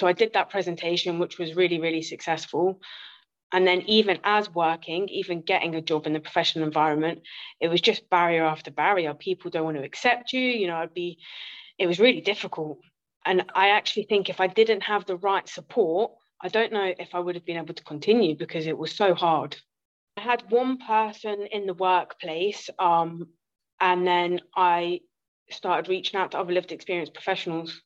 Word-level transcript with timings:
so 0.00 0.06
I 0.06 0.14
did 0.14 0.32
that 0.32 0.48
presentation, 0.48 1.18
which 1.18 1.38
was 1.38 1.54
really, 1.54 1.78
really 1.78 2.00
successful. 2.00 2.80
And 3.52 3.66
then, 3.66 3.82
even 3.82 4.18
as 4.24 4.48
working, 4.48 5.08
even 5.10 5.42
getting 5.42 5.74
a 5.74 5.82
job 5.82 6.06
in 6.06 6.14
the 6.14 6.20
professional 6.20 6.64
environment, 6.64 7.20
it 7.60 7.68
was 7.68 7.82
just 7.82 8.08
barrier 8.08 8.44
after 8.44 8.70
barrier. 8.70 9.12
People 9.12 9.50
don't 9.50 9.64
want 9.64 9.76
to 9.76 9.84
accept 9.84 10.32
you. 10.32 10.40
You 10.40 10.68
know, 10.68 10.76
I'd 10.76 10.94
be, 10.94 11.18
it 11.78 11.86
was 11.86 12.00
really 12.00 12.22
difficult. 12.22 12.78
And 13.26 13.44
I 13.54 13.70
actually 13.70 14.04
think 14.04 14.30
if 14.30 14.40
I 14.40 14.46
didn't 14.46 14.84
have 14.84 15.04
the 15.04 15.16
right 15.16 15.46
support, 15.46 16.12
I 16.40 16.48
don't 16.48 16.72
know 16.72 16.94
if 16.98 17.14
I 17.14 17.18
would 17.18 17.34
have 17.34 17.44
been 17.44 17.58
able 17.58 17.74
to 17.74 17.84
continue 17.84 18.34
because 18.36 18.66
it 18.66 18.78
was 18.78 18.92
so 18.96 19.14
hard. 19.14 19.58
I 20.16 20.22
had 20.22 20.50
one 20.50 20.78
person 20.78 21.46
in 21.52 21.66
the 21.66 21.74
workplace, 21.74 22.70
um, 22.78 23.28
and 23.80 24.06
then 24.06 24.40
I 24.56 25.00
started 25.50 25.90
reaching 25.90 26.18
out 26.18 26.30
to 26.30 26.38
other 26.38 26.54
lived 26.54 26.72
experience 26.72 27.10
professionals 27.10 27.82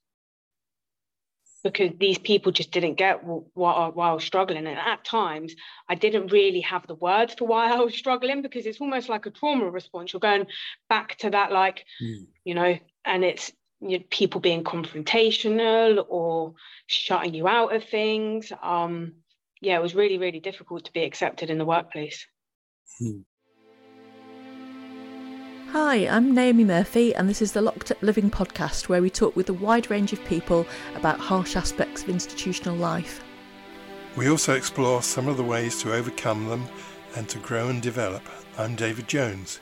because 1.64 1.90
these 1.98 2.18
people 2.18 2.52
just 2.52 2.70
didn't 2.70 2.94
get 2.94 3.24
what, 3.24 3.44
what, 3.54 3.96
why 3.96 4.10
I 4.10 4.12
was 4.12 4.22
struggling. 4.22 4.66
And 4.66 4.78
at 4.78 5.04
times, 5.04 5.56
I 5.88 5.96
didn't 5.96 6.30
really 6.30 6.60
have 6.60 6.86
the 6.86 6.94
words 6.94 7.34
for 7.36 7.46
why 7.48 7.72
I 7.74 7.80
was 7.80 7.94
struggling 7.94 8.42
because 8.42 8.66
it's 8.66 8.80
almost 8.80 9.08
like 9.08 9.26
a 9.26 9.30
trauma 9.30 9.68
response. 9.70 10.12
You're 10.12 10.20
going 10.20 10.46
back 10.88 11.16
to 11.18 11.30
that, 11.30 11.50
like, 11.50 11.84
mm. 12.00 12.26
you 12.44 12.54
know, 12.54 12.78
and 13.04 13.24
it's 13.24 13.50
you 13.80 13.98
know, 13.98 14.04
people 14.10 14.40
being 14.40 14.62
confrontational 14.62 16.04
or 16.08 16.54
shutting 16.86 17.34
you 17.34 17.48
out 17.48 17.74
of 17.74 17.84
things. 17.84 18.52
Um, 18.62 19.14
yeah, 19.60 19.76
it 19.76 19.82
was 19.82 19.94
really, 19.94 20.18
really 20.18 20.40
difficult 20.40 20.84
to 20.84 20.92
be 20.92 21.04
accepted 21.04 21.48
in 21.48 21.58
the 21.58 21.64
workplace. 21.64 22.26
Hmm. 22.98 23.20
Hi, 25.74 26.06
I'm 26.06 26.32
Naomi 26.32 26.62
Murphy, 26.62 27.12
and 27.16 27.28
this 27.28 27.42
is 27.42 27.50
the 27.50 27.60
Locked 27.60 27.90
Up 27.90 28.00
Living 28.00 28.30
podcast 28.30 28.88
where 28.88 29.02
we 29.02 29.10
talk 29.10 29.34
with 29.34 29.48
a 29.48 29.54
wide 29.54 29.90
range 29.90 30.12
of 30.12 30.24
people 30.24 30.64
about 30.94 31.18
harsh 31.18 31.56
aspects 31.56 32.04
of 32.04 32.10
institutional 32.10 32.76
life. 32.76 33.24
We 34.14 34.30
also 34.30 34.54
explore 34.54 35.02
some 35.02 35.26
of 35.26 35.36
the 35.36 35.42
ways 35.42 35.82
to 35.82 35.92
overcome 35.92 36.46
them 36.46 36.68
and 37.16 37.28
to 37.28 37.40
grow 37.40 37.70
and 37.70 37.82
develop. 37.82 38.22
I'm 38.56 38.76
David 38.76 39.08
Jones. 39.08 39.58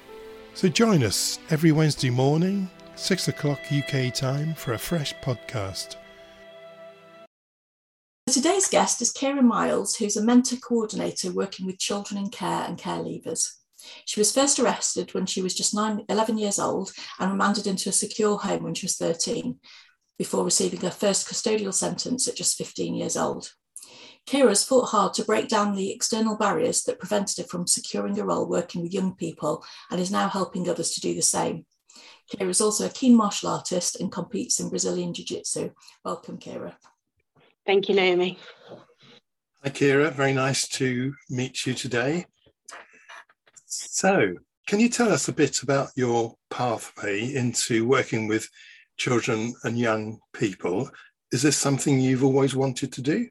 So 0.53 0.69
join 0.69 1.03
us 1.03 1.39
every 1.49 1.73
Wednesday 1.73 2.11
morning, 2.11 2.69
6 2.95 3.29
o'clock 3.29 3.61
UK 3.73 4.13
time, 4.13 4.53
for 4.53 4.75
a 4.75 4.79
fresh 4.79 5.15
podcast. 5.23 5.97
Today's 8.27 8.69
guest 8.69 9.01
is 9.01 9.15
Kierra 9.15 9.43
Myles, 9.43 9.97
who's 9.97 10.19
a 10.19 10.23
mentor 10.23 10.57
coordinator 10.57 11.33
working 11.33 11.65
with 11.65 11.79
children 11.79 12.23
in 12.23 12.29
care 12.29 12.65
and 12.69 12.77
care 12.77 12.99
leavers. 12.99 13.62
She 14.05 14.21
was 14.21 14.33
first 14.33 14.59
arrested 14.59 15.15
when 15.15 15.27
she 15.27 15.43
was 15.43 15.55
just 15.55 15.75
nine, 15.75 16.05
11 16.09 16.39
years 16.39 16.59
old 16.59 16.93
and 17.19 17.31
remanded 17.31 17.67
into 17.67 17.89
a 17.89 17.93
secure 17.93 18.39
home 18.39 18.63
when 18.63 18.75
she 18.75 18.87
was 18.87 18.97
13, 18.97 19.59
before 20.19 20.45
receiving 20.45 20.81
her 20.81 20.91
first 20.91 21.29
custodial 21.29 21.75
sentence 21.75 22.29
at 22.29 22.37
just 22.37 22.57
15 22.57 22.95
years 22.95 23.17
old. 23.17 23.53
Kierra's 24.27 24.65
fought 24.65 24.91
hard 24.91 25.15
to 25.15 25.25
break 25.25 25.49
down 25.49 25.75
the 25.75 25.91
external 25.91 26.37
barriers 26.37 26.83
that 26.85 27.01
prevented 27.01 27.39
her 27.39 27.45
from 27.45 27.67
securing 27.67 28.19
a 28.19 28.25
role 28.25 28.49
working 28.49 28.83
with 28.83 28.95
young 28.95 29.15
people 29.15 29.65
and 29.91 30.01
is 30.01 30.13
now 30.13 30.29
helping 30.29 30.69
others 30.69 30.91
to 30.93 31.01
do 31.01 31.15
the 31.15 31.23
same. 31.23 31.67
Kierra 32.31 32.51
is 32.51 32.61
also 32.61 32.87
a 32.87 32.91
keen 32.91 33.17
martial 33.17 33.49
artist 33.51 34.01
and 34.01 34.13
competes 34.13 34.61
in 34.61 34.69
Brazilian 34.69 35.13
Jiu 35.13 35.25
Jitsu. 35.25 35.71
Welcome, 36.05 36.39
Kierra. 36.39 36.75
Thank 37.67 37.89
you, 37.89 37.95
Naomi. 37.95 38.39
Hi, 39.63 39.71
Kierra. 39.71 40.13
Very 40.13 40.33
nice 40.33 40.67
to 40.69 41.15
meet 41.29 41.67
you 41.67 41.75
today. 41.75 42.27
So, 43.73 44.35
can 44.67 44.81
you 44.81 44.91
tell 44.91 45.11
us 45.11 45.29
a 45.29 45.33
bit 45.33 45.63
about 45.63 45.89
your 45.97 46.35
pathway 46.51 47.35
into 47.35 47.87
working 47.87 48.29
with 48.29 48.47
children 48.99 49.55
and 49.65 49.79
young 49.79 50.19
people? 50.35 50.91
Is 51.33 51.41
this 51.41 51.57
something 51.57 51.99
you've 51.99 52.23
always 52.23 52.55
wanted 52.55 52.93
to 52.93 53.01
do? 53.01 53.29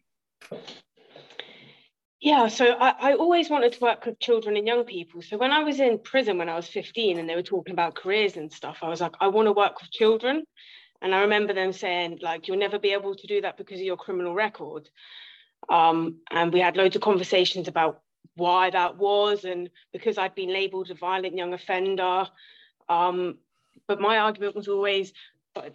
Yeah, 2.19 2.47
so 2.47 2.73
I, 2.73 3.11
I, 3.11 3.13
always 3.13 3.51
wanted 3.51 3.73
to 3.73 3.79
work 3.81 4.05
with 4.05 4.19
children 4.19 4.57
and 4.57 4.65
young 4.65 4.83
people. 4.83 5.21
So 5.21 5.37
when 5.37 5.51
I 5.51 5.63
was 5.63 5.79
in 5.79 5.99
prison 5.99 6.39
when 6.39 6.49
I 6.49 6.55
was 6.55 6.67
15 6.67 7.19
and 7.19 7.29
they 7.29 7.35
were 7.35 7.43
talking 7.43 7.73
about 7.73 7.95
careers 7.95 8.35
and 8.35 8.51
stuff, 8.51 8.79
I 8.81 8.89
was 8.89 8.99
like, 8.99 9.13
I 9.19 9.27
want 9.27 9.47
to 9.47 9.53
work 9.53 9.79
with 9.79 9.91
children. 9.91 10.43
And 11.03 11.13
I 11.13 11.21
remember 11.21 11.53
them 11.53 11.71
saying, 11.71 12.17
like, 12.21 12.47
you'll 12.47 12.57
never 12.57 12.79
be 12.79 12.93
able 12.93 13.15
to 13.15 13.27
do 13.27 13.41
that 13.41 13.57
because 13.57 13.79
of 13.79 13.85
your 13.85 13.97
criminal 13.97 14.33
record. 14.33 14.89
Um, 15.69 16.17
and 16.31 16.51
we 16.51 16.59
had 16.59 16.77
loads 16.77 16.95
of 16.95 17.03
conversations 17.03 17.67
about 17.67 18.01
why 18.35 18.69
that 18.69 18.97
was 18.97 19.43
and 19.43 19.69
because 19.91 20.17
I'd 20.17 20.35
been 20.35 20.53
labelled 20.53 20.89
a 20.89 20.95
violent 20.95 21.35
young 21.35 21.53
offender. 21.53 22.25
Um, 22.89 23.37
but 23.87 23.99
my 23.99 24.17
argument 24.17 24.55
was 24.55 24.67
always 24.67 25.13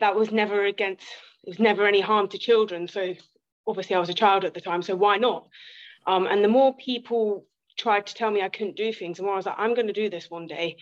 that 0.01 0.17
was 0.17 0.31
never 0.31 0.65
against, 0.65 1.05
it 1.45 1.51
was 1.51 1.59
never 1.59 1.87
any 1.87 2.01
harm 2.01 2.29
to 2.29 2.39
children. 2.39 2.89
So 2.89 3.15
obviously 3.67 3.97
I 3.97 4.01
was 4.01 4.09
a 4.09 4.15
child 4.15 4.45
at 4.45 4.55
the 4.55 4.61
time, 4.61 4.83
so 4.83 4.97
why 4.97 5.19
not? 5.19 5.49
Um, 6.07 6.27
and 6.27 6.43
the 6.43 6.49
more 6.49 6.75
people 6.77 7.47
tried 7.77 8.07
to 8.07 8.15
tell 8.15 8.31
me 8.31 8.43
I 8.43 8.49
couldn't 8.49 8.77
do 8.77 8.93
things, 8.93 9.19
the 9.19 9.25
more 9.25 9.35
I 9.35 9.37
was 9.37 9.47
like, 9.47 9.59
I'm 9.59 9.75
going 9.75 9.89
to 9.89 9.93
do 9.93 10.09
this 10.09 10.31
one 10.31 10.47
day. 10.47 10.77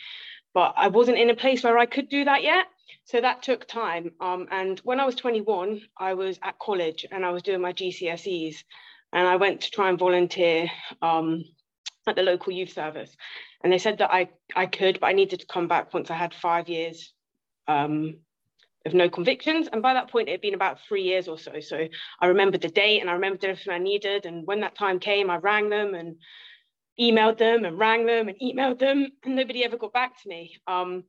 But 0.52 0.74
I 0.76 0.88
wasn't 0.88 1.18
in 1.18 1.30
a 1.30 1.36
place 1.36 1.64
where 1.64 1.78
I 1.78 1.86
could 1.86 2.08
do 2.08 2.24
that 2.24 2.42
yet. 2.42 2.66
So 3.06 3.20
that 3.20 3.42
took 3.42 3.66
time. 3.66 4.12
Um, 4.20 4.46
and 4.50 4.78
when 4.80 5.00
I 5.00 5.04
was 5.04 5.16
21, 5.16 5.82
I 5.98 6.14
was 6.14 6.38
at 6.42 6.58
college 6.58 7.04
and 7.10 7.24
I 7.24 7.30
was 7.30 7.42
doing 7.42 7.60
my 7.60 7.72
GCSEs. 7.72 8.62
And 9.12 9.26
I 9.26 9.36
went 9.36 9.62
to 9.62 9.70
try 9.70 9.88
and 9.88 9.98
volunteer 9.98 10.70
um, 11.02 11.44
at 12.06 12.16
the 12.16 12.22
local 12.22 12.52
youth 12.52 12.72
service. 12.72 13.16
And 13.62 13.72
they 13.72 13.78
said 13.78 13.98
that 13.98 14.12
I, 14.12 14.28
I 14.54 14.66
could, 14.66 15.00
but 15.00 15.06
I 15.08 15.12
needed 15.12 15.40
to 15.40 15.46
come 15.46 15.68
back 15.68 15.92
once 15.94 16.10
I 16.10 16.16
had 16.16 16.34
five 16.34 16.68
years 16.68 17.12
um, 17.66 18.16
of 18.84 18.94
no 18.94 19.08
convictions. 19.08 19.68
And 19.72 19.82
by 19.82 19.94
that 19.94 20.10
point, 20.10 20.28
it 20.28 20.32
had 20.32 20.40
been 20.40 20.54
about 20.54 20.80
three 20.86 21.02
years 21.02 21.28
or 21.28 21.38
so. 21.38 21.60
So 21.60 21.88
I 22.20 22.26
remembered 22.26 22.60
the 22.60 22.68
date 22.68 23.00
and 23.00 23.08
I 23.08 23.14
remembered 23.14 23.44
everything 23.44 23.72
I 23.72 23.78
needed. 23.78 24.26
And 24.26 24.46
when 24.46 24.60
that 24.60 24.76
time 24.76 24.98
came, 24.98 25.30
I 25.30 25.36
rang 25.36 25.70
them 25.70 25.94
and 25.94 26.16
emailed 27.00 27.38
them 27.38 27.64
and 27.64 27.78
rang 27.78 28.06
them 28.06 28.28
and 28.28 28.38
emailed 28.40 28.78
them. 28.78 29.08
And 29.24 29.36
nobody 29.36 29.64
ever 29.64 29.78
got 29.78 29.92
back 29.92 30.20
to 30.22 30.28
me. 30.28 30.56
Um, 30.66 31.04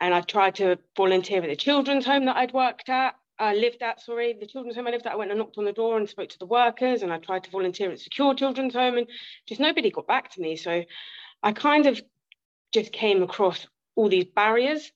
and 0.00 0.12
I 0.12 0.20
tried 0.20 0.56
to 0.56 0.78
volunteer 0.96 1.42
at 1.42 1.48
the 1.48 1.56
children's 1.56 2.04
home 2.04 2.24
that 2.24 2.36
I'd 2.36 2.52
worked 2.52 2.88
at. 2.88 3.14
I 3.38 3.54
lived 3.54 3.82
at, 3.82 4.00
sorry, 4.00 4.34
the 4.38 4.46
children's 4.46 4.76
home 4.76 4.86
I 4.86 4.90
lived 4.90 5.06
at, 5.06 5.12
I 5.12 5.16
went 5.16 5.30
and 5.30 5.38
knocked 5.38 5.58
on 5.58 5.64
the 5.64 5.72
door 5.72 5.96
and 5.96 6.08
spoke 6.08 6.28
to 6.30 6.38
the 6.38 6.46
workers 6.46 7.02
and 7.02 7.12
I 7.12 7.18
tried 7.18 7.44
to 7.44 7.50
volunteer 7.50 7.90
at 7.90 8.00
Secure 8.00 8.34
Children's 8.34 8.74
Home 8.74 8.98
and 8.98 9.06
just 9.48 9.60
nobody 9.60 9.90
got 9.90 10.06
back 10.06 10.30
to 10.32 10.40
me. 10.40 10.56
So 10.56 10.84
I 11.42 11.52
kind 11.52 11.86
of 11.86 12.00
just 12.72 12.92
came 12.92 13.22
across 13.22 13.66
all 13.96 14.08
these 14.08 14.24
barriers. 14.24 14.92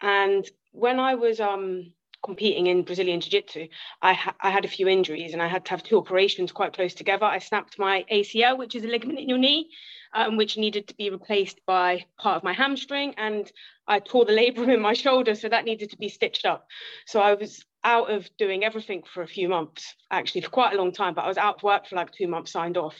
And 0.00 0.48
when 0.72 1.00
I 1.00 1.14
was 1.14 1.40
um, 1.40 1.92
competing 2.24 2.66
in 2.66 2.82
Brazilian 2.82 3.20
Jiu 3.20 3.30
Jitsu, 3.30 3.68
I, 4.02 4.12
ha- 4.12 4.34
I 4.40 4.50
had 4.50 4.64
a 4.64 4.68
few 4.68 4.88
injuries 4.88 5.32
and 5.32 5.42
I 5.42 5.46
had 5.46 5.64
to 5.66 5.70
have 5.70 5.82
two 5.82 5.98
operations 5.98 6.52
quite 6.52 6.74
close 6.74 6.94
together. 6.94 7.24
I 7.24 7.38
snapped 7.38 7.78
my 7.78 8.04
ACL, 8.12 8.58
which 8.58 8.74
is 8.74 8.84
a 8.84 8.88
ligament 8.88 9.20
in 9.20 9.28
your 9.28 9.38
knee, 9.38 9.70
um, 10.12 10.36
which 10.36 10.56
needed 10.56 10.88
to 10.88 10.94
be 10.96 11.10
replaced 11.10 11.60
by 11.66 12.04
part 12.18 12.36
of 12.36 12.44
my 12.44 12.52
hamstring. 12.52 13.14
And 13.16 13.50
I 13.86 14.00
tore 14.00 14.24
the 14.24 14.32
labrum 14.32 14.72
in 14.72 14.80
my 14.80 14.92
shoulder, 14.92 15.34
so 15.34 15.48
that 15.48 15.64
needed 15.64 15.90
to 15.90 15.98
be 15.98 16.08
stitched 16.08 16.44
up. 16.44 16.66
So 17.06 17.20
I 17.20 17.34
was 17.34 17.64
out 17.84 18.10
of 18.10 18.28
doing 18.36 18.64
everything 18.64 19.02
for 19.14 19.22
a 19.22 19.28
few 19.28 19.48
months, 19.48 19.94
actually 20.10 20.40
for 20.40 20.50
quite 20.50 20.74
a 20.74 20.76
long 20.76 20.92
time. 20.92 21.14
But 21.14 21.24
I 21.24 21.28
was 21.28 21.38
out 21.38 21.56
of 21.56 21.62
work 21.62 21.86
for 21.86 21.96
like 21.96 22.10
two 22.12 22.26
months, 22.26 22.52
signed 22.52 22.76
off, 22.76 22.96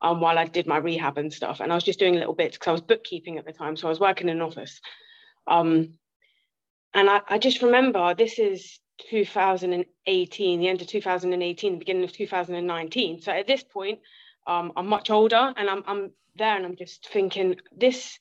um, 0.00 0.20
while 0.20 0.38
I 0.38 0.44
did 0.44 0.66
my 0.66 0.78
rehab 0.78 1.18
and 1.18 1.32
stuff. 1.32 1.60
And 1.60 1.72
I 1.72 1.74
was 1.74 1.84
just 1.84 1.98
doing 1.98 2.14
little 2.14 2.34
bits 2.34 2.56
because 2.56 2.68
I 2.68 2.72
was 2.72 2.80
bookkeeping 2.80 3.38
at 3.38 3.44
the 3.44 3.52
time, 3.52 3.76
so 3.76 3.88
I 3.88 3.90
was 3.90 4.00
working 4.00 4.28
in 4.28 4.36
an 4.36 4.42
office. 4.42 4.80
Um, 5.46 5.94
and 6.94 7.10
I, 7.10 7.20
I 7.28 7.38
just 7.38 7.62
remember 7.62 8.14
this 8.14 8.38
is 8.38 8.78
2018, 9.10 10.60
the 10.60 10.68
end 10.68 10.80
of 10.80 10.86
2018, 10.86 11.72
the 11.72 11.78
beginning 11.78 12.04
of 12.04 12.12
2019. 12.12 13.20
So 13.20 13.32
at 13.32 13.46
this 13.46 13.62
point, 13.62 14.00
um, 14.46 14.72
I'm 14.76 14.86
much 14.86 15.10
older 15.10 15.52
and 15.56 15.68
I'm, 15.68 15.84
I'm 15.86 16.10
there 16.38 16.56
and 16.56 16.64
I'm 16.64 16.76
just 16.76 17.08
thinking 17.08 17.56
this, 17.76 18.18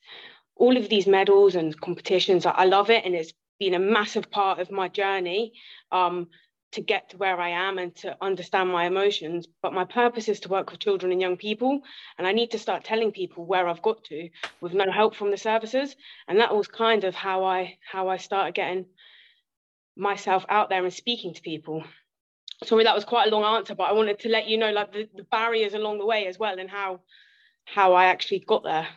all 0.55 0.77
of 0.77 0.89
these 0.89 1.07
medals 1.07 1.55
and 1.55 1.79
competitions, 1.79 2.45
I, 2.45 2.65
love 2.65 2.89
it. 2.89 3.05
And 3.05 3.15
it's 3.15 3.33
been 3.59 3.73
a 3.73 3.79
massive 3.79 4.29
part 4.29 4.59
of 4.59 4.71
my 4.71 4.87
journey 4.87 5.53
um, 5.91 6.27
to 6.73 6.81
get 6.81 7.09
to 7.09 7.17
where 7.17 7.39
I 7.39 7.49
am 7.49 7.77
and 7.77 7.95
to 7.97 8.17
understand 8.21 8.69
my 8.69 8.85
emotions. 8.85 9.47
But 9.61 9.73
my 9.73 9.85
purpose 9.85 10.27
is 10.27 10.41
to 10.41 10.49
work 10.49 10.71
with 10.71 10.79
children 10.79 11.11
and 11.11 11.21
young 11.21 11.37
people. 11.37 11.81
And 12.17 12.27
I 12.27 12.33
need 12.33 12.51
to 12.51 12.59
start 12.59 12.83
telling 12.83 13.11
people 13.11 13.45
where 13.45 13.67
I've 13.67 13.81
got 13.81 14.03
to 14.05 14.29
with 14.61 14.73
no 14.73 14.91
help 14.91 15.15
from 15.15 15.31
the 15.31 15.37
services. 15.37 15.95
And 16.27 16.39
that 16.39 16.55
was 16.55 16.67
kind 16.67 17.03
of 17.03 17.15
how 17.15 17.45
I 17.45 17.77
how 17.89 18.09
I 18.09 18.17
started 18.17 18.55
getting 18.55 18.85
myself 19.95 20.45
out 20.49 20.69
there 20.69 20.83
and 20.83 20.93
speaking 20.93 21.33
to 21.33 21.41
people 21.41 21.83
sorry 22.63 22.83
that 22.83 22.95
was 22.95 23.05
quite 23.05 23.27
a 23.27 23.31
long 23.35 23.43
answer 23.43 23.75
but 23.75 23.85
i 23.85 23.91
wanted 23.91 24.19
to 24.19 24.29
let 24.29 24.47
you 24.47 24.57
know 24.57 24.71
like 24.71 24.91
the, 24.91 25.07
the 25.15 25.23
barriers 25.23 25.73
along 25.73 25.99
the 25.99 26.05
way 26.05 26.27
as 26.27 26.39
well 26.39 26.57
and 26.59 26.69
how 26.69 26.99
how 27.73 27.93
i 27.93 28.05
actually 28.05 28.39
got 28.39 28.63
there. 28.63 28.87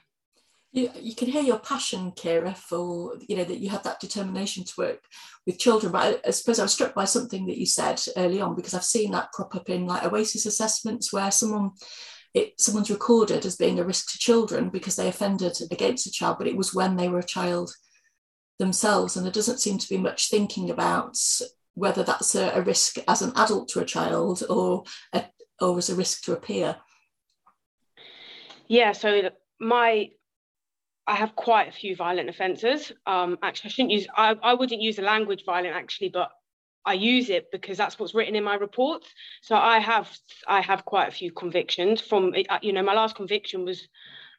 You, 0.72 0.88
you 1.00 1.16
can 1.16 1.26
hear 1.26 1.42
your 1.42 1.58
passion 1.58 2.12
Kierra 2.12 2.56
for 2.56 3.14
you 3.28 3.36
know 3.36 3.44
that 3.44 3.58
you 3.58 3.70
have 3.70 3.82
that 3.82 4.00
determination 4.00 4.64
to 4.64 4.72
work 4.78 5.00
with 5.44 5.58
children. 5.58 5.92
But 5.92 6.22
I, 6.24 6.28
I 6.28 6.30
suppose 6.30 6.60
i 6.60 6.62
was 6.62 6.72
struck 6.72 6.94
by 6.94 7.04
something 7.04 7.46
that 7.46 7.58
you 7.58 7.66
said 7.66 8.00
early 8.16 8.40
on 8.40 8.54
because 8.54 8.74
i've 8.74 8.84
seen 8.84 9.10
that 9.12 9.32
crop 9.32 9.56
up 9.56 9.68
in 9.68 9.86
like 9.86 10.02
OASys 10.02 10.46
assessments 10.46 11.12
where 11.12 11.30
someone 11.32 11.72
it 12.34 12.60
someone's 12.60 12.90
recorded 12.90 13.44
as 13.44 13.56
being 13.56 13.80
a 13.80 13.84
risk 13.84 14.12
to 14.12 14.18
children 14.18 14.70
because 14.70 14.94
they 14.94 15.08
offended 15.08 15.58
against 15.72 16.06
a 16.06 16.12
child 16.12 16.38
but 16.38 16.46
it 16.46 16.56
was 16.56 16.72
when 16.72 16.96
they 16.96 17.08
were 17.08 17.18
a 17.18 17.24
child 17.24 17.72
themselves. 18.60 19.16
And 19.16 19.26
there 19.26 19.32
doesn't 19.32 19.58
seem 19.58 19.78
to 19.78 19.88
be 19.88 19.98
much 19.98 20.30
thinking 20.30 20.70
about 20.70 21.18
whether 21.74 22.04
that's 22.04 22.36
a, 22.36 22.50
a 22.50 22.62
risk 22.62 22.98
as 23.08 23.22
an 23.22 23.32
adult 23.34 23.68
to 23.70 23.80
a 23.80 23.84
child 23.84 24.44
or 24.48 24.84
a, 25.12 25.24
or 25.60 25.76
as 25.78 25.90
a 25.90 25.96
risk 25.96 26.22
to 26.24 26.34
a 26.34 26.36
peer. 26.36 26.76
Yeah, 28.70 28.92
so 28.92 29.30
my 29.58 30.10
I 31.04 31.16
have 31.16 31.34
quite 31.34 31.66
a 31.66 31.72
few 31.72 31.96
violent 31.96 32.28
offences. 32.28 32.92
Um, 33.04 33.36
actually, 33.42 33.68
I 33.68 33.72
shouldn't 33.72 33.90
use 33.90 34.06
I, 34.16 34.36
I 34.40 34.54
wouldn't 34.54 34.80
use 34.80 34.94
the 34.94 35.02
language 35.02 35.42
violent 35.44 35.74
actually, 35.74 36.10
but 36.10 36.30
I 36.86 36.92
use 36.92 37.30
it 37.30 37.50
because 37.50 37.76
that's 37.76 37.98
what's 37.98 38.14
written 38.14 38.36
in 38.36 38.44
my 38.44 38.54
reports. 38.54 39.08
So 39.42 39.56
I 39.56 39.80
have 39.80 40.08
I 40.46 40.60
have 40.60 40.84
quite 40.84 41.08
a 41.08 41.10
few 41.10 41.32
convictions 41.32 42.00
from 42.00 42.32
uh, 42.48 42.60
you 42.62 42.72
know 42.72 42.84
my 42.84 42.94
last 42.94 43.16
conviction 43.16 43.64
was 43.64 43.88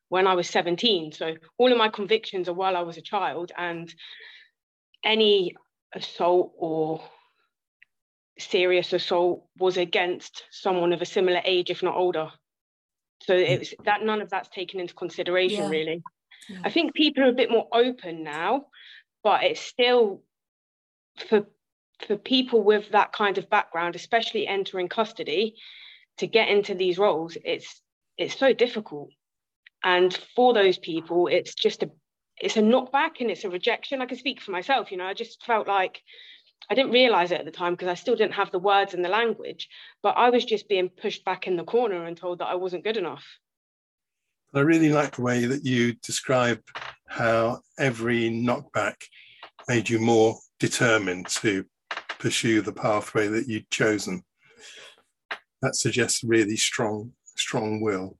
when 0.07 0.27
I 0.27 0.33
was 0.33 0.49
17. 0.49 1.11
So 1.11 1.35
all 1.57 1.69
of 1.69 1.77
my 1.77 1.89
convictions 1.89 2.47
are 2.47 2.53
while 2.53 2.77
I 2.77 2.83
was 2.83 2.95
a 2.95 3.01
child 3.01 3.51
and 3.57 3.93
any 5.03 5.55
assault 5.93 6.53
or 6.57 7.03
serious 8.39 8.93
assault 8.93 9.43
was 9.59 9.75
against 9.75 10.45
someone 10.51 10.93
of 10.93 11.01
a 11.01 11.05
similar 11.05 11.41
age 11.43 11.69
if 11.69 11.83
not 11.83 11.97
older. 11.97 12.31
So 13.21 13.35
it's 13.35 13.73
that 13.85 14.03
none 14.03 14.21
of 14.21 14.29
that's 14.29 14.49
taken 14.49 14.79
into 14.79 14.93
consideration 14.93 15.63
yeah. 15.63 15.69
really. 15.69 16.03
Yeah. 16.49 16.59
I 16.63 16.69
think 16.69 16.93
people 16.93 17.23
are 17.23 17.29
a 17.29 17.33
bit 17.33 17.51
more 17.51 17.67
open 17.71 18.23
now, 18.23 18.65
but 19.23 19.43
it's 19.43 19.61
still 19.61 20.23
for 21.27 21.45
for 22.07 22.17
people 22.17 22.63
with 22.63 22.89
that 22.91 23.13
kind 23.13 23.37
of 23.37 23.49
background, 23.49 23.95
especially 23.95 24.47
entering 24.47 24.89
custody, 24.89 25.55
to 26.17 26.27
get 26.27 26.49
into 26.49 26.75
these 26.75 26.97
roles, 26.97 27.37
it's 27.43 27.81
it's 28.17 28.37
so 28.37 28.53
difficult. 28.53 29.09
And 29.83 30.13
for 30.35 30.53
those 30.53 30.77
people, 30.77 31.27
it's 31.27 31.55
just 31.55 31.83
a 31.83 31.89
it's 32.37 32.57
a 32.57 32.61
knockback 32.61 33.19
and 33.19 33.29
it's 33.29 33.43
a 33.43 33.49
rejection. 33.49 34.01
I 34.01 34.05
can 34.05 34.17
speak 34.17 34.41
for 34.41 34.51
myself, 34.51 34.91
you 34.91 34.97
know, 34.97 35.05
I 35.05 35.13
just 35.13 35.43
felt 35.45 35.67
like 35.67 36.01
I 36.69 36.75
didn't 36.75 36.91
realize 36.91 37.31
it 37.31 37.39
at 37.39 37.45
the 37.45 37.51
time 37.51 37.73
because 37.73 37.89
I 37.89 37.95
still 37.95 38.15
didn't 38.15 38.35
have 38.35 38.51
the 38.51 38.59
words 38.59 38.93
and 38.93 39.03
the 39.03 39.09
language, 39.09 39.67
but 40.01 40.17
I 40.17 40.29
was 40.29 40.45
just 40.45 40.69
being 40.69 40.89
pushed 40.89 41.25
back 41.25 41.47
in 41.47 41.57
the 41.57 41.63
corner 41.63 42.05
and 42.05 42.15
told 42.15 42.39
that 42.39 42.47
I 42.47 42.55
wasn't 42.55 42.83
good 42.83 42.97
enough. 42.97 43.25
I 44.53 44.59
really 44.61 44.89
like 44.89 45.15
the 45.15 45.21
way 45.21 45.45
that 45.45 45.65
you 45.65 45.93
describe 46.03 46.61
how 47.07 47.61
every 47.77 48.29
knockback 48.29 48.95
made 49.67 49.89
you 49.89 49.99
more 49.99 50.37
determined 50.59 51.27
to 51.27 51.65
pursue 52.19 52.61
the 52.61 52.73
pathway 52.73 53.27
that 53.27 53.47
you'd 53.47 53.69
chosen. 53.69 54.23
That 55.61 55.75
suggests 55.75 56.23
really 56.23 56.57
strong, 56.57 57.13
strong 57.35 57.81
will. 57.81 58.17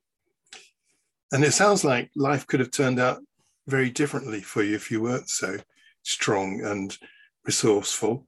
And 1.31 1.43
it 1.43 1.51
sounds 1.51 1.83
like 1.83 2.11
life 2.15 2.47
could 2.47 2.59
have 2.59 2.71
turned 2.71 2.99
out 2.99 3.21
very 3.67 3.89
differently 3.89 4.41
for 4.41 4.63
you 4.63 4.75
if 4.75 4.91
you 4.91 5.01
weren't 5.01 5.29
so 5.29 5.57
strong 6.03 6.61
and 6.65 6.97
resourceful. 7.45 8.27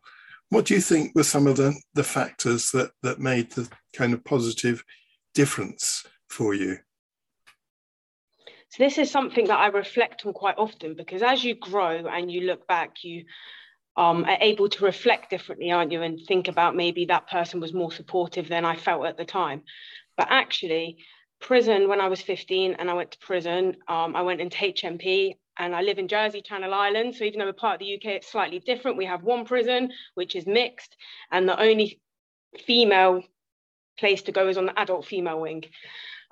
What 0.50 0.66
do 0.66 0.76
you 0.76 0.82
think 0.82 1.16
were 1.16 1.24
some 1.24 1.48
of 1.48 1.58
the, 1.58 1.74
the 1.94 2.04
factors 2.04 2.72
that, 2.72 2.92
that 3.02 3.20
made 3.20 3.52
the 3.52 3.70
kind 3.94 4.14
of 4.14 4.24
positive 4.24 4.84
difference 5.34 6.06
for 6.30 6.54
you? 6.54 6.78
So 8.70 8.84
this 8.84 8.98
is 8.98 9.12
something 9.12 9.46
that 9.48 9.60
I 9.60 9.68
reflect 9.68 10.26
on 10.26 10.34
quite 10.34 10.58
often 10.58 10.96
because 10.96 11.22
as 11.22 11.44
you 11.44 11.56
grow 11.56 12.08
and 12.08 12.32
you 12.32 12.42
look 12.42 12.68
back, 12.68 13.04
you 13.04 13.26
um, 13.96 14.26
are 14.26 14.38
able 14.42 14.68
to 14.70 14.86
reflect 14.86 15.30
differently, 15.30 15.72
aren't 15.72 15.92
you? 15.92 16.02
And 16.02 16.20
think 16.28 16.48
about 16.48 16.76
maybe 16.76 17.06
that 17.06 17.30
person 17.30 17.60
was 17.60 17.74
more 17.74 17.92
supportive 17.92 18.50
than 18.50 18.66
I 18.66 18.76
felt 18.76 19.06
at 19.06 19.18
the 19.18 19.26
time. 19.26 19.62
But 20.18 20.28
actually, 20.30 20.98
prison, 21.40 21.88
when 21.88 22.02
I 22.02 22.08
was 22.08 22.22
15 22.22 22.74
and 22.80 22.90
I 22.90 22.94
went 22.94 23.12
to 23.12 23.20
prison, 23.20 23.76
um, 23.88 24.16
I 24.16 24.24
went 24.24 24.42
into 24.42 24.58
HMP 24.58 25.38
and 25.58 25.76
I 25.76 25.82
live 25.82 26.00
in 26.00 26.08
Jersey, 26.08 26.42
Channel 26.42 26.74
Islands. 26.74 27.20
So 27.20 27.26
even 27.26 27.40
though 27.40 27.46
we're 27.46 27.54
part 27.54 27.76
of 27.76 27.80
the 27.80 27.96
UK, 27.96 28.16
it's 28.16 28.32
slightly 28.32 28.60
different. 28.60 28.98
We 28.98 29.06
have 29.06 29.24
one 29.24 29.46
prison, 29.46 29.92
which 30.16 30.36
is 30.36 30.48
mixed, 30.48 30.96
and 31.32 31.48
the 31.48 31.60
only 31.60 32.02
female 32.66 33.24
place 33.98 34.24
to 34.24 34.32
go 34.32 34.48
is 34.48 34.58
on 34.58 34.66
the 34.66 34.80
adult 34.80 35.06
female 35.06 35.40
wing. 35.40 35.64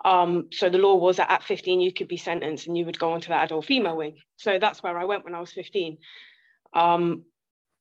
Um, 0.04 0.48
so 0.52 0.70
the 0.70 0.80
law 0.80 0.96
was 0.96 1.18
that 1.18 1.32
at 1.32 1.44
15 1.44 1.80
you 1.80 1.94
could 1.94 2.08
be 2.08 2.18
sentenced 2.18 2.68
and 2.68 2.78
you 2.78 2.86
would 2.86 2.98
go 2.98 3.12
onto 3.12 3.28
the 3.28 3.36
adult 3.36 3.66
female 3.66 3.96
wing. 3.96 4.18
So 4.38 4.58
that's 4.60 4.82
where 4.82 4.98
I 4.98 5.06
went 5.06 5.24
when 5.24 5.36
I 5.36 5.40
was 5.40 5.52
15. 5.52 5.98
Um, 6.74 7.26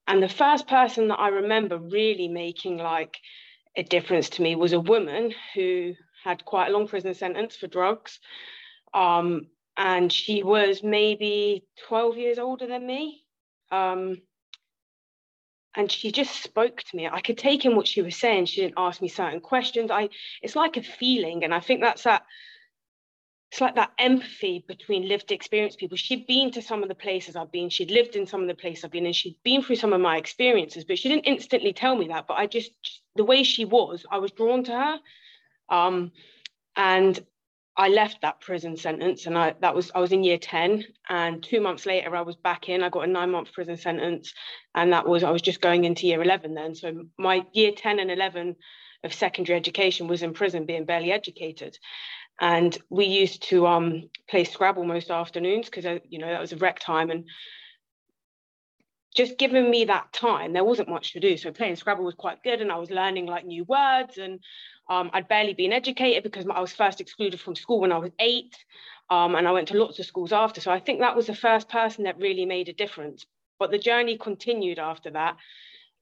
and 0.06 0.22
the 0.22 0.28
first 0.28 0.66
person 0.66 1.08
that 1.08 1.18
I 1.18 1.28
remember 1.28 1.78
really 1.78 2.28
making 2.28 2.76
like 2.76 3.16
a 3.76 3.82
difference 3.82 4.28
to 4.30 4.42
me 4.42 4.56
was 4.56 4.72
a 4.72 4.80
woman 4.80 5.32
who 5.54 5.94
had 6.24 6.44
quite 6.44 6.68
a 6.68 6.72
long 6.72 6.88
prison 6.88 7.14
sentence 7.14 7.56
for 7.56 7.68
drugs. 7.68 8.18
Um, 8.92 9.46
and 9.80 10.12
she 10.12 10.42
was 10.42 10.82
maybe 10.82 11.64
12 11.88 12.18
years 12.18 12.38
older 12.38 12.66
than 12.66 12.86
me. 12.86 13.24
Um, 13.72 14.20
and 15.74 15.90
she 15.90 16.12
just 16.12 16.42
spoke 16.42 16.82
to 16.82 16.96
me. 16.96 17.08
I 17.08 17.22
could 17.22 17.38
take 17.38 17.64
in 17.64 17.74
what 17.74 17.88
she 17.88 18.02
was 18.02 18.14
saying. 18.14 18.44
She 18.44 18.60
didn't 18.60 18.74
ask 18.76 19.00
me 19.00 19.08
certain 19.08 19.40
questions. 19.40 19.90
I 19.90 20.10
it's 20.42 20.54
like 20.54 20.76
a 20.76 20.82
feeling, 20.82 21.44
and 21.44 21.54
I 21.54 21.60
think 21.60 21.80
that's 21.80 22.02
that 22.02 22.24
it's 23.50 23.60
like 23.60 23.76
that 23.76 23.92
empathy 23.98 24.64
between 24.68 25.08
lived 25.08 25.32
experience 25.32 25.76
people. 25.76 25.96
She'd 25.96 26.26
been 26.26 26.50
to 26.50 26.60
some 26.60 26.82
of 26.82 26.90
the 26.90 26.94
places 26.94 27.34
I've 27.34 27.50
been, 27.50 27.70
she'd 27.70 27.90
lived 27.90 28.16
in 28.16 28.26
some 28.26 28.42
of 28.42 28.48
the 28.48 28.54
places 28.54 28.84
I've 28.84 28.90
been, 28.90 29.06
and 29.06 29.16
she'd 29.16 29.42
been 29.44 29.62
through 29.62 29.76
some 29.76 29.94
of 29.94 30.00
my 30.00 30.18
experiences, 30.18 30.84
but 30.84 30.98
she 30.98 31.08
didn't 31.08 31.24
instantly 31.24 31.72
tell 31.72 31.96
me 31.96 32.08
that. 32.08 32.26
But 32.28 32.34
I 32.34 32.46
just, 32.46 32.72
the 33.16 33.24
way 33.24 33.44
she 33.44 33.64
was, 33.64 34.04
I 34.10 34.18
was 34.18 34.30
drawn 34.32 34.62
to 34.64 34.72
her. 34.72 34.98
Um, 35.74 36.12
and 36.76 37.18
I 37.80 37.88
left 37.88 38.20
that 38.20 38.42
prison 38.42 38.76
sentence, 38.76 39.24
and 39.24 39.38
I 39.38 39.54
that 39.60 39.74
was 39.74 39.90
I 39.94 40.00
was 40.00 40.12
in 40.12 40.22
year 40.22 40.36
10, 40.36 40.84
and 41.08 41.42
two 41.42 41.62
months 41.62 41.86
later 41.86 42.14
I 42.14 42.20
was 42.20 42.36
back 42.36 42.68
in. 42.68 42.82
I 42.82 42.90
got 42.90 43.08
a 43.08 43.10
nine-month 43.10 43.54
prison 43.54 43.78
sentence, 43.78 44.34
and 44.74 44.92
that 44.92 45.08
was 45.08 45.24
I 45.24 45.30
was 45.30 45.40
just 45.40 45.62
going 45.62 45.84
into 45.84 46.06
year 46.06 46.22
11 46.22 46.52
then. 46.52 46.74
So 46.74 47.04
my 47.18 47.42
year 47.54 47.72
10 47.72 47.98
and 47.98 48.10
11 48.10 48.56
of 49.02 49.14
secondary 49.14 49.56
education 49.58 50.08
was 50.08 50.22
in 50.22 50.34
prison 50.34 50.66
being 50.66 50.84
barely 50.84 51.10
educated 51.10 51.78
and 52.38 52.76
we 52.90 53.06
used 53.06 53.42
to 53.44 53.66
um, 53.66 54.10
play 54.28 54.44
Scrabble 54.44 54.84
most 54.84 55.10
afternoons 55.10 55.66
because 55.66 55.86
uh, 55.86 55.98
you 56.08 56.18
know 56.18 56.28
that 56.28 56.40
was 56.40 56.52
a 56.52 56.56
rec 56.56 56.80
time 56.80 57.10
and 57.10 57.24
just 59.14 59.38
giving 59.38 59.70
me 59.70 59.84
that 59.86 60.12
time. 60.12 60.52
There 60.52 60.64
wasn't 60.64 60.88
much 60.88 61.12
to 61.12 61.20
do. 61.20 61.36
So 61.36 61.50
playing 61.50 61.76
Scrabble 61.76 62.04
was 62.04 62.14
quite 62.14 62.42
good 62.42 62.60
and 62.60 62.70
I 62.70 62.76
was 62.76 62.90
learning 62.90 63.26
like 63.26 63.44
new 63.44 63.64
words 63.64 64.18
and 64.18 64.40
um, 64.88 65.10
I'd 65.12 65.28
barely 65.28 65.54
been 65.54 65.72
educated 65.72 66.22
because 66.22 66.46
I 66.48 66.60
was 66.60 66.72
first 66.72 67.00
excluded 67.00 67.40
from 67.40 67.56
school 67.56 67.80
when 67.80 67.92
I 67.92 67.98
was 67.98 68.10
eight 68.18 68.56
um, 69.08 69.34
and 69.34 69.48
I 69.48 69.52
went 69.52 69.68
to 69.68 69.78
lots 69.78 69.98
of 69.98 70.06
schools 70.06 70.32
after. 70.32 70.60
So 70.60 70.70
I 70.70 70.78
think 70.78 71.00
that 71.00 71.16
was 71.16 71.26
the 71.26 71.34
first 71.34 71.68
person 71.68 72.04
that 72.04 72.18
really 72.18 72.46
made 72.46 72.68
a 72.68 72.72
difference. 72.72 73.26
But 73.58 73.70
the 73.70 73.78
journey 73.78 74.16
continued 74.16 74.78
after 74.78 75.10
that. 75.10 75.36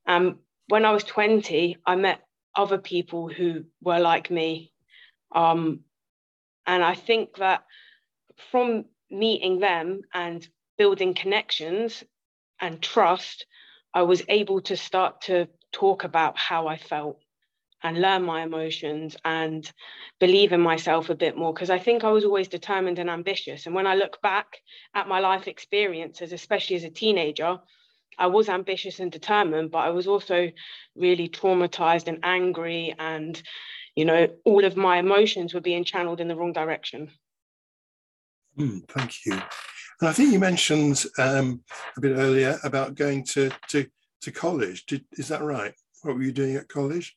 Um, 0.06 0.40
when 0.69 0.84
I 0.84 0.93
was 0.93 1.04
20 1.04 1.78
I 1.87 1.96
met 1.96 2.20
other 2.54 2.78
people 2.78 3.28
who 3.28 3.64
were 3.81 4.00
like 4.00 4.31
me. 4.31 4.72
Um, 5.34 5.80
and 6.66 6.85
I 6.85 6.94
think 6.94 7.37
that 7.37 7.64
from 8.50 8.85
meeting 9.11 9.61
them 9.61 10.02
and 10.12 10.47
building 10.76 11.14
connections 11.14 12.04
and 12.61 12.83
trust, 12.83 13.47
I 13.95 14.03
was 14.03 14.23
able 14.29 14.61
to 14.62 14.77
start 14.77 15.23
to 15.23 15.49
talk 15.73 16.05
about 16.05 16.38
how 16.38 16.67
I 16.67 16.77
felt 16.77 17.21
and 17.83 18.00
learn 18.00 18.23
my 18.23 18.43
emotions 18.43 19.17
and 19.25 19.71
believe 20.19 20.53
in 20.53 20.61
myself 20.61 21.11
a 21.11 21.15
bit 21.15 21.37
more 21.37 21.53
because 21.55 21.71
I 21.71 21.79
think 21.79 22.03
I 22.03 22.11
was 22.11 22.25
always 22.25 22.49
determined 22.49 22.99
and 22.99 23.09
ambitious. 23.09 23.67
And 23.67 23.75
when 23.75 23.87
I 23.87 23.95
look 23.95 24.21
back 24.21 24.59
at 24.95 25.09
my 25.09 25.21
life 25.21 25.47
experiences, 25.47 26.33
especially 26.33 26.77
as 26.77 26.85
a 26.85 26.91
teenager, 26.91 27.59
I 28.19 28.27
was 28.27 28.49
ambitious 28.49 28.99
and 28.99 29.12
determined, 29.12 29.71
but 29.71 29.79
I 29.79 29.91
was 29.91 30.09
also 30.09 30.50
really 30.97 31.29
traumatized 31.29 32.09
and 32.09 32.19
angry 32.25 32.95
and 32.99 33.41
you 33.99 34.05
know, 34.05 34.29
all 34.45 34.65
of 34.65 34.77
my 34.77 34.99
emotions 34.99 35.53
were 35.53 35.61
being 35.61 35.83
channeled 35.83 36.21
in 36.21 36.29
the 36.29 36.37
wrong 36.37 36.53
direction. 36.53 37.11
Mm, 38.57 38.88
thank 38.88 39.27
you. 39.27 39.43
And 40.00 40.09
I 40.09 40.12
think 40.12 40.33
you 40.33 40.38
mentioned 40.38 41.05
um, 41.19 41.62
a 41.97 42.00
bit 42.00 42.17
earlier 42.17 42.59
about 42.62 42.95
going 42.95 43.25
to 43.25 43.50
to 43.69 43.87
to 44.23 44.31
college. 44.31 44.87
Did, 44.87 45.05
is 45.12 45.28
that 45.28 45.43
right? 45.43 45.75
What 46.02 46.17
were 46.17 46.23
you 46.23 46.33
doing 46.33 46.57
at 46.57 46.69
college? 46.69 47.17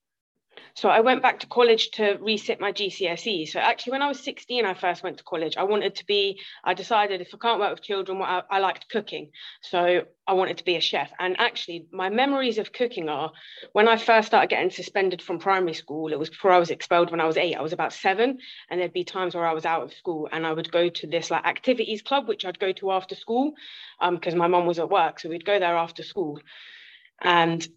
So 0.74 0.90
I 0.90 1.02
went 1.02 1.22
back 1.22 1.40
to 1.40 1.48
college 1.48 1.92
to 1.92 2.18
resit 2.18 2.60
my 2.60 2.72
GCSE. 2.72 3.48
So 3.48 3.60
actually, 3.60 3.92
when 3.92 4.02
I 4.02 4.08
was 4.08 4.20
16, 4.22 4.66
I 4.66 4.74
first 4.74 5.04
went 5.04 5.18
to 5.18 5.24
college. 5.24 5.58
I 5.58 5.64
wanted 5.64 5.96
to 5.96 6.06
be, 6.06 6.40
I 6.64 6.74
decided 6.74 7.22
if 7.22 7.34
I 7.34 7.38
can't 7.38 7.60
work 7.60 7.72
with 7.72 7.84
children, 7.84 8.20
well, 8.20 8.44
I, 8.50 8.58
I 8.58 8.60
liked 8.60 8.90
cooking. 8.90 9.32
So 9.62 10.04
I 10.28 10.34
wanted 10.34 10.58
to 10.60 10.64
be 10.64 10.78
a 10.78 10.82
chef. 10.82 11.12
And 11.20 11.40
actually, 11.40 11.88
my 11.92 12.10
memories 12.10 12.58
of 12.58 12.72
cooking 12.72 13.10
are 13.10 13.32
when 13.74 13.88
I 13.88 13.98
first 13.98 14.28
started 14.28 14.50
getting 14.50 14.70
suspended 14.70 15.22
from 15.22 15.40
primary 15.40 15.74
school, 15.74 16.14
it 16.14 16.20
was 16.20 16.30
before 16.30 16.52
I 16.52 16.60
was 16.60 16.72
expelled 16.72 17.12
when 17.12 17.22
I 17.22 17.28
was 17.28 17.38
eight. 17.38 17.56
I 17.56 17.62
was 17.62 17.74
about 17.74 17.94
seven. 17.94 18.40
And 18.70 18.80
there'd 18.80 18.94
be 18.94 19.04
times 19.04 19.36
where 19.36 19.48
I 19.48 19.54
was 19.54 19.66
out 19.66 19.84
of 19.84 19.94
school 19.94 20.30
and 20.32 20.46
I 20.46 20.54
would 20.54 20.72
go 20.72 20.90
to 20.90 21.08
this 21.08 21.30
like 21.30 21.46
activities 21.46 22.02
club, 22.02 22.28
which 22.28 22.46
I'd 22.46 22.60
go 22.60 22.72
to 22.74 22.92
after 22.92 23.16
school 23.16 23.54
because 24.10 24.34
um, 24.34 24.40
my 24.40 24.48
mum 24.48 24.66
was 24.66 24.80
at 24.80 24.90
work. 24.90 25.20
So 25.20 25.30
we'd 25.30 25.46
go 25.46 25.60
there 25.60 25.76
after 25.76 26.04
school. 26.04 26.40
And 27.22 27.68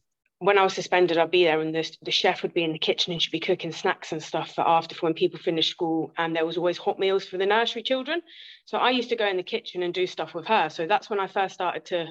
when 0.44 0.58
I 0.58 0.62
was 0.62 0.74
suspended, 0.74 1.16
I'd 1.16 1.30
be 1.30 1.44
there, 1.44 1.58
and 1.58 1.74
the, 1.74 1.90
the 2.02 2.10
chef 2.10 2.42
would 2.42 2.52
be 2.52 2.64
in 2.64 2.74
the 2.74 2.78
kitchen 2.78 3.14
and 3.14 3.22
she'd 3.22 3.30
be 3.30 3.40
cooking 3.40 3.72
snacks 3.72 4.12
and 4.12 4.22
stuff 4.22 4.54
for 4.54 4.60
after 4.60 4.94
for 4.94 5.06
when 5.06 5.14
people 5.14 5.38
finished 5.38 5.70
school. 5.70 6.12
And 6.18 6.36
there 6.36 6.44
was 6.44 6.58
always 6.58 6.76
hot 6.76 6.98
meals 6.98 7.24
for 7.24 7.38
the 7.38 7.46
nursery 7.46 7.82
children. 7.82 8.20
So 8.66 8.76
I 8.76 8.90
used 8.90 9.08
to 9.08 9.16
go 9.16 9.26
in 9.26 9.38
the 9.38 9.42
kitchen 9.42 9.82
and 9.82 9.94
do 9.94 10.06
stuff 10.06 10.34
with 10.34 10.44
her. 10.48 10.68
So 10.68 10.86
that's 10.86 11.08
when 11.08 11.18
I 11.18 11.28
first 11.28 11.54
started 11.54 11.86
to 11.86 12.08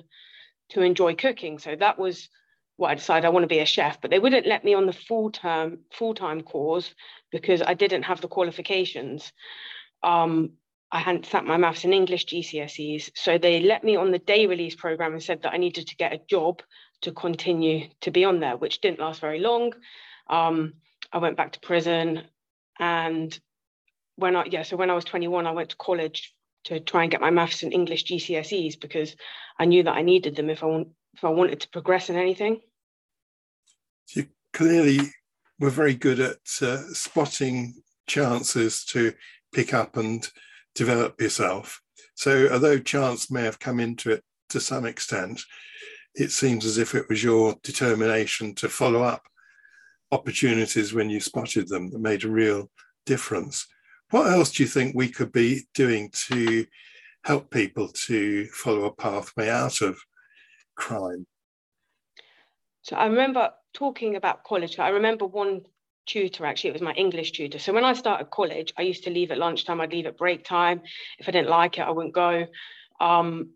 to 0.69 0.81
enjoy 0.81 1.13
cooking. 1.13 1.59
So 1.59 1.75
that 1.75 1.99
was 1.99 2.27
what 2.77 2.89
I 2.89 2.95
decided 2.95 3.27
I 3.27 3.29
want 3.29 3.43
to 3.43 3.55
be 3.55 3.59
a 3.59 3.67
chef, 3.67 4.01
but 4.01 4.09
they 4.09 4.17
wouldn't 4.17 4.47
let 4.47 4.63
me 4.63 4.73
on 4.73 4.87
the 4.87 4.93
full 4.93 5.29
term, 5.29 5.81
full 5.91 6.15
time 6.15 6.41
course 6.41 6.91
because 7.31 7.61
I 7.61 7.75
didn't 7.75 8.03
have 8.03 8.21
the 8.21 8.27
qualifications. 8.27 9.31
Um, 10.01 10.53
I 10.91 10.99
hadn't 10.99 11.27
sat 11.27 11.45
my 11.45 11.57
maths 11.57 11.83
and 11.83 11.93
English 11.93 12.25
GCSEs. 12.25 13.11
So 13.13 13.37
they 13.37 13.59
let 13.59 13.83
me 13.83 13.95
on 13.95 14.09
the 14.09 14.17
day 14.17 14.47
release 14.47 14.73
program 14.73 15.13
and 15.13 15.21
said 15.21 15.43
that 15.43 15.53
I 15.53 15.57
needed 15.57 15.85
to 15.89 15.95
get 15.97 16.13
a 16.13 16.21
job 16.27 16.63
to 17.03 17.11
continue 17.11 17.87
to 18.01 18.11
be 18.11 18.25
on 18.25 18.39
there, 18.39 18.57
which 18.57 18.81
didn't 18.81 18.99
last 18.99 19.21
very 19.21 19.39
long. 19.39 19.73
Um, 20.27 20.73
I 21.11 21.19
went 21.19 21.37
back 21.37 21.53
to 21.53 21.59
prison 21.59 22.23
and 22.79 23.37
when 24.15 24.35
I 24.35 24.45
yeah, 24.45 24.63
so 24.63 24.75
when 24.75 24.89
I 24.89 24.95
was 24.95 25.05
21, 25.05 25.47
I 25.47 25.51
went 25.51 25.69
to 25.69 25.77
college 25.77 26.33
to 26.65 26.79
try 26.79 27.03
and 27.03 27.11
get 27.11 27.21
my 27.21 27.29
maths 27.29 27.63
and 27.63 27.73
English 27.73 28.05
GCSEs 28.05 28.79
because 28.79 29.15
I 29.59 29.65
knew 29.65 29.83
that 29.83 29.95
I 29.95 30.01
needed 30.01 30.35
them 30.35 30.49
if 30.49 30.63
I 30.63 30.67
want 30.67 30.89
if 31.13 31.23
I 31.23 31.29
wanted 31.29 31.61
to 31.61 31.69
progress 31.69 32.09
in 32.09 32.15
anything. 32.15 32.61
You 34.13 34.27
clearly 34.53 34.99
were 35.59 35.69
very 35.69 35.95
good 35.95 36.19
at 36.19 36.37
uh, 36.61 36.77
spotting 36.93 37.75
chances 38.07 38.83
to 38.85 39.13
pick 39.53 39.73
up 39.73 39.97
and 39.97 40.27
develop 40.75 41.21
yourself. 41.21 41.81
So, 42.15 42.49
although 42.51 42.79
chance 42.79 43.31
may 43.31 43.43
have 43.43 43.59
come 43.59 43.79
into 43.79 44.11
it 44.11 44.23
to 44.49 44.59
some 44.59 44.85
extent, 44.85 45.41
it 46.15 46.31
seems 46.31 46.65
as 46.65 46.77
if 46.77 46.95
it 46.95 47.07
was 47.09 47.23
your 47.23 47.55
determination 47.63 48.53
to 48.55 48.69
follow 48.69 49.01
up 49.01 49.23
opportunities 50.11 50.93
when 50.93 51.09
you 51.09 51.19
spotted 51.19 51.67
them 51.67 51.89
that 51.89 51.99
made 51.99 52.23
a 52.23 52.29
real 52.29 52.69
difference. 53.05 53.67
What 54.11 54.31
else 54.31 54.51
do 54.51 54.63
you 54.63 54.69
think 54.69 54.95
we 54.95 55.09
could 55.09 55.31
be 55.31 55.63
doing 55.73 56.11
to 56.27 56.65
help 57.23 57.49
people 57.49 57.87
to 58.05 58.45
follow 58.47 58.85
a 58.85 58.93
pathway 58.93 59.49
out 59.49 59.81
of 59.81 59.97
crime? 60.75 61.25
So 62.83 62.95
I 62.95 63.05
remember 63.05 63.51
talking 63.73 64.15
about 64.15 64.43
college. 64.43 64.77
I 64.77 64.89
remember 64.89 65.25
one 65.25 65.61
tutor 66.05 66.45
actually 66.45 66.69
it 66.69 66.73
was 66.73 66.81
my 66.81 66.91
english 66.93 67.31
tutor 67.31 67.57
so 67.57 67.71
when 67.71 67.85
i 67.85 67.93
started 67.93 68.29
college 68.29 68.73
i 68.77 68.81
used 68.81 69.05
to 69.05 69.09
leave 69.09 69.31
at 69.31 69.37
lunchtime 69.37 69.79
i'd 69.79 69.93
leave 69.93 70.05
at 70.05 70.17
break 70.17 70.43
time 70.43 70.81
if 71.17 71.29
i 71.29 71.31
didn't 71.31 71.49
like 71.49 71.77
it 71.77 71.81
i 71.83 71.89
wouldn't 71.89 72.13
go 72.13 72.45
um, 72.99 73.51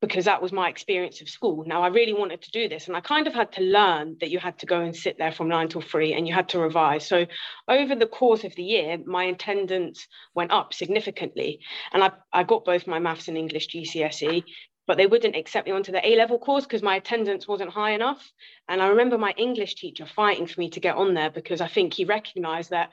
because 0.00 0.26
that 0.26 0.42
was 0.42 0.52
my 0.52 0.68
experience 0.68 1.20
of 1.20 1.28
school 1.28 1.64
now 1.66 1.82
i 1.82 1.88
really 1.88 2.12
wanted 2.12 2.40
to 2.42 2.50
do 2.50 2.68
this 2.68 2.86
and 2.86 2.96
i 2.96 3.00
kind 3.00 3.26
of 3.26 3.34
had 3.34 3.50
to 3.52 3.62
learn 3.62 4.16
that 4.20 4.30
you 4.30 4.38
had 4.38 4.58
to 4.58 4.66
go 4.66 4.80
and 4.80 4.94
sit 4.94 5.16
there 5.18 5.32
from 5.32 5.48
nine 5.48 5.68
till 5.68 5.80
three 5.80 6.12
and 6.12 6.26
you 6.28 6.34
had 6.34 6.48
to 6.48 6.58
revise 6.58 7.06
so 7.06 7.26
over 7.68 7.94
the 7.94 8.06
course 8.06 8.44
of 8.44 8.54
the 8.56 8.62
year 8.62 8.98
my 9.06 9.24
attendance 9.24 10.06
went 10.34 10.52
up 10.52 10.74
significantly 10.74 11.60
and 11.92 12.02
i, 12.02 12.10
I 12.32 12.42
got 12.44 12.64
both 12.64 12.86
my 12.86 12.98
maths 12.98 13.28
and 13.28 13.36
english 13.36 13.68
gcse 13.68 14.44
but 14.86 14.96
they 14.96 15.06
wouldn't 15.06 15.36
accept 15.36 15.66
me 15.66 15.72
onto 15.72 15.92
the 15.92 16.06
A 16.06 16.16
level 16.16 16.38
course 16.38 16.64
because 16.64 16.82
my 16.82 16.96
attendance 16.96 17.48
wasn't 17.48 17.70
high 17.70 17.90
enough. 17.90 18.32
And 18.68 18.80
I 18.80 18.88
remember 18.88 19.18
my 19.18 19.34
English 19.36 19.74
teacher 19.74 20.06
fighting 20.06 20.46
for 20.46 20.60
me 20.60 20.70
to 20.70 20.80
get 20.80 20.96
on 20.96 21.14
there 21.14 21.30
because 21.30 21.60
I 21.60 21.66
think 21.66 21.94
he 21.94 22.04
recognized 22.04 22.70
that 22.70 22.90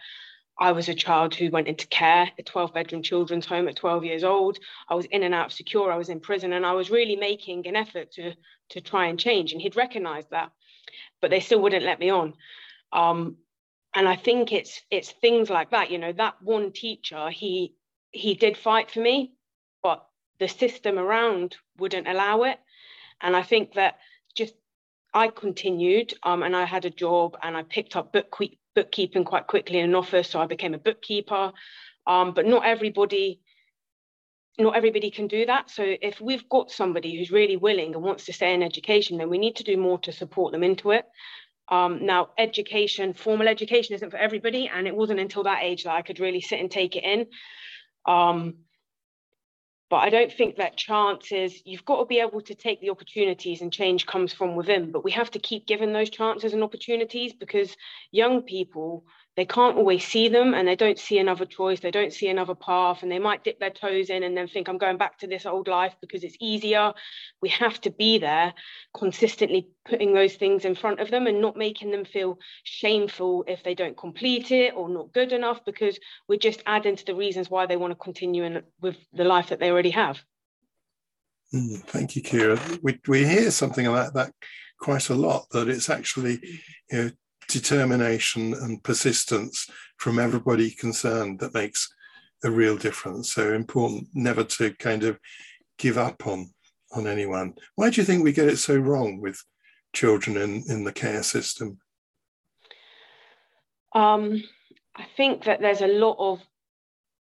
I 0.60 0.72
was 0.72 0.88
a 0.88 0.94
child 0.94 1.34
who 1.34 1.50
went 1.50 1.68
into 1.68 1.88
care, 1.88 2.30
a 2.38 2.44
12 2.44 2.74
bedroom 2.74 3.02
children's 3.02 3.46
home 3.46 3.68
at 3.68 3.76
12 3.76 4.06
years 4.06 4.24
old. 4.24 4.60
I 4.88 4.96
was 4.96 5.06
in 5.06 5.24
and 5.24 5.34
out 5.34 5.48
of 5.48 5.54
secure, 5.54 5.92
I 5.92 5.98
was 5.98 6.10
in 6.10 6.20
prison, 6.20 6.54
and 6.54 6.66
I 6.66 6.74
was 6.74 6.92
really 6.92 7.16
making 7.16 7.68
an 7.68 7.76
effort 7.76 8.12
to, 8.14 8.34
to 8.70 8.82
try 8.82 9.08
and 9.08 9.20
change. 9.20 9.52
And 9.52 9.62
he'd 9.62 9.76
recognized 9.76 10.30
that, 10.30 10.52
but 11.22 11.32
they 11.32 11.40
still 11.40 11.62
wouldn't 11.62 11.86
let 11.86 12.00
me 12.00 12.10
on. 12.10 12.34
Um, 12.92 13.38
and 13.96 14.08
I 14.08 14.16
think 14.16 14.52
it's 14.52 14.82
it's 14.90 15.12
things 15.12 15.50
like 15.50 15.72
that, 15.72 15.92
you 15.92 15.98
know, 15.98 16.14
that 16.14 16.42
one 16.42 16.72
teacher, 16.72 17.30
he 17.30 17.76
he 18.12 18.34
did 18.34 18.58
fight 18.58 18.90
for 18.90 19.00
me, 19.00 19.34
but 19.82 20.06
the 20.40 20.48
system 20.48 20.98
around 20.98 21.56
wouldn't 21.78 22.08
allow 22.08 22.44
it. 22.44 22.60
And 23.22 23.36
I 23.36 23.44
think 23.44 23.74
that 23.74 24.00
just 24.36 24.54
I 25.14 25.28
continued 25.28 26.14
um, 26.24 26.44
and 26.44 26.56
I 26.56 26.66
had 26.66 26.86
a 26.86 26.90
job 26.90 27.38
and 27.42 27.56
I 27.56 27.64
picked 27.64 27.96
up 27.96 28.12
book 28.12 28.36
bookkeeping 28.76 29.24
quite 29.24 29.48
quickly 29.48 29.80
in 29.80 29.86
an 29.86 29.96
office. 29.96 30.30
So 30.30 30.42
I 30.42 30.48
became 30.48 30.74
a 30.74 30.80
bookkeeper. 30.80 31.52
Um, 32.06 32.34
but 32.34 32.46
not 32.46 32.66
everybody 32.66 33.40
not 34.58 34.76
everybody 34.76 35.10
can 35.10 35.28
do 35.28 35.46
that. 35.46 35.70
So 35.70 35.84
if 35.84 36.22
we've 36.22 36.48
got 36.48 36.70
somebody 36.70 37.18
who's 37.18 37.32
really 37.32 37.58
willing 37.58 37.96
and 37.96 38.04
wants 38.04 38.26
to 38.26 38.34
stay 38.34 38.54
in 38.54 38.62
education, 38.62 39.18
then 39.18 39.30
we 39.30 39.40
need 39.40 39.56
to 39.58 39.64
do 39.64 39.78
more 39.78 39.98
to 40.00 40.12
support 40.12 40.52
them 40.52 40.64
into 40.64 40.92
it. 40.92 41.06
Um, 41.70 42.06
now, 42.06 42.30
education, 42.38 43.14
formal 43.14 43.48
education 43.48 43.96
isn't 43.96 44.12
for 44.12 44.18
everybody. 44.18 44.70
And 44.74 44.88
it 44.88 44.96
wasn't 44.96 45.20
until 45.20 45.44
that 45.44 45.64
age 45.64 45.86
that 45.86 45.96
I 45.96 46.04
could 46.04 46.20
really 46.20 46.42
sit 46.42 46.60
and 46.60 46.70
take 46.70 46.96
it 46.96 47.04
in. 47.04 47.26
Um, 48.06 48.56
but 49.90 49.98
I 49.98 50.10
don't 50.10 50.32
think 50.32 50.56
that 50.56 50.78
chance 50.78 51.32
is, 51.32 51.62
you've 51.66 51.86
got 51.86 52.00
to 52.00 52.06
be 52.06 52.20
able 52.20 52.42
to 52.42 52.56
take 52.56 52.82
the 52.82 52.90
opportunities 52.90 53.62
and 53.62 53.72
change 53.72 54.06
comes 54.06 54.34
from 54.34 54.56
within. 54.56 54.92
But 54.92 55.04
we 55.04 55.12
have 55.12 55.30
to 55.32 55.40
keep 55.40 55.68
giving 55.68 55.94
those 55.94 56.10
chances 56.10 56.54
and 56.54 56.64
opportunities 56.64 57.34
because 57.34 57.76
young 58.12 58.42
people, 58.42 59.06
they 59.36 59.46
can't 59.46 59.78
always 59.78 60.06
see 60.06 60.30
them 60.30 60.54
and 60.54 60.68
they 60.68 60.76
don't 60.76 61.00
see 61.00 61.18
another 61.18 61.46
choice. 61.46 61.80
They 61.80 61.90
don't 61.90 62.14
see 62.14 62.28
another 62.30 62.54
path 62.54 63.02
and 63.02 63.12
they 63.12 63.18
might 63.18 63.44
dip 63.44 63.60
their 63.60 63.72
toes 63.72 64.10
in 64.10 64.22
and 64.22 64.38
then 64.38 64.48
think, 64.48 64.68
I'm 64.68 64.78
going 64.78 64.98
back 64.98 65.18
to 65.20 65.28
this 65.28 65.48
old 65.48 65.68
life 65.68 65.96
because 66.02 66.24
it's 66.24 66.38
easier. 66.40 66.94
We 67.42 67.50
have 67.50 67.82
to 67.82 67.90
be 67.90 68.20
there 68.20 68.54
consistently 68.96 69.70
putting 69.86 70.14
those 70.14 70.36
things 70.36 70.66
in 70.66 70.76
front 70.76 71.00
of 71.00 71.10
them 71.10 71.26
and 71.26 71.42
not 71.42 71.58
making 71.58 71.90
them 71.90 72.06
feel 72.06 72.38
shameful 72.64 73.44
if 73.48 73.64
they 73.64 73.74
don't 73.74 73.98
complete 73.98 74.52
it 74.52 74.76
or 74.76 74.88
not 74.88 75.14
good 75.14 75.34
enough 75.34 75.66
because 75.66 76.00
we're 76.28 76.38
just 76.38 76.62
adding 76.68 76.96
to 76.96 77.06
the 77.06 77.16
reasons 77.16 77.50
why 77.50 77.66
they 77.66 77.78
want 77.78 77.92
to 77.92 77.96
continue 77.96 78.44
in, 78.44 78.62
with 78.82 78.98
the 79.14 79.24
life 79.24 79.50
that 79.50 79.60
they 79.60 79.72
already 79.72 79.92
have. 79.92 80.22
Mm, 81.52 81.82
thank 81.86 82.16
you, 82.16 82.22
Kierra. 82.22 82.80
We, 82.84 83.00
we 83.08 83.26
hear 83.26 83.50
something 83.50 83.88
like 83.88 84.14
that 84.14 84.32
quite 84.80 85.10
a 85.10 85.16
lot 85.16 85.46
that 85.52 85.70
it's 85.70 85.90
actually 85.90 86.40
you 86.92 86.98
know 86.98 87.12
determination 87.54 88.54
and 88.54 88.84
persistence 88.84 89.70
from 89.98 90.18
everybody 90.18 90.72
concerned 90.72 91.40
that 91.40 91.54
makes 91.54 91.94
a 92.44 92.50
real 92.50 92.76
difference. 92.76 93.32
So 93.32 93.54
important 93.54 94.08
never 94.14 94.44
to 94.44 94.74
kind 94.74 95.04
of 95.04 95.20
give 95.78 95.98
up 95.98 96.26
on 96.28 96.50
on 96.96 97.08
anyone. 97.08 97.54
Why 97.76 97.90
do 97.90 98.02
you 98.02 98.06
think 98.06 98.24
we 98.24 98.34
get 98.34 98.50
it 98.50 98.58
so 98.58 98.76
wrong 98.76 99.20
with 99.20 99.42
children 99.94 100.38
in, 100.38 100.64
in 100.68 100.84
the 100.84 100.92
care 100.92 101.24
system? 101.24 101.80
Um, 103.94 104.44
I 104.96 105.06
think 105.18 105.46
that 105.46 105.60
there's 105.60 105.82
a 105.82 105.88
lot 105.88 106.18
of 106.20 106.40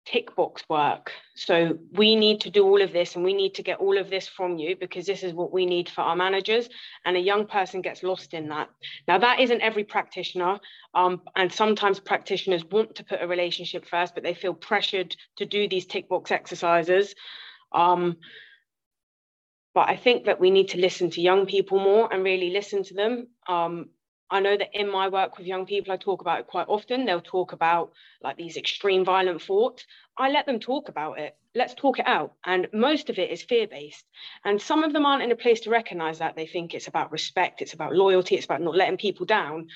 tick 0.06 0.34
box 0.36 0.62
work. 0.68 1.12
So 1.34 1.78
we 1.92 2.14
need 2.14 2.40
to 2.42 2.50
do 2.50 2.64
all 2.64 2.80
of 2.80 2.92
this 2.92 3.16
and 3.16 3.24
we 3.24 3.34
need 3.34 3.54
to 3.56 3.62
get 3.62 3.78
all 3.78 3.98
of 3.98 4.08
this 4.08 4.28
from 4.28 4.56
you 4.56 4.76
because 4.76 5.04
this 5.04 5.22
is 5.22 5.34
what 5.34 5.52
we 5.52 5.66
need 5.66 5.88
for 5.88 6.02
our 6.02 6.16
managers. 6.16 6.68
And 7.04 7.16
a 7.16 7.20
young 7.20 7.46
person 7.46 7.82
gets 7.82 8.02
lost 8.02 8.32
in 8.32 8.48
that. 8.48 8.68
Now, 9.08 9.18
that 9.18 9.40
isn't 9.40 9.60
every 9.60 9.84
practitioner. 9.84 10.60
Um, 10.94 11.22
and 11.34 11.52
sometimes 11.52 11.98
practitioners 11.98 12.64
want 12.64 12.94
to 12.94 13.04
put 13.04 13.20
a 13.20 13.26
relationship 13.26 13.84
first, 13.84 14.14
but 14.14 14.22
they 14.22 14.34
feel 14.34 14.54
pressured 14.54 15.16
to 15.36 15.44
do 15.44 15.68
these 15.68 15.86
tick 15.86 16.08
box 16.08 16.30
exercises. 16.30 17.14
Um, 17.72 18.16
but 19.74 19.88
I 19.90 19.96
think 19.96 20.24
that 20.24 20.40
we 20.40 20.50
need 20.50 20.68
to 20.68 20.80
listen 20.80 21.10
to 21.10 21.20
young 21.20 21.46
people 21.46 21.78
more 21.78 22.10
and 22.10 22.24
really 22.24 22.50
listen 22.50 22.82
to 22.84 22.94
them. 22.94 23.26
Um, 23.46 23.90
I 24.30 24.40
know 24.40 24.56
that 24.56 24.78
in 24.78 24.90
my 24.90 25.08
work 25.08 25.38
with 25.38 25.46
young 25.46 25.66
people, 25.66 25.92
I 25.92 25.96
talk 25.96 26.20
about 26.20 26.40
it 26.40 26.46
quite 26.48 26.66
often. 26.68 27.04
They'll 27.04 27.20
talk 27.20 27.52
about 27.52 27.92
like 28.22 28.36
these 28.36 28.56
extreme 28.56 29.04
violent 29.04 29.40
thoughts. 29.40 29.84
I 30.18 30.30
let 30.30 30.46
them 30.46 30.58
talk 30.58 30.88
about 30.88 31.18
it. 31.20 31.36
Let's 31.54 31.74
talk 31.74 32.00
it 32.00 32.06
out. 32.08 32.32
And 32.44 32.66
most 32.72 33.08
of 33.08 33.18
it 33.18 33.30
is 33.30 33.42
fear 33.42 33.68
based. 33.68 34.04
And 34.44 34.60
some 34.60 34.82
of 34.82 34.92
them 34.92 35.06
aren't 35.06 35.22
in 35.22 35.30
a 35.30 35.36
place 35.36 35.60
to 35.60 35.70
recognize 35.70 36.18
that. 36.18 36.34
They 36.34 36.46
think 36.46 36.74
it's 36.74 36.88
about 36.88 37.12
respect, 37.12 37.62
it's 37.62 37.72
about 37.74 37.94
loyalty, 37.94 38.34
it's 38.34 38.44
about 38.44 38.62
not 38.62 38.74
letting 38.76 38.96
people 38.96 39.26
down. 39.26 39.68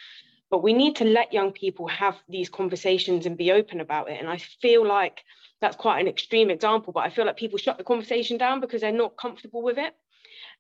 But 0.51 0.65
we 0.65 0.73
need 0.73 0.97
to 0.97 1.05
let 1.05 1.33
young 1.33 1.53
people 1.53 1.87
have 1.87 2.17
these 2.29 2.49
conversations 2.49 3.27
and 3.27 3.37
be 3.37 3.53
open 3.53 3.81
about 3.81 4.11
it. 4.11 4.19
And 4.19 4.29
I 4.29 4.39
feel 4.39 4.85
like 4.85 5.23
that's 5.61 5.77
quite 5.77 6.01
an 6.01 6.09
extreme 6.09 6.51
example, 6.51 6.93
but 6.93 7.05
I 7.05 7.11
feel 7.11 7.25
like 7.25 7.37
people 7.37 7.59
shut 7.59 7.79
the 7.79 7.85
conversation 7.85 8.37
down 8.37 8.61
because 8.61 8.81
they're 8.81 8.91
not 8.91 9.17
comfortable 9.17 9.63
with 9.63 9.79
it. 9.79 9.95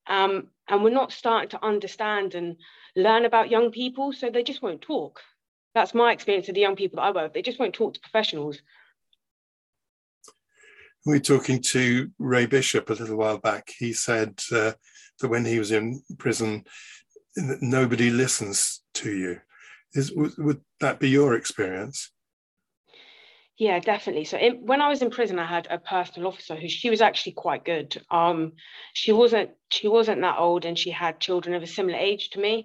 Um, 0.07 0.49
and 0.69 0.83
we're 0.83 0.91
not 0.91 1.13
starting 1.13 1.51
to 1.51 1.65
understand 1.65 2.35
and 2.35 2.57
learn 2.97 3.25
about 3.25 3.51
young 3.51 3.71
people, 3.71 4.13
so 4.13 4.31
they 4.31 4.43
just 4.43 4.63
won't 4.63 4.83
talk. 4.83 5.21
That's 5.75 5.95
my 5.95 6.13
experience 6.13 6.49
of 6.49 6.55
the 6.55 6.61
young 6.61 6.77
people 6.77 6.97
that 6.97 7.03
I 7.03 7.11
work 7.13 7.25
with. 7.25 7.33
They 7.35 7.43
just 7.43 7.61
won't 7.61 7.75
talk 7.75 7.95
to 7.95 8.01
professionals. 8.01 8.59
We 11.07 11.15
were 11.15 11.21
talking 11.21 11.63
to 11.63 12.11
Ray 12.19 12.47
Bishop 12.47 12.91
a 12.91 12.95
little 12.95 13.17
while 13.17 13.39
back. 13.39 13.71
He 13.79 13.93
said 13.93 14.41
uh, 14.53 14.73
that 15.21 15.29
when 15.29 15.45
he 15.45 15.59
was 15.59 15.71
in 15.71 16.03
prison, 16.19 16.65
nobody 17.37 18.11
listens 18.11 18.83
to 18.95 19.11
you. 19.11 19.41
Is, 19.95 20.13
would, 20.13 20.33
would 20.39 20.61
that 20.81 21.01
be 21.01 21.09
your 21.09 21.35
experience? 21.35 22.11
Yeah, 23.61 23.79
definitely. 23.79 24.25
So 24.25 24.39
when 24.63 24.81
I 24.81 24.89
was 24.89 25.03
in 25.03 25.11
prison, 25.11 25.39
I 25.39 25.45
had 25.45 25.69
a 25.71 25.77
personal 25.77 26.29
officer 26.29 26.57
who 26.57 26.67
she 26.67 26.89
was 26.89 27.03
actually 27.03 27.33
quite 27.33 27.63
good. 27.63 28.03
Um, 28.11 28.53
she 28.95 29.13
wasn't 29.13 29.51
she 29.69 29.87
wasn't 29.87 30.23
that 30.23 30.39
old, 30.39 30.65
and 30.65 30.79
she 30.79 30.91
had 30.91 31.21
children 31.21 31.55
of 31.55 31.63
a 31.63 31.67
similar 31.67 31.99
age 31.99 32.31
to 32.31 32.41
me. 32.41 32.65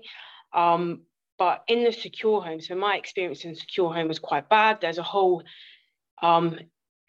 Um, 0.54 1.02
but 1.38 1.64
in 1.68 1.84
the 1.84 1.92
secure 1.92 2.42
home, 2.42 2.62
so 2.62 2.76
my 2.76 2.96
experience 2.96 3.44
in 3.44 3.56
secure 3.56 3.94
home 3.94 4.08
was 4.08 4.20
quite 4.20 4.48
bad. 4.48 4.80
There's 4.80 4.98
a 4.98 5.04
whole 5.04 5.44
um, 6.22 6.58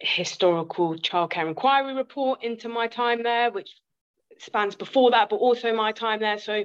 historical 0.01 0.97
childcare 0.97 1.47
inquiry 1.47 1.95
report 1.95 2.43
into 2.43 2.69
my 2.69 2.89
time 2.89 3.23
there, 3.23 3.53
which 3.53 3.71
spans 4.39 4.75
before 4.75 5.13
that, 5.13 5.29
but 5.31 5.37
also 5.37 5.73
my 5.73 5.93
time 5.93 6.19
there. 6.19 6.39
So 6.39 6.65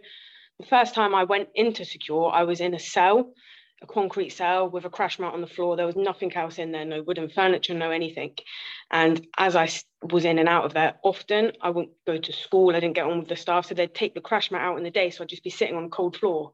the 0.60 0.66
first 0.66 0.96
time 0.96 1.14
I 1.14 1.26
went 1.26 1.50
into 1.54 1.86
Secure, 1.86 2.32
I 2.34 2.46
was 2.46 2.62
in 2.62 2.74
a 2.74 2.80
cell, 2.80 3.34
a 3.82 3.88
concrete 3.88 4.30
cell 4.30 4.70
with 4.70 4.86
a 4.86 4.90
crash 4.90 5.18
mat 5.18 5.34
on 5.34 5.42
the 5.42 5.48
floor. 5.48 5.76
There 5.76 5.86
was 5.86 5.96
nothing 5.96 6.34
else 6.34 6.60
in 6.60 6.72
there, 6.72 6.86
no 6.86 7.02
wooden 7.02 7.30
furniture, 7.30 7.74
no 7.74 7.90
anything. 7.92 8.36
And 8.92 9.26
as 9.38 9.56
I 9.56 9.70
was 10.04 10.26
in 10.26 10.38
and 10.40 10.48
out 10.48 10.66
of 10.66 10.74
there, 10.74 10.96
often 11.04 11.54
I 11.62 11.72
wouldn't 11.72 11.94
go 12.06 12.18
to 12.18 12.34
school. 12.34 12.76
I 12.76 12.80
didn't 12.80 12.96
get 12.96 13.06
on 13.06 13.20
with 13.20 13.30
the 13.30 13.36
staff. 13.36 13.66
So 13.66 13.74
they'd 13.74 13.94
take 13.94 14.14
the 14.14 14.22
crash 14.22 14.52
mat 14.52 14.62
out 14.62 14.78
in 14.78 14.84
the 14.84 14.92
day. 14.92 15.10
So 15.10 15.24
I'd 15.24 15.30
just 15.30 15.44
be 15.44 15.50
sitting 15.50 15.76
on 15.76 15.90
cold 15.90 16.18
floor. 16.18 16.54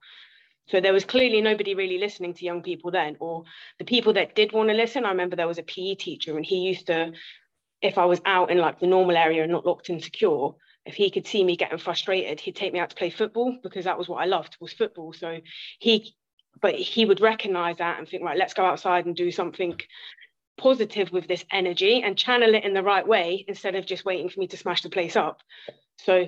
So 0.69 0.81
there 0.81 0.93
was 0.93 1.05
clearly 1.05 1.41
nobody 1.41 1.75
really 1.75 1.97
listening 1.97 2.33
to 2.35 2.45
young 2.45 2.61
people 2.61 2.91
then, 2.91 3.15
or 3.19 3.43
the 3.79 3.85
people 3.85 4.13
that 4.13 4.35
did 4.35 4.51
want 4.51 4.69
to 4.69 4.75
listen. 4.75 5.05
I 5.05 5.09
remember 5.09 5.35
there 5.35 5.47
was 5.47 5.59
a 5.59 5.63
PE 5.63 5.95
teacher 5.95 6.35
and 6.35 6.45
he 6.45 6.57
used 6.57 6.87
to, 6.87 7.13
if 7.81 7.97
I 7.97 8.05
was 8.05 8.21
out 8.25 8.51
in 8.51 8.57
like 8.57 8.79
the 8.79 8.87
normal 8.87 9.15
area 9.15 9.43
and 9.43 9.51
not 9.51 9.65
locked 9.65 9.89
and 9.89 10.03
secure, 10.03 10.55
if 10.85 10.95
he 10.95 11.09
could 11.09 11.27
see 11.27 11.43
me 11.43 11.57
getting 11.57 11.77
frustrated, 11.77 12.39
he'd 12.39 12.55
take 12.55 12.73
me 12.73 12.79
out 12.79 12.89
to 12.89 12.95
play 12.95 13.09
football 13.09 13.57
because 13.63 13.85
that 13.85 13.97
was 13.97 14.07
what 14.07 14.21
I 14.21 14.25
loved 14.25 14.57
was 14.59 14.73
football. 14.73 15.13
So 15.13 15.39
he, 15.79 16.15
but 16.59 16.75
he 16.75 17.05
would 17.05 17.21
recognize 17.21 17.77
that 17.77 17.99
and 17.99 18.07
think, 18.07 18.23
right, 18.23 18.37
let's 18.37 18.53
go 18.53 18.65
outside 18.65 19.05
and 19.05 19.15
do 19.15 19.31
something 19.31 19.79
positive 20.57 21.11
with 21.11 21.27
this 21.27 21.45
energy 21.51 22.01
and 22.01 22.17
channel 22.17 22.55
it 22.55 22.63
in 22.63 22.73
the 22.73 22.83
right 22.83 23.07
way 23.07 23.45
instead 23.47 23.75
of 23.75 23.85
just 23.85 24.05
waiting 24.05 24.29
for 24.29 24.39
me 24.39 24.47
to 24.47 24.57
smash 24.57 24.81
the 24.81 24.89
place 24.89 25.15
up. 25.15 25.41
So 25.99 26.27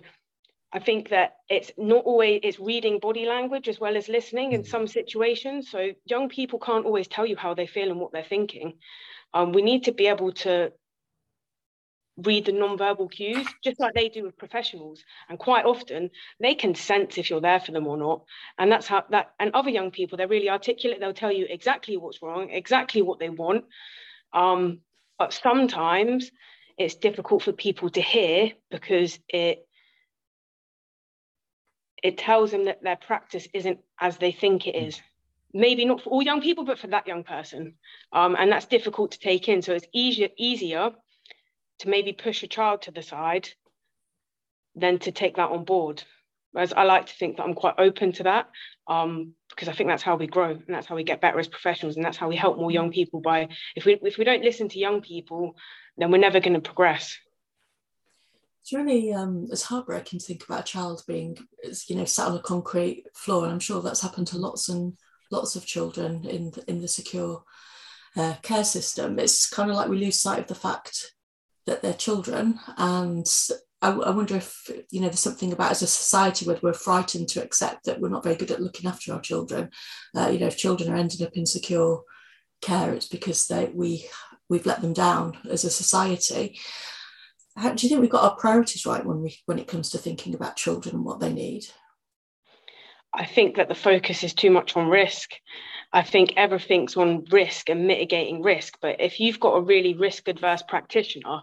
I 0.72 0.80
think 0.80 1.10
that 1.10 1.38
it's 1.50 1.72
not 1.78 2.06
always 2.06 2.42
it's 2.44 2.60
reading 2.60 3.00
body 3.00 3.26
language 3.26 3.68
as 3.68 3.80
well 3.80 3.98
as 3.98 4.08
listening 4.08 4.52
in 4.52 4.62
mm. 4.62 4.68
some 4.68 4.88
situations. 4.88 5.70
So 5.70 5.94
young 6.06 6.30
people 6.30 6.60
can't 6.60 6.86
always 6.86 7.08
tell 7.08 7.26
you 7.26 7.36
how 7.36 7.56
they 7.56 7.66
feel 7.66 7.90
and 7.90 8.00
what 8.00 8.12
they're 8.12 8.24
thinking. 8.24 8.74
Um, 9.34 9.52
we 9.52 9.62
need 9.62 9.84
to 9.86 9.92
be 9.92 10.08
able 10.08 10.32
to 10.34 10.72
read 12.26 12.46
the 12.46 12.52
non-verbal 12.52 13.08
cues 13.08 13.48
just 13.64 13.80
like 13.80 13.94
they 13.94 14.10
do 14.10 14.24
with 14.24 14.38
professionals 14.38 15.04
and 15.30 15.40
quite 15.40 15.66
often 15.66 16.10
they 16.40 16.56
can 16.56 16.76
sense 16.76 17.18
if 17.18 17.30
you're 17.30 17.42
there 17.42 17.60
for 17.60 17.72
them 17.72 17.88
or 17.88 17.98
not 17.98 18.24
and 18.58 18.72
that's 18.72 18.88
how 18.88 19.04
that 19.10 19.32
and 19.40 19.52
other 19.54 19.70
young 19.70 19.92
people 19.92 20.18
they're 20.18 20.28
really 20.28 20.50
articulate 20.50 21.00
they'll 21.00 21.14
tell 21.14 21.32
you 21.32 21.46
exactly 21.50 21.98
what's 21.98 22.22
wrong 22.22 22.50
exactly 22.50 23.02
what 23.02 23.20
they 23.20 23.30
want 23.30 23.66
um, 24.34 24.80
but 25.18 25.34
sometimes 25.34 26.32
it's 26.78 26.96
difficult 26.96 27.44
for 27.44 27.52
people 27.52 27.90
to 27.90 28.02
hear 28.02 28.52
because 28.72 29.20
it 29.28 29.68
it 32.02 32.18
tells 32.18 32.52
them 32.52 32.66
that 32.66 32.82
their 32.82 32.96
practice 32.96 33.48
isn't 33.54 33.80
as 34.00 34.18
they 34.18 34.32
think 34.32 34.68
it 34.68 34.76
is. 34.76 35.02
Maybe 35.54 35.86
not 35.86 36.02
for 36.02 36.12
all 36.12 36.22
young 36.22 36.42
people, 36.42 36.64
but 36.64 36.80
for 36.80 36.88
that 36.88 37.08
young 37.08 37.24
person. 37.24 37.74
Um, 38.14 38.36
and 38.40 38.52
that's 38.52 38.68
difficult 38.68 39.12
to 39.12 39.20
take 39.20 39.50
in. 39.50 39.62
So 39.62 39.74
it's 39.74 39.88
easier, 39.94 40.30
easier 40.38 40.92
to 41.80 41.90
maybe 41.90 42.14
push 42.14 42.44
a 42.44 42.48
child 42.48 42.84
to 42.84 42.92
the 42.92 43.02
side 43.02 43.50
than 44.76 45.00
to 45.00 45.12
take 45.12 45.36
that 45.36 45.50
on 45.50 45.66
board. 45.66 46.04
Whereas 46.52 46.74
I 46.74 46.84
like 46.84 47.06
to 47.08 47.14
think 47.14 47.38
that 47.38 47.44
I'm 47.44 47.54
quite 47.54 47.76
open 47.78 48.12
to 48.14 48.24
that 48.24 48.50
um, 48.88 49.34
because 49.50 49.68
I 49.68 49.74
think 49.74 49.90
that's 49.90 50.04
how 50.04 50.16
we 50.16 50.28
grow 50.28 50.52
and 50.52 50.64
that's 50.68 50.88
how 50.88 50.96
we 50.96 51.04
get 51.04 51.22
better 51.22 51.40
as 51.40 51.48
professionals 51.48 51.96
and 51.96 52.04
that's 52.04 52.18
how 52.18 52.28
we 52.28 52.36
help 52.36 52.58
more 52.58 52.72
young 52.72 52.92
people 52.92 53.22
by 53.22 53.50
if 53.76 53.86
we 53.86 54.00
if 54.02 54.18
we 54.18 54.24
don't 54.24 54.44
listen 54.44 54.68
to 54.70 54.80
young 54.80 55.02
people, 55.02 55.56
then 55.98 56.12
we're 56.12 56.18
never 56.18 56.40
going 56.40 56.56
to 56.56 56.62
progress 56.62 57.18
it's 58.70 58.74
really 58.74 59.14
um, 59.14 59.48
it's 59.52 59.64
heartbreaking 59.64 60.20
to 60.20 60.26
think 60.26 60.44
about 60.44 60.62
a 60.62 60.72
child 60.72 61.02
being 61.08 61.38
you 61.88 61.96
know 61.96 62.06
sat 62.06 62.28
on 62.28 62.38
a 62.38 62.42
concrete 62.42 63.06
floor 63.16 63.44
and 63.44 63.54
i'm 63.54 63.60
sure 63.60 63.82
that's 63.82 64.02
happened 64.02 64.28
to 64.28 64.38
lots 64.38 64.70
and 64.70 64.94
lots 65.32 65.56
of 65.56 65.66
children 65.66 66.26
in 66.26 66.52
the, 66.52 66.64
in 66.70 66.82
the 66.82 66.88
secure 66.88 67.44
uh, 68.16 68.36
care 68.42 68.64
system 68.64 69.18
it's 69.18 69.50
kind 69.50 69.70
of 69.70 69.76
like 69.76 69.90
we 69.90 69.98
lose 69.98 70.20
sight 70.20 70.40
of 70.40 70.48
the 70.48 70.56
fact 70.56 71.14
that 71.70 71.82
they're 71.82 71.94
children 71.94 72.60
and 72.78 73.28
I, 73.82 73.92
I 73.92 74.10
wonder 74.10 74.36
if 74.36 74.70
you 74.92 75.00
know 75.00 75.08
there's 75.08 75.20
something 75.20 75.54
about 75.54 75.72
as 75.72 75.82
a 75.82 75.88
society 75.88 76.46
where 76.46 76.60
we're 76.62 76.74
frightened 76.74 77.30
to 77.30 77.44
accept 77.44 77.86
that 77.86 78.02
we're 78.02 78.10
not 78.10 78.24
very 78.24 78.36
good 78.36 78.52
at 78.52 78.62
looking 78.62 78.90
after 78.90 79.14
our 79.14 79.22
children 79.22 79.70
uh, 80.16 80.30
you 80.30 80.40
know 80.40 80.48
if 80.48 80.58
children 80.58 80.92
are 80.92 80.98
ending 80.98 81.26
up 81.26 81.34
in 81.38 81.46
secure 81.46 82.04
care 82.62 82.94
it's 82.94 83.08
because 83.08 83.48
they 83.48 83.72
we 83.74 84.06
we've 84.50 84.66
let 84.66 84.82
them 84.82 84.94
down 84.94 85.38
as 85.50 85.64
a 85.64 85.70
society 85.70 86.60
how 87.60 87.74
do 87.74 87.86
you 87.86 87.90
think 87.90 88.02
we've 88.02 88.10
got 88.10 88.24
our 88.24 88.38
priorities 88.38 88.86
right 88.86 89.06
when 89.06 89.22
we 89.22 89.38
when 89.46 89.60
it 89.60 89.68
comes 89.68 89.90
to 89.90 89.98
thinking 89.98 90.34
about 90.34 90.56
children 90.56 90.96
and 90.96 91.04
what 91.04 91.20
they 91.20 91.34
need? 91.34 91.66
I 93.14 93.26
think 93.26 93.58
that 93.58 93.68
the 93.68 93.76
focus 93.76 94.24
is 94.24 94.34
too 94.34 94.50
much 94.50 94.78
on 94.78 94.88
risk. 94.88 95.32
I 95.92 96.04
think 96.04 96.34
everything's 96.38 96.96
on 96.96 97.26
risk 97.32 97.70
and 97.70 97.88
mitigating 97.88 98.44
risk. 98.44 98.78
But 98.82 99.02
if 99.02 99.20
you've 99.20 99.40
got 99.40 99.56
a 99.56 99.62
really 99.62 99.96
risk 99.96 100.28
adverse 100.28 100.62
practitioner, 100.68 101.42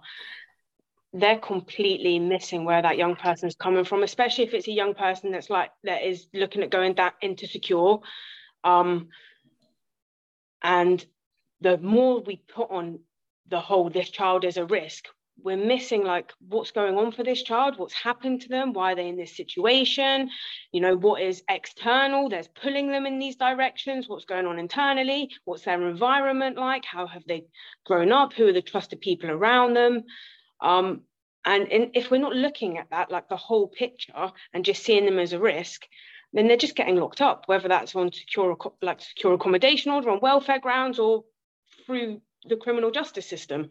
they're 1.12 1.38
completely 1.38 2.18
missing 2.18 2.64
where 2.64 2.82
that 2.82 2.98
young 2.98 3.16
person's 3.16 3.56
coming 3.56 3.84
from, 3.84 4.02
especially 4.02 4.44
if 4.44 4.54
it's 4.54 4.68
a 4.68 4.72
young 4.72 4.94
person 4.94 5.32
that's 5.32 5.50
like 5.50 5.70
that 5.84 6.02
is 6.02 6.28
looking 6.32 6.62
at 6.62 6.70
going 6.70 6.94
that 6.94 7.14
into 7.22 7.46
secure. 7.46 8.00
Um, 8.62 9.08
and 10.62 11.04
the 11.60 11.78
more 11.78 12.20
we 12.20 12.36
put 12.36 12.70
on 12.70 13.00
the 13.48 13.60
whole 13.60 13.90
this 13.90 14.10
child 14.10 14.44
is 14.44 14.56
a 14.56 14.66
risk, 14.66 15.06
we're 15.42 15.56
missing 15.56 16.02
like 16.02 16.32
what's 16.48 16.70
going 16.70 16.96
on 16.96 17.12
for 17.12 17.22
this 17.22 17.42
child 17.42 17.78
what's 17.78 17.94
happened 17.94 18.40
to 18.40 18.48
them 18.48 18.72
why 18.72 18.92
are 18.92 18.94
they 18.96 19.08
in 19.08 19.16
this 19.16 19.36
situation? 19.36 20.30
You 20.72 20.80
know 20.80 20.96
what 20.96 21.22
is 21.22 21.42
external? 21.48 22.28
There's 22.28 22.48
pulling 22.48 22.90
them 22.90 23.06
in 23.06 23.18
these 23.18 23.36
directions. 23.36 24.08
What's 24.08 24.24
going 24.24 24.46
on 24.46 24.58
internally? 24.58 25.30
What's 25.44 25.64
their 25.64 25.86
environment 25.88 26.56
like? 26.56 26.84
How 26.84 27.06
have 27.06 27.24
they 27.26 27.44
grown 27.84 28.12
up? 28.12 28.32
Who 28.32 28.48
are 28.48 28.52
the 28.52 28.62
trusted 28.62 29.00
people 29.00 29.30
around 29.30 29.74
them? 29.74 30.04
Um, 30.60 31.02
and 31.44 31.68
if 31.94 32.10
we're 32.10 32.20
not 32.20 32.34
looking 32.34 32.78
at 32.78 32.90
that 32.90 33.10
like 33.10 33.28
the 33.28 33.36
whole 33.36 33.68
picture 33.68 34.32
and 34.52 34.64
just 34.64 34.82
seeing 34.82 35.04
them 35.04 35.20
as 35.20 35.32
a 35.32 35.38
risk 35.38 35.86
then 36.32 36.48
they're 36.48 36.56
just 36.56 36.74
getting 36.74 36.96
locked 36.96 37.20
up 37.20 37.44
whether 37.46 37.68
that's 37.68 37.94
on 37.94 38.12
secure 38.12 38.56
like 38.82 39.00
secure 39.00 39.34
accommodation 39.34 39.92
order 39.92 40.10
on 40.10 40.18
welfare 40.20 40.58
grounds 40.58 40.98
or 40.98 41.24
through 41.86 42.20
the 42.48 42.56
criminal 42.56 42.90
justice 42.90 43.26
system. 43.26 43.68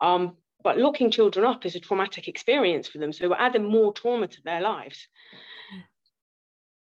Um, 0.00 0.36
but 0.62 0.78
locking 0.78 1.10
children 1.10 1.46
up 1.46 1.64
is 1.64 1.76
a 1.76 1.80
traumatic 1.80 2.28
experience 2.28 2.88
for 2.88 2.98
them. 2.98 3.12
So 3.12 3.28
we're 3.28 3.36
adding 3.36 3.64
more 3.64 3.92
trauma 3.92 4.26
to 4.28 4.42
their 4.44 4.60
lives. 4.60 5.06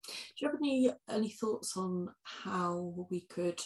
Do 0.07 0.13
you 0.37 0.49
have 0.49 0.57
any 0.61 0.91
any 1.09 1.31
thoughts 1.31 1.77
on 1.77 2.09
how 2.23 3.07
we 3.11 3.21
could 3.23 3.61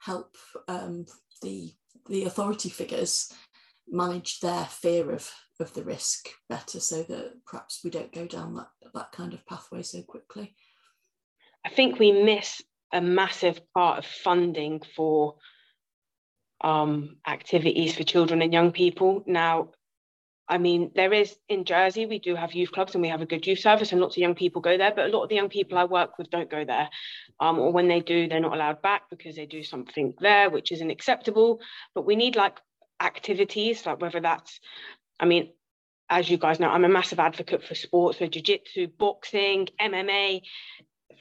help 0.00 0.36
um, 0.66 1.06
the 1.42 1.72
the 2.08 2.24
authority 2.24 2.70
figures 2.70 3.32
manage 3.88 4.40
their 4.40 4.64
fear 4.64 5.12
of 5.12 5.30
of 5.60 5.72
the 5.74 5.84
risk 5.84 6.28
better, 6.48 6.80
so 6.80 7.02
that 7.04 7.34
perhaps 7.46 7.80
we 7.84 7.90
don't 7.90 8.12
go 8.12 8.26
down 8.26 8.54
that 8.54 8.68
that 8.94 9.12
kind 9.12 9.34
of 9.34 9.46
pathway 9.46 9.82
so 9.82 10.02
quickly? 10.02 10.56
I 11.64 11.68
think 11.68 11.98
we 11.98 12.10
miss 12.10 12.62
a 12.92 13.00
massive 13.00 13.60
part 13.74 13.98
of 13.98 14.06
funding 14.06 14.80
for 14.96 15.36
um, 16.60 17.16
activities 17.26 17.94
for 17.94 18.02
children 18.02 18.42
and 18.42 18.52
young 18.52 18.72
people. 18.72 19.22
Now, 19.26 19.70
I 20.48 20.58
mean, 20.58 20.90
there 20.96 21.12
is 21.12 21.36
in 21.48 21.64
Jersey, 21.64 22.06
we 22.06 22.18
do 22.18 22.34
have 22.34 22.54
youth 22.54 22.72
clubs 22.72 22.94
and 22.94 23.02
we 23.02 23.08
have 23.08 23.22
a 23.22 23.26
good 23.26 23.46
youth 23.46 23.60
service, 23.60 23.92
and 23.92 24.00
lots 24.00 24.16
of 24.16 24.20
young 24.20 24.34
people 24.34 24.60
go 24.60 24.76
there. 24.76 24.92
But 24.94 25.06
a 25.06 25.16
lot 25.16 25.22
of 25.22 25.28
the 25.28 25.36
young 25.36 25.48
people 25.48 25.78
I 25.78 25.84
work 25.84 26.18
with 26.18 26.28
don't 26.28 26.50
go 26.50 26.64
there. 26.64 26.90
Um, 27.38 27.60
or 27.60 27.72
when 27.72 27.86
they 27.86 28.00
do, 28.00 28.28
they're 28.28 28.40
not 28.40 28.54
allowed 28.54 28.82
back 28.82 29.02
because 29.10 29.36
they 29.36 29.46
do 29.46 29.62
something 29.62 30.14
there, 30.20 30.50
which 30.50 30.72
isn't 30.72 30.90
acceptable. 30.90 31.60
But 31.94 32.04
we 32.04 32.16
need 32.16 32.34
like 32.34 32.58
activities, 33.00 33.86
like 33.86 34.00
whether 34.00 34.20
that's, 34.20 34.58
I 35.20 35.26
mean, 35.26 35.52
as 36.10 36.28
you 36.28 36.36
guys 36.36 36.58
know, 36.58 36.68
I'm 36.68 36.84
a 36.84 36.88
massive 36.88 37.20
advocate 37.20 37.62
for 37.62 37.76
sports, 37.76 38.18
for 38.18 38.26
jiu 38.26 38.42
jitsu, 38.42 38.88
boxing, 38.88 39.68
MMA, 39.80 40.42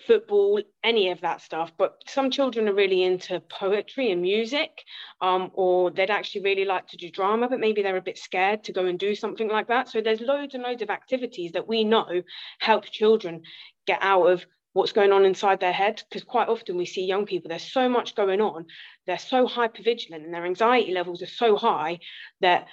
football, 0.05 0.61
any 0.83 1.09
of 1.09 1.21
that 1.21 1.41
stuff. 1.41 1.71
But 1.77 2.01
some 2.07 2.31
children 2.31 2.67
are 2.67 2.73
really 2.73 3.03
into 3.03 3.39
poetry 3.39 4.11
and 4.11 4.21
music, 4.21 4.83
um, 5.21 5.51
or 5.53 5.91
they'd 5.91 6.09
actually 6.09 6.41
really 6.41 6.65
like 6.65 6.87
to 6.87 6.97
do 6.97 7.09
drama, 7.09 7.47
but 7.47 7.59
maybe 7.59 7.81
they're 7.81 7.97
a 7.97 8.01
bit 8.01 8.17
scared 8.17 8.63
to 8.65 8.73
go 8.73 8.85
and 8.85 8.99
do 8.99 9.15
something 9.15 9.47
like 9.47 9.67
that. 9.67 9.89
So 9.89 10.01
there's 10.01 10.21
loads 10.21 10.55
and 10.55 10.63
loads 10.63 10.81
of 10.81 10.89
activities 10.89 11.51
that 11.53 11.67
we 11.67 11.83
know 11.83 12.23
help 12.59 12.85
children 12.85 13.43
get 13.85 13.99
out 14.01 14.27
of 14.27 14.45
what's 14.73 14.91
going 14.91 15.11
on 15.11 15.25
inside 15.25 15.59
their 15.59 15.73
head 15.73 16.01
because 16.09 16.23
quite 16.23 16.47
often 16.47 16.77
we 16.77 16.85
see 16.85 17.03
young 17.03 17.25
people 17.25 17.49
there's 17.49 17.71
so 17.71 17.89
much 17.89 18.15
going 18.15 18.39
on 18.39 18.65
they're 19.07 19.17
so 19.17 19.47
hyper 19.47 19.81
vigilant 19.81 20.23
and 20.23 20.33
their 20.33 20.45
anxiety 20.45 20.93
levels 20.93 21.23
are 21.23 21.27
so 21.27 21.55
high 21.55 21.99
that 22.39 22.67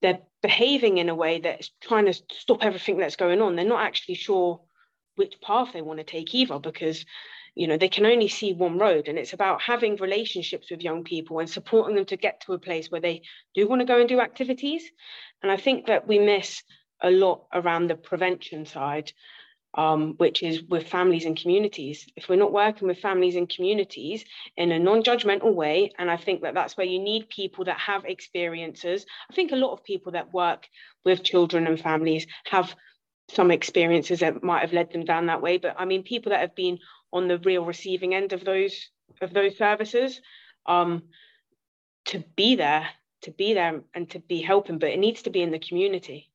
they're 0.00 0.20
behaving 0.42 0.98
in 0.98 1.08
a 1.08 1.14
way 1.14 1.40
that's 1.40 1.70
trying 1.80 2.06
to 2.06 2.14
stop 2.14 2.64
everything 2.64 2.96
that's 2.96 3.16
going 3.16 3.42
on 3.42 3.54
they're 3.54 3.66
not 3.66 3.84
actually 3.84 4.14
sure 4.14 4.60
which 5.16 5.40
path 5.40 5.72
they 5.72 5.82
want 5.82 5.98
to 5.98 6.04
take 6.04 6.34
either 6.34 6.58
because 6.58 7.04
you 7.54 7.66
know 7.66 7.76
they 7.76 7.88
can 7.88 8.06
only 8.06 8.28
see 8.28 8.52
one 8.52 8.78
road 8.78 9.08
and 9.08 9.18
it's 9.18 9.32
about 9.32 9.60
having 9.62 9.96
relationships 9.96 10.70
with 10.70 10.82
young 10.82 11.04
people 11.04 11.38
and 11.38 11.48
supporting 11.48 11.96
them 11.96 12.04
to 12.04 12.16
get 12.16 12.40
to 12.40 12.52
a 12.52 12.58
place 12.58 12.90
where 12.90 13.00
they 13.00 13.22
do 13.54 13.66
want 13.66 13.80
to 13.80 13.86
go 13.86 13.98
and 13.98 14.08
do 14.08 14.20
activities 14.20 14.90
and 15.42 15.50
i 15.50 15.56
think 15.56 15.86
that 15.86 16.06
we 16.06 16.18
miss 16.18 16.62
a 17.02 17.10
lot 17.10 17.46
around 17.52 17.88
the 17.88 17.96
prevention 17.96 18.64
side 18.64 19.12
um, 19.76 20.14
which 20.16 20.42
is 20.42 20.62
with 20.62 20.88
families 20.88 21.26
and 21.26 21.40
communities. 21.40 22.06
If 22.16 22.28
we're 22.28 22.36
not 22.36 22.52
working 22.52 22.88
with 22.88 22.98
families 22.98 23.36
and 23.36 23.48
communities 23.48 24.24
in 24.56 24.72
a 24.72 24.78
non 24.78 25.02
judgmental 25.02 25.54
way, 25.54 25.92
and 25.98 26.10
I 26.10 26.16
think 26.16 26.42
that 26.42 26.54
that's 26.54 26.76
where 26.76 26.86
you 26.86 26.98
need 26.98 27.28
people 27.28 27.64
that 27.66 27.78
have 27.78 28.04
experiences. 28.06 29.04
I 29.30 29.34
think 29.34 29.52
a 29.52 29.56
lot 29.56 29.72
of 29.72 29.84
people 29.84 30.12
that 30.12 30.32
work 30.32 30.66
with 31.04 31.22
children 31.22 31.66
and 31.66 31.78
families 31.78 32.26
have 32.46 32.74
some 33.28 33.50
experiences 33.50 34.20
that 34.20 34.42
might 34.42 34.60
have 34.60 34.72
led 34.72 34.92
them 34.92 35.04
down 35.04 35.26
that 35.26 35.42
way. 35.42 35.58
But 35.58 35.76
I 35.78 35.84
mean, 35.84 36.02
people 36.02 36.30
that 36.30 36.40
have 36.40 36.54
been 36.54 36.78
on 37.12 37.28
the 37.28 37.38
real 37.38 37.64
receiving 37.64 38.14
end 38.14 38.32
of 38.32 38.44
those 38.44 38.90
of 39.20 39.32
those 39.32 39.56
services, 39.56 40.20
um, 40.66 41.04
to 42.06 42.22
be 42.36 42.56
there, 42.56 42.88
to 43.22 43.30
be 43.30 43.54
there, 43.54 43.82
and 43.94 44.10
to 44.10 44.18
be 44.18 44.42
helping. 44.42 44.78
But 44.78 44.90
it 44.90 44.98
needs 44.98 45.22
to 45.22 45.30
be 45.30 45.42
in 45.42 45.50
the 45.50 45.58
community. 45.58 46.30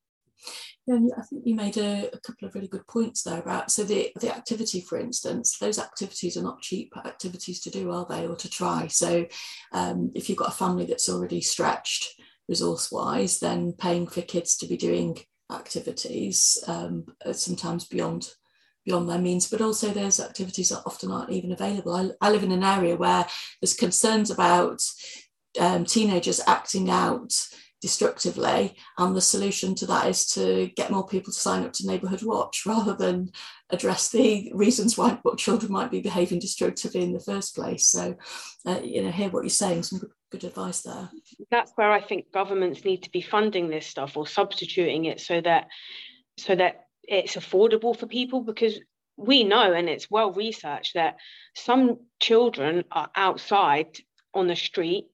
Yeah, 0.88 0.98
I 1.16 1.22
think 1.22 1.44
you 1.46 1.54
made 1.54 1.78
a, 1.78 2.10
a, 2.12 2.20
couple 2.20 2.48
of 2.48 2.56
really 2.56 2.68
good 2.68 2.88
points 2.88 3.22
there 3.22 3.40
about 3.40 3.70
so 3.70 3.84
the 3.84 4.12
the 4.20 4.36
activity, 4.36 4.82
for 4.82 5.00
instance, 5.00 5.58
those 5.60 5.78
activities 5.78 6.36
are 6.36 6.44
not 6.44 6.62
cheap 6.62 6.92
activities 6.98 7.62
to 7.62 7.70
do, 7.70 7.92
are 7.92 8.06
they, 8.10 8.26
or 8.26 8.36
to 8.36 8.50
try? 8.50 8.88
So 8.88 9.28
um, 9.74 10.12
if 10.16 10.28
you've 10.28 10.40
got 10.40 10.50
a 10.50 10.58
family 10.58 10.86
that's 10.86 11.08
already 11.08 11.42
stretched 11.42 12.20
resource 12.50 12.92
wise, 12.92 13.40
then 13.40 13.74
paying 13.74 14.08
for 14.08 14.22
kids 14.22 14.58
to 14.58 14.68
be 14.68 14.76
doing 14.76 15.20
activities 15.52 16.58
um, 16.68 17.06
sometimes 17.32 17.86
beyond 17.86 18.30
beyond 18.86 19.08
their 19.08 19.20
means, 19.20 19.48
but 19.48 19.62
also 19.62 19.90
there's 19.90 20.20
activities 20.20 20.70
that 20.70 20.82
often 20.88 21.12
aren't 21.12 21.30
even 21.30 21.52
available. 21.52 21.94
I, 21.94 22.10
I 22.20 22.32
live 22.32 22.44
in 22.44 22.52
an 22.52 22.64
area 22.64 22.96
where 22.96 23.28
there's 23.62 23.76
concerns 23.76 24.32
about 24.32 24.82
um, 25.60 25.86
teenagers 25.86 26.42
acting 26.48 26.90
out 26.90 27.32
destructively 27.82 28.76
and 29.00 29.16
the 29.16 29.22
solution 29.22 29.74
to 29.74 29.88
that 29.88 30.08
is 30.08 30.28
to 30.28 30.70
get 30.76 30.92
more 30.92 31.06
people 31.06 31.34
to 31.34 31.40
sign 31.40 31.64
up 31.64 31.74
to 31.74 31.88
neighbourhood 31.88 32.22
watch 32.22 32.64
rather 32.68 32.94
than 32.94 33.32
address 33.72 34.10
the 34.10 34.52
reasons 34.54 34.98
why 34.98 35.20
children 35.38 35.72
might 35.72 35.90
be 35.90 36.00
behaving 36.00 36.40
destructively 36.40 37.02
in 37.02 37.12
the 37.12 37.20
first 37.20 37.56
place 37.56 37.88
so 37.88 38.16
uh, 38.68 38.80
you 38.84 39.02
know 39.02 39.10
hear 39.10 39.30
what 39.30 39.42
you're 39.44 39.50
saying 39.50 39.82
some 39.82 40.00
good 40.32 40.44
advice 40.46 40.82
there. 40.82 41.10
That's 41.50 41.72
where 41.76 41.92
i 41.92 42.02
think 42.02 42.32
governments 42.32 42.86
need 42.86 43.04
to 43.04 43.12
be 43.12 43.22
funding 43.22 43.70
this 43.70 43.86
stuff 43.86 44.18
or 44.18 44.26
substituting 44.26 45.06
it 45.06 45.20
so 45.20 45.42
that 45.42 45.68
so 46.38 46.56
that 46.56 46.86
it's 47.04 47.36
affordable 47.36 47.98
for 47.98 48.08
people 48.08 48.42
because 48.42 48.80
we 49.18 49.44
know 49.44 49.74
and 49.74 49.90
it's 49.90 50.10
well 50.10 50.32
researched 50.34 50.94
that 50.96 51.18
some 51.56 52.00
children 52.20 52.84
are 52.92 53.10
outside 53.16 53.98
on 54.34 54.48
the 54.48 54.56
street 54.56 55.06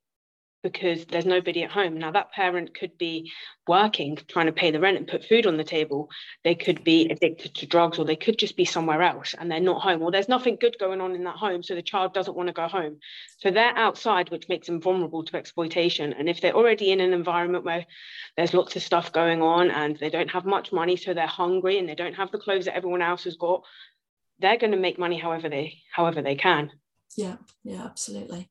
because 0.71 1.05
there's 1.05 1.25
nobody 1.25 1.63
at 1.63 1.71
home. 1.71 1.97
Now, 1.97 2.11
that 2.11 2.33
parent 2.33 2.77
could 2.77 2.97
be 2.97 3.31
working, 3.67 4.17
trying 4.27 4.47
to 4.47 4.51
pay 4.51 4.69
the 4.69 4.81
rent 4.81 4.97
and 4.97 5.07
put 5.07 5.23
food 5.23 5.47
on 5.47 5.55
the 5.55 5.63
table. 5.63 6.09
They 6.43 6.55
could 6.55 6.83
be 6.83 7.09
addicted 7.09 7.55
to 7.55 7.65
drugs, 7.65 7.97
or 7.97 8.03
they 8.03 8.17
could 8.17 8.37
just 8.37 8.57
be 8.57 8.65
somewhere 8.65 9.01
else 9.01 9.33
and 9.37 9.49
they're 9.49 9.61
not 9.61 9.81
home, 9.81 10.01
or 10.01 10.11
there's 10.11 10.27
nothing 10.27 10.57
good 10.59 10.75
going 10.77 10.99
on 10.99 11.15
in 11.15 11.23
that 11.23 11.37
home. 11.37 11.63
So 11.63 11.73
the 11.73 11.81
child 11.81 12.13
doesn't 12.13 12.35
want 12.35 12.47
to 12.47 12.53
go 12.53 12.67
home. 12.67 12.97
So 13.37 13.49
they're 13.49 13.77
outside, 13.77 14.29
which 14.29 14.49
makes 14.49 14.67
them 14.67 14.81
vulnerable 14.81 15.23
to 15.23 15.37
exploitation. 15.37 16.11
And 16.11 16.27
if 16.27 16.41
they're 16.41 16.55
already 16.55 16.91
in 16.91 16.99
an 16.99 17.13
environment 17.13 17.63
where 17.63 17.85
there's 18.35 18.53
lots 18.53 18.75
of 18.75 18.83
stuff 18.83 19.13
going 19.13 19.41
on 19.41 19.71
and 19.71 19.97
they 19.97 20.09
don't 20.09 20.31
have 20.31 20.45
much 20.45 20.73
money, 20.73 20.97
so 20.97 21.13
they're 21.13 21.27
hungry 21.27 21.79
and 21.79 21.87
they 21.87 21.95
don't 21.95 22.15
have 22.15 22.31
the 22.31 22.39
clothes 22.39 22.65
that 22.65 22.75
everyone 22.75 23.01
else 23.01 23.23
has 23.23 23.37
got, 23.37 23.63
they're 24.39 24.57
going 24.57 24.71
to 24.71 24.77
make 24.77 24.99
money 24.99 25.17
however 25.17 25.47
they 25.47 25.79
however 25.91 26.21
they 26.21 26.35
can. 26.35 26.71
Yeah, 27.15 27.37
yeah, 27.63 27.85
absolutely. 27.85 28.49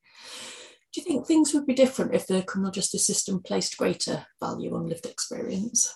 Do 0.96 1.02
you 1.02 1.08
think 1.08 1.26
things 1.26 1.52
would 1.52 1.66
be 1.66 1.74
different 1.74 2.14
if 2.14 2.26
the 2.26 2.42
criminal 2.42 2.72
justice 2.72 3.06
system 3.06 3.42
placed 3.42 3.76
greater 3.76 4.24
value 4.40 4.74
on 4.74 4.88
lived 4.88 5.04
experience? 5.04 5.94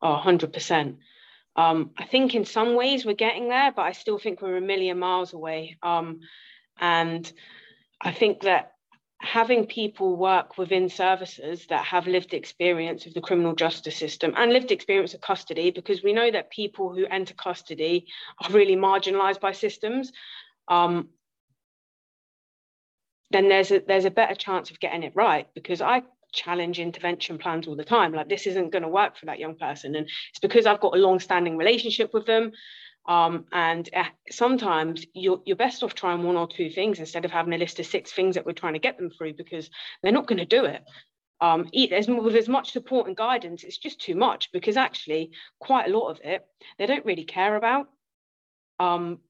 Oh, 0.00 0.18
100%. 0.24 0.96
Um, 1.56 1.90
I 1.98 2.06
think 2.06 2.34
in 2.34 2.46
some 2.46 2.74
ways 2.74 3.04
we're 3.04 3.12
getting 3.12 3.50
there, 3.50 3.70
but 3.70 3.82
I 3.82 3.92
still 3.92 4.18
think 4.18 4.40
we're 4.40 4.56
a 4.56 4.62
million 4.62 4.98
miles 4.98 5.34
away. 5.34 5.76
Um, 5.82 6.20
and 6.80 7.30
I 8.00 8.12
think 8.12 8.40
that 8.44 8.72
having 9.20 9.66
people 9.66 10.16
work 10.16 10.56
within 10.56 10.88
services 10.88 11.66
that 11.66 11.84
have 11.84 12.06
lived 12.06 12.32
experience 12.32 13.04
of 13.04 13.12
the 13.12 13.20
criminal 13.20 13.54
justice 13.54 13.96
system 13.96 14.32
and 14.38 14.54
lived 14.54 14.72
experience 14.72 15.12
of 15.12 15.20
custody, 15.20 15.70
because 15.70 16.02
we 16.02 16.14
know 16.14 16.30
that 16.30 16.50
people 16.50 16.94
who 16.94 17.04
enter 17.04 17.34
custody 17.34 18.06
are 18.42 18.52
really 18.52 18.74
marginalized 18.74 19.40
by 19.40 19.52
systems. 19.52 20.12
Um, 20.68 21.10
then 23.30 23.48
there's 23.48 23.70
a 23.70 23.80
there's 23.86 24.04
a 24.04 24.10
better 24.10 24.34
chance 24.34 24.70
of 24.70 24.80
getting 24.80 25.02
it 25.02 25.12
right 25.14 25.46
because 25.54 25.80
I 25.80 26.02
challenge 26.32 26.78
intervention 26.78 27.38
plans 27.38 27.66
all 27.66 27.76
the 27.76 27.84
time. 27.84 28.12
Like 28.12 28.28
this 28.28 28.46
isn't 28.46 28.70
going 28.70 28.82
to 28.82 28.88
work 28.88 29.16
for 29.16 29.26
that 29.26 29.38
young 29.38 29.56
person. 29.56 29.94
And 29.94 30.06
it's 30.06 30.40
because 30.40 30.66
I've 30.66 30.80
got 30.80 30.96
a 30.96 31.00
long-standing 31.00 31.56
relationship 31.56 32.12
with 32.12 32.26
them. 32.26 32.52
Um, 33.06 33.46
and 33.52 33.88
uh, 33.94 34.04
sometimes 34.30 35.06
you're, 35.14 35.40
you're 35.46 35.56
best 35.56 35.82
off 35.82 35.94
trying 35.94 36.22
one 36.22 36.36
or 36.36 36.46
two 36.46 36.70
things 36.70 36.98
instead 36.98 37.24
of 37.24 37.30
having 37.30 37.54
a 37.54 37.58
list 37.58 37.80
of 37.80 37.86
six 37.86 38.12
things 38.12 38.34
that 38.34 38.44
we're 38.44 38.52
trying 38.52 38.74
to 38.74 38.78
get 38.78 38.98
them 38.98 39.10
through 39.10 39.34
because 39.34 39.70
they're 40.02 40.12
not 40.12 40.26
going 40.26 40.38
to 40.38 40.44
do 40.44 40.66
it. 40.66 40.82
Um, 41.40 41.70
as, 41.92 42.08
with 42.08 42.34
as 42.34 42.48
much 42.48 42.72
support 42.72 43.06
and 43.06 43.16
guidance 43.16 43.62
it's 43.62 43.78
just 43.78 44.00
too 44.00 44.16
much 44.16 44.50
because 44.52 44.76
actually 44.76 45.30
quite 45.60 45.86
a 45.86 45.96
lot 45.96 46.08
of 46.08 46.18
it 46.24 46.44
they 46.78 46.86
don't 46.86 47.06
really 47.06 47.22
care 47.22 47.54
about. 47.54 47.86
Um, 48.80 49.20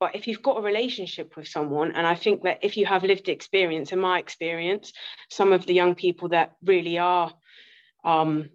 but 0.00 0.16
if 0.16 0.26
you've 0.26 0.42
got 0.42 0.56
a 0.56 0.62
relationship 0.62 1.36
with 1.36 1.46
someone, 1.46 1.92
and 1.92 2.06
I 2.06 2.14
think 2.14 2.42
that 2.42 2.60
if 2.62 2.78
you 2.78 2.86
have 2.86 3.04
lived 3.04 3.28
experience, 3.28 3.92
in 3.92 4.00
my 4.00 4.18
experience, 4.18 4.92
some 5.28 5.52
of 5.52 5.66
the 5.66 5.74
young 5.74 5.94
people 5.94 6.30
that 6.30 6.56
really 6.64 6.98
are 6.98 7.32
um, 8.02 8.48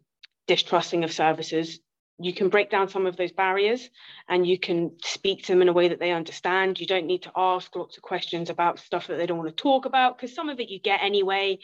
distrusting 0.48 1.04
of 1.04 1.14
services, 1.14 1.80
you 2.18 2.34
can 2.34 2.50
break 2.50 2.72
down 2.72 2.90
some 2.90 3.06
of 3.06 3.16
those 3.18 3.32
barriers 3.32 3.90
and 4.28 4.48
you 4.48 4.58
can 4.58 4.92
speak 5.04 5.44
to 5.44 5.52
them 5.52 5.62
in 5.62 5.70
a 5.70 5.74
way 5.74 5.90
that 5.90 6.00
they 6.00 6.12
understand. 6.12 6.80
You 6.80 6.88
don't 6.88 7.06
need 7.06 7.24
to 7.24 7.32
ask 7.36 7.76
lots 7.76 7.98
of 7.98 8.04
questions 8.04 8.50
about 8.50 8.80
stuff 8.80 9.08
that 9.08 9.18
they 9.18 9.26
don't 9.26 9.38
want 9.38 9.50
to 9.50 9.62
talk 9.62 9.86
about 9.86 10.18
because 10.18 10.34
some 10.34 10.50
of 10.50 10.60
it 10.60 10.70
you 10.70 10.80
get 10.80 11.02
anyway, 11.04 11.60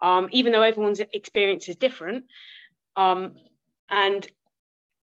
um, 0.00 0.28
even 0.30 0.52
though 0.52 0.62
everyone's 0.62 1.00
experience 1.00 1.68
is 1.68 1.76
different. 1.76 2.26
Um, 2.96 3.34
and 3.90 4.26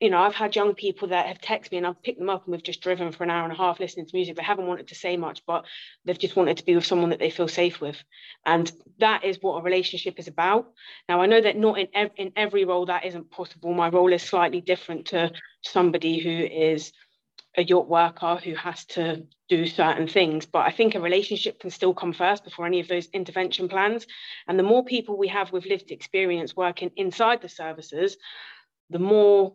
you 0.02 0.10
know, 0.10 0.20
I've 0.20 0.34
had 0.34 0.56
young 0.56 0.74
people 0.74 1.08
that 1.08 1.26
have 1.26 1.40
texted 1.40 1.70
me 1.70 1.78
and 1.78 1.86
I've 1.86 2.02
picked 2.02 2.18
them 2.18 2.28
up 2.28 2.44
and 2.44 2.50
we've 2.50 2.62
just 2.62 2.80
driven 2.80 3.12
for 3.12 3.22
an 3.22 3.30
hour 3.30 3.44
and 3.44 3.52
a 3.52 3.56
half 3.56 3.78
listening 3.78 4.06
to 4.06 4.16
music. 4.16 4.34
They 4.34 4.42
haven't 4.42 4.66
wanted 4.66 4.88
to 4.88 4.96
say 4.96 5.16
much, 5.16 5.46
but 5.46 5.64
they've 6.04 6.18
just 6.18 6.34
wanted 6.34 6.56
to 6.56 6.64
be 6.64 6.74
with 6.74 6.84
someone 6.84 7.10
that 7.10 7.20
they 7.20 7.30
feel 7.30 7.46
safe 7.46 7.80
with. 7.80 8.02
And 8.44 8.70
that 8.98 9.24
is 9.24 9.38
what 9.40 9.60
a 9.60 9.62
relationship 9.62 10.18
is 10.18 10.26
about. 10.26 10.66
Now, 11.08 11.22
I 11.22 11.26
know 11.26 11.40
that 11.40 11.56
not 11.56 11.78
in, 11.78 11.86
ev- 11.94 12.10
in 12.16 12.32
every 12.34 12.64
role 12.64 12.86
that 12.86 13.04
isn't 13.04 13.30
possible. 13.30 13.72
My 13.74 13.90
role 13.90 14.12
is 14.12 14.24
slightly 14.24 14.60
different 14.60 15.06
to 15.06 15.30
somebody 15.60 16.18
who 16.18 16.30
is 16.30 16.92
a 17.56 17.62
YOT 17.62 17.88
worker 17.88 18.40
who 18.42 18.56
has 18.56 18.84
to 18.86 19.24
do 19.48 19.66
certain 19.66 20.08
things. 20.08 20.46
But 20.46 20.66
I 20.66 20.72
think 20.72 20.96
a 20.96 21.00
relationship 21.00 21.60
can 21.60 21.70
still 21.70 21.94
come 21.94 22.12
first 22.12 22.42
before 22.42 22.66
any 22.66 22.80
of 22.80 22.88
those 22.88 23.06
intervention 23.12 23.68
plans. 23.68 24.08
And 24.48 24.58
the 24.58 24.64
more 24.64 24.84
people 24.84 25.16
we 25.16 25.28
have 25.28 25.52
with 25.52 25.64
lived 25.64 25.92
experience 25.92 26.56
working 26.56 26.90
inside 26.96 27.40
the 27.40 27.48
services, 27.48 28.16
the 28.90 28.98
more 28.98 29.54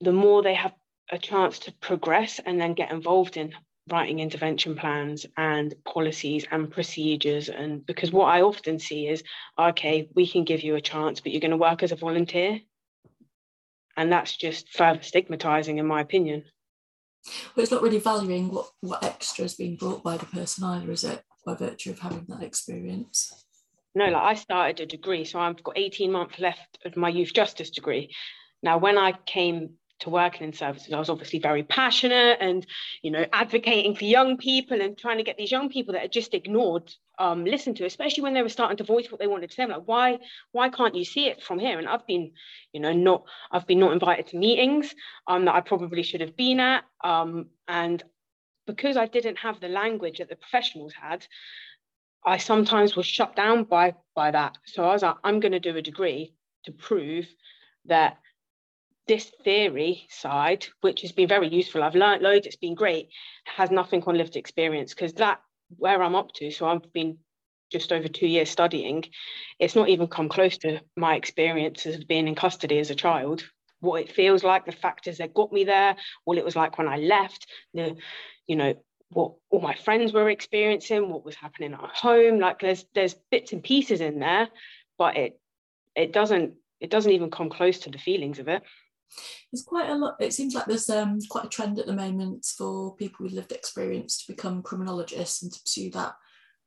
the 0.00 0.12
more 0.12 0.42
they 0.42 0.54
have 0.54 0.72
a 1.10 1.18
chance 1.18 1.58
to 1.60 1.72
progress 1.80 2.40
and 2.44 2.60
then 2.60 2.74
get 2.74 2.90
involved 2.90 3.36
in 3.36 3.54
writing 3.90 4.20
intervention 4.20 4.76
plans 4.76 5.26
and 5.36 5.74
policies 5.84 6.46
and 6.50 6.70
procedures. 6.70 7.48
And 7.48 7.84
because 7.86 8.12
what 8.12 8.26
i 8.26 8.42
often 8.42 8.78
see 8.78 9.08
is 9.08 9.22
okay 9.58 10.08
we 10.14 10.26
can 10.26 10.44
give 10.44 10.62
you 10.62 10.74
a 10.74 10.80
chance 10.80 11.20
but 11.20 11.32
you're 11.32 11.40
going 11.40 11.50
to 11.52 11.56
work 11.56 11.82
as 11.82 11.92
a 11.92 11.96
volunteer. 11.96 12.60
And 13.96 14.12
that's 14.12 14.36
just 14.36 14.68
further 14.70 15.02
stigmatizing 15.02 15.78
in 15.78 15.86
my 15.86 16.00
opinion. 16.00 16.44
Well 17.56 17.62
it's 17.62 17.72
not 17.72 17.82
really 17.82 17.98
valuing 17.98 18.50
what 18.50 18.70
what 18.80 19.02
extra 19.04 19.44
is 19.44 19.54
being 19.54 19.76
brought 19.76 20.02
by 20.02 20.16
the 20.16 20.26
person 20.26 20.64
either 20.64 20.90
is 20.92 21.04
it? 21.04 21.22
By 21.44 21.54
virtue 21.54 21.90
of 21.90 21.98
having 21.98 22.26
that 22.28 22.42
experience. 22.42 23.44
No 23.94 24.06
like 24.06 24.22
i 24.22 24.34
started 24.34 24.80
a 24.80 24.86
degree 24.86 25.24
so 25.24 25.40
i've 25.40 25.62
got 25.62 25.78
18 25.78 26.12
months 26.12 26.38
left 26.38 26.78
of 26.84 26.96
my 26.96 27.08
youth 27.08 27.32
justice 27.32 27.70
degree. 27.70 28.14
Now 28.62 28.78
when 28.78 28.98
i 28.98 29.12
came 29.24 29.70
to 30.00 30.10
working 30.10 30.46
in 30.46 30.52
services, 30.52 30.92
I 30.92 30.98
was 30.98 31.10
obviously 31.10 31.38
very 31.38 31.62
passionate 31.62 32.38
and, 32.40 32.66
you 33.02 33.10
know, 33.10 33.26
advocating 33.32 33.94
for 33.94 34.04
young 34.04 34.36
people 34.36 34.80
and 34.80 34.96
trying 34.96 35.18
to 35.18 35.24
get 35.24 35.36
these 35.36 35.50
young 35.50 35.68
people 35.68 35.94
that 35.94 36.04
are 36.04 36.08
just 36.08 36.34
ignored 36.34 36.92
um, 37.18 37.44
listen 37.44 37.74
to, 37.74 37.84
especially 37.84 38.22
when 38.22 38.34
they 38.34 38.42
were 38.42 38.48
starting 38.48 38.76
to 38.76 38.84
voice 38.84 39.10
what 39.10 39.20
they 39.20 39.26
wanted 39.26 39.50
to 39.50 39.54
say. 39.54 39.64
I'm 39.64 39.70
like, 39.70 39.82
why, 39.86 40.18
why 40.52 40.68
can't 40.68 40.94
you 40.94 41.04
see 41.04 41.26
it 41.26 41.42
from 41.42 41.58
here? 41.58 41.78
And 41.78 41.88
I've 41.88 42.06
been, 42.06 42.32
you 42.72 42.80
know, 42.80 42.92
not, 42.92 43.24
I've 43.50 43.66
been 43.66 43.80
not 43.80 43.92
invited 43.92 44.28
to 44.28 44.36
meetings 44.36 44.94
um, 45.26 45.44
that 45.46 45.54
I 45.54 45.60
probably 45.60 46.04
should 46.04 46.20
have 46.20 46.36
been 46.36 46.60
at. 46.60 46.84
Um, 47.02 47.46
and 47.66 48.02
because 48.66 48.96
I 48.96 49.06
didn't 49.06 49.38
have 49.38 49.60
the 49.60 49.68
language 49.68 50.18
that 50.18 50.28
the 50.28 50.36
professionals 50.36 50.92
had, 50.94 51.26
I 52.24 52.36
sometimes 52.36 52.94
was 52.94 53.06
shut 53.06 53.34
down 53.34 53.64
by 53.64 53.94
by 54.14 54.30
that. 54.30 54.58
So 54.66 54.84
I 54.84 54.92
was 54.92 55.02
like, 55.02 55.16
I'm 55.24 55.40
going 55.40 55.52
to 55.52 55.60
do 55.60 55.76
a 55.76 55.82
degree 55.82 56.34
to 56.64 56.72
prove 56.72 57.26
that 57.86 58.18
this 59.08 59.32
theory 59.42 60.06
side, 60.10 60.66
which 60.82 61.00
has 61.00 61.12
been 61.12 61.28
very 61.28 61.48
useful, 61.48 61.82
I've 61.82 61.94
learned 61.94 62.22
loads, 62.22 62.46
it's 62.46 62.56
been 62.56 62.74
great, 62.74 63.08
has 63.44 63.70
nothing 63.70 64.02
on 64.04 64.16
lived 64.16 64.36
experience 64.36 64.94
because 64.94 65.14
that 65.14 65.40
where 65.76 66.02
I'm 66.02 66.14
up 66.14 66.32
to, 66.34 66.50
so 66.50 66.66
I've 66.66 66.92
been 66.92 67.18
just 67.70 67.92
over 67.92 68.08
two 68.08 68.26
years 68.26 68.50
studying, 68.50 69.04
it's 69.58 69.74
not 69.74 69.88
even 69.88 70.06
come 70.06 70.28
close 70.28 70.56
to 70.58 70.80
my 70.96 71.16
experiences 71.16 71.96
of 71.96 72.08
being 72.08 72.28
in 72.28 72.34
custody 72.34 72.78
as 72.78 72.90
a 72.90 72.94
child. 72.94 73.44
What 73.80 74.00
it 74.00 74.12
feels 74.12 74.42
like, 74.42 74.64
the 74.66 74.72
factors 74.72 75.18
that 75.18 75.34
got 75.34 75.52
me 75.52 75.64
there, 75.64 75.96
what 76.24 76.38
it 76.38 76.44
was 76.44 76.56
like 76.56 76.78
when 76.78 76.88
I 76.88 76.96
left, 76.96 77.46
the, 77.74 77.96
you 78.46 78.56
know, 78.56 78.74
what 79.10 79.34
all 79.50 79.60
my 79.60 79.74
friends 79.74 80.12
were 80.12 80.28
experiencing, 80.30 81.10
what 81.10 81.24
was 81.24 81.34
happening 81.34 81.74
at 81.74 81.80
home. 81.80 82.40
Like 82.40 82.60
there's 82.60 82.84
there's 82.94 83.14
bits 83.30 83.52
and 83.52 83.62
pieces 83.62 84.00
in 84.00 84.18
there, 84.18 84.48
but 84.98 85.16
it 85.16 85.40
it 85.94 86.12
doesn't 86.12 86.54
it 86.80 86.90
doesn't 86.90 87.12
even 87.12 87.30
come 87.30 87.50
close 87.50 87.80
to 87.80 87.90
the 87.90 87.98
feelings 87.98 88.38
of 88.38 88.48
it. 88.48 88.62
There's 89.52 89.64
quite 89.64 89.88
a 89.88 89.94
lot. 89.94 90.16
It 90.20 90.32
seems 90.32 90.54
like 90.54 90.66
there's 90.66 90.90
um, 90.90 91.18
quite 91.28 91.46
a 91.46 91.48
trend 91.48 91.78
at 91.78 91.86
the 91.86 91.92
moment 91.92 92.44
for 92.56 92.94
people 92.96 93.24
with 93.24 93.32
lived 93.32 93.52
experience 93.52 94.18
to 94.18 94.32
become 94.32 94.62
criminologists 94.62 95.42
and 95.42 95.52
to 95.52 95.60
pursue 95.60 95.90
that 95.92 96.14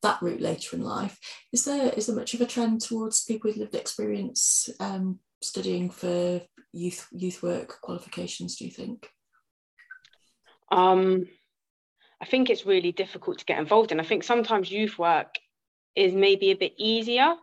that 0.02 0.22
route 0.22 0.42
later 0.42 0.76
in 0.76 0.84
life. 0.84 1.20
Is 1.54 1.66
there 1.66 1.92
is 1.96 2.08
there 2.08 2.16
much 2.16 2.34
of 2.34 2.42
a 2.42 2.46
trend 2.46 2.82
towards 2.82 3.24
people 3.24 3.50
with 3.50 3.58
lived 3.58 3.76
experience 3.76 4.70
um, 4.80 5.20
studying 5.42 5.90
for 5.90 6.42
youth 6.74 7.08
youth 7.12 7.44
work 7.44 7.80
qualifications? 7.82 8.58
Do 8.58 8.66
you 8.66 8.72
think? 8.72 9.10
Um, 10.72 11.28
I 12.22 12.26
think 12.26 12.50
it's 12.50 12.66
really 12.66 12.92
difficult 12.92 13.40
to 13.40 13.46
get 13.46 13.60
involved 13.60 13.92
in. 13.92 14.00
I 14.00 14.04
think 14.04 14.24
sometimes 14.24 14.72
youth 14.72 14.98
work 14.98 15.36
is 15.96 16.14
maybe 16.14 16.52
a 16.52 16.56
bit 16.56 16.74
easier 16.78 17.36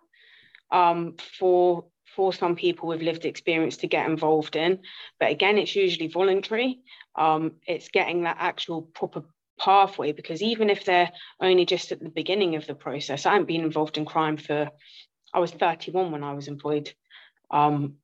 um, 0.70 1.16
for 1.38 1.87
for 2.18 2.33
some 2.33 2.57
people 2.57 2.88
with 2.88 3.00
lived 3.00 3.24
experience 3.24 3.76
to 3.76 3.87
get 3.87 4.11
involved 4.11 4.57
in. 4.57 4.81
But 5.20 5.31
again, 5.31 5.57
it's 5.57 5.76
usually 5.76 6.09
voluntary. 6.09 6.81
Um, 7.14 7.52
it's 7.64 7.90
getting 7.90 8.24
that 8.24 8.38
actual 8.40 8.83
proper 8.83 9.22
pathway 9.57 10.11
because 10.11 10.42
even 10.42 10.68
if 10.68 10.85
they're 10.85 11.12
only 11.40 11.64
just 11.64 11.92
at 11.92 12.00
the 12.00 12.09
beginning 12.09 12.57
of 12.57 12.66
the 12.66 12.74
process, 12.74 13.24
I 13.24 13.35
haven't 13.35 13.46
been 13.46 13.61
involved 13.61 13.98
in 13.98 14.04
crime 14.04 14.37
for, 14.37 14.68
I 15.33 15.38
was 15.38 15.52
31 15.52 16.11
when 16.11 16.24
I 16.24 16.33
was 16.33 16.48
employed. 16.48 16.92
Um, 17.52 17.98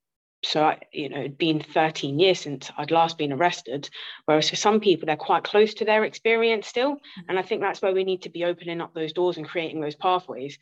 so 0.45 0.63
I, 0.63 0.79
you 0.93 1.09
know, 1.09 1.19
it'd 1.19 1.37
been 1.37 1.59
13 1.59 2.21
years 2.21 2.39
since 2.39 2.71
I'd 2.79 2.93
last 2.93 3.19
been 3.19 3.33
arrested. 3.33 3.91
Whereas 4.27 4.49
for 4.49 4.55
some 4.55 4.79
people, 4.79 5.07
they're 5.07 5.17
quite 5.17 5.43
close 5.43 5.75
to 5.75 5.85
their 5.85 6.05
experience 6.05 6.69
still. 6.69 6.99
And 7.29 7.37
I 7.37 7.43
think 7.43 7.63
that's 7.63 7.83
where 7.83 7.95
we 7.95 8.05
need 8.05 8.23
to 8.23 8.31
be 8.31 8.45
opening 8.45 8.81
up 8.81 8.95
those 8.95 9.13
doors 9.13 9.39
and 9.39 9.49
creating 9.49 9.81
those 9.81 9.97
pathways. 9.97 10.57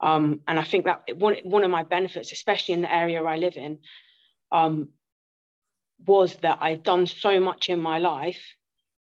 Um, 0.00 0.40
and 0.48 0.58
I 0.58 0.64
think 0.64 0.86
that 0.86 1.16
one, 1.16 1.36
one 1.44 1.64
of 1.64 1.70
my 1.70 1.82
benefits, 1.82 2.32
especially 2.32 2.74
in 2.74 2.82
the 2.82 2.92
area 2.92 3.22
I 3.22 3.36
live 3.36 3.56
in, 3.56 3.78
um, 4.50 4.88
was 6.06 6.34
that 6.36 6.58
I'd 6.60 6.82
done 6.82 7.06
so 7.06 7.40
much 7.40 7.68
in 7.68 7.80
my 7.80 7.98
life 7.98 8.40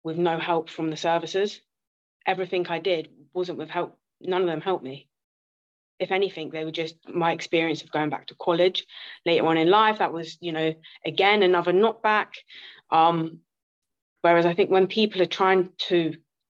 with 0.05 0.17
no 0.17 0.39
help 0.39 0.71
from 0.71 0.91
the 0.91 0.97
services. 0.97 1.61
Everything 2.27 2.67
I 2.69 2.79
did 2.79 3.09
wasn't 3.33 3.59
with 3.59 3.71
help. 3.71 3.99
None 4.21 4.43
of 4.43 4.47
them 4.47 4.61
helped 4.61 4.85
me. 4.85 5.09
If 5.99 6.13
anything, 6.13 6.51
they 6.51 6.65
were 6.65 6.71
just 6.71 6.97
my 7.09 7.33
experience 7.33 7.83
of 7.83 7.91
going 7.91 8.11
back 8.11 8.29
to 8.29 8.37
college 8.41 8.87
later 9.27 9.47
on 9.47 9.57
in 9.57 9.71
life. 9.71 9.99
That 9.99 10.13
was, 10.13 10.39
you 10.41 10.53
know, 10.53 10.75
again, 11.05 11.43
another 11.43 11.73
knockback. 11.73 12.29
Um, 12.91 13.41
whereas 14.23 14.47
I 14.47 14.55
think 14.55 14.71
when 14.71 14.87
people 14.87 15.23
are 15.23 15.27
trying 15.27 15.71
to 15.89 16.15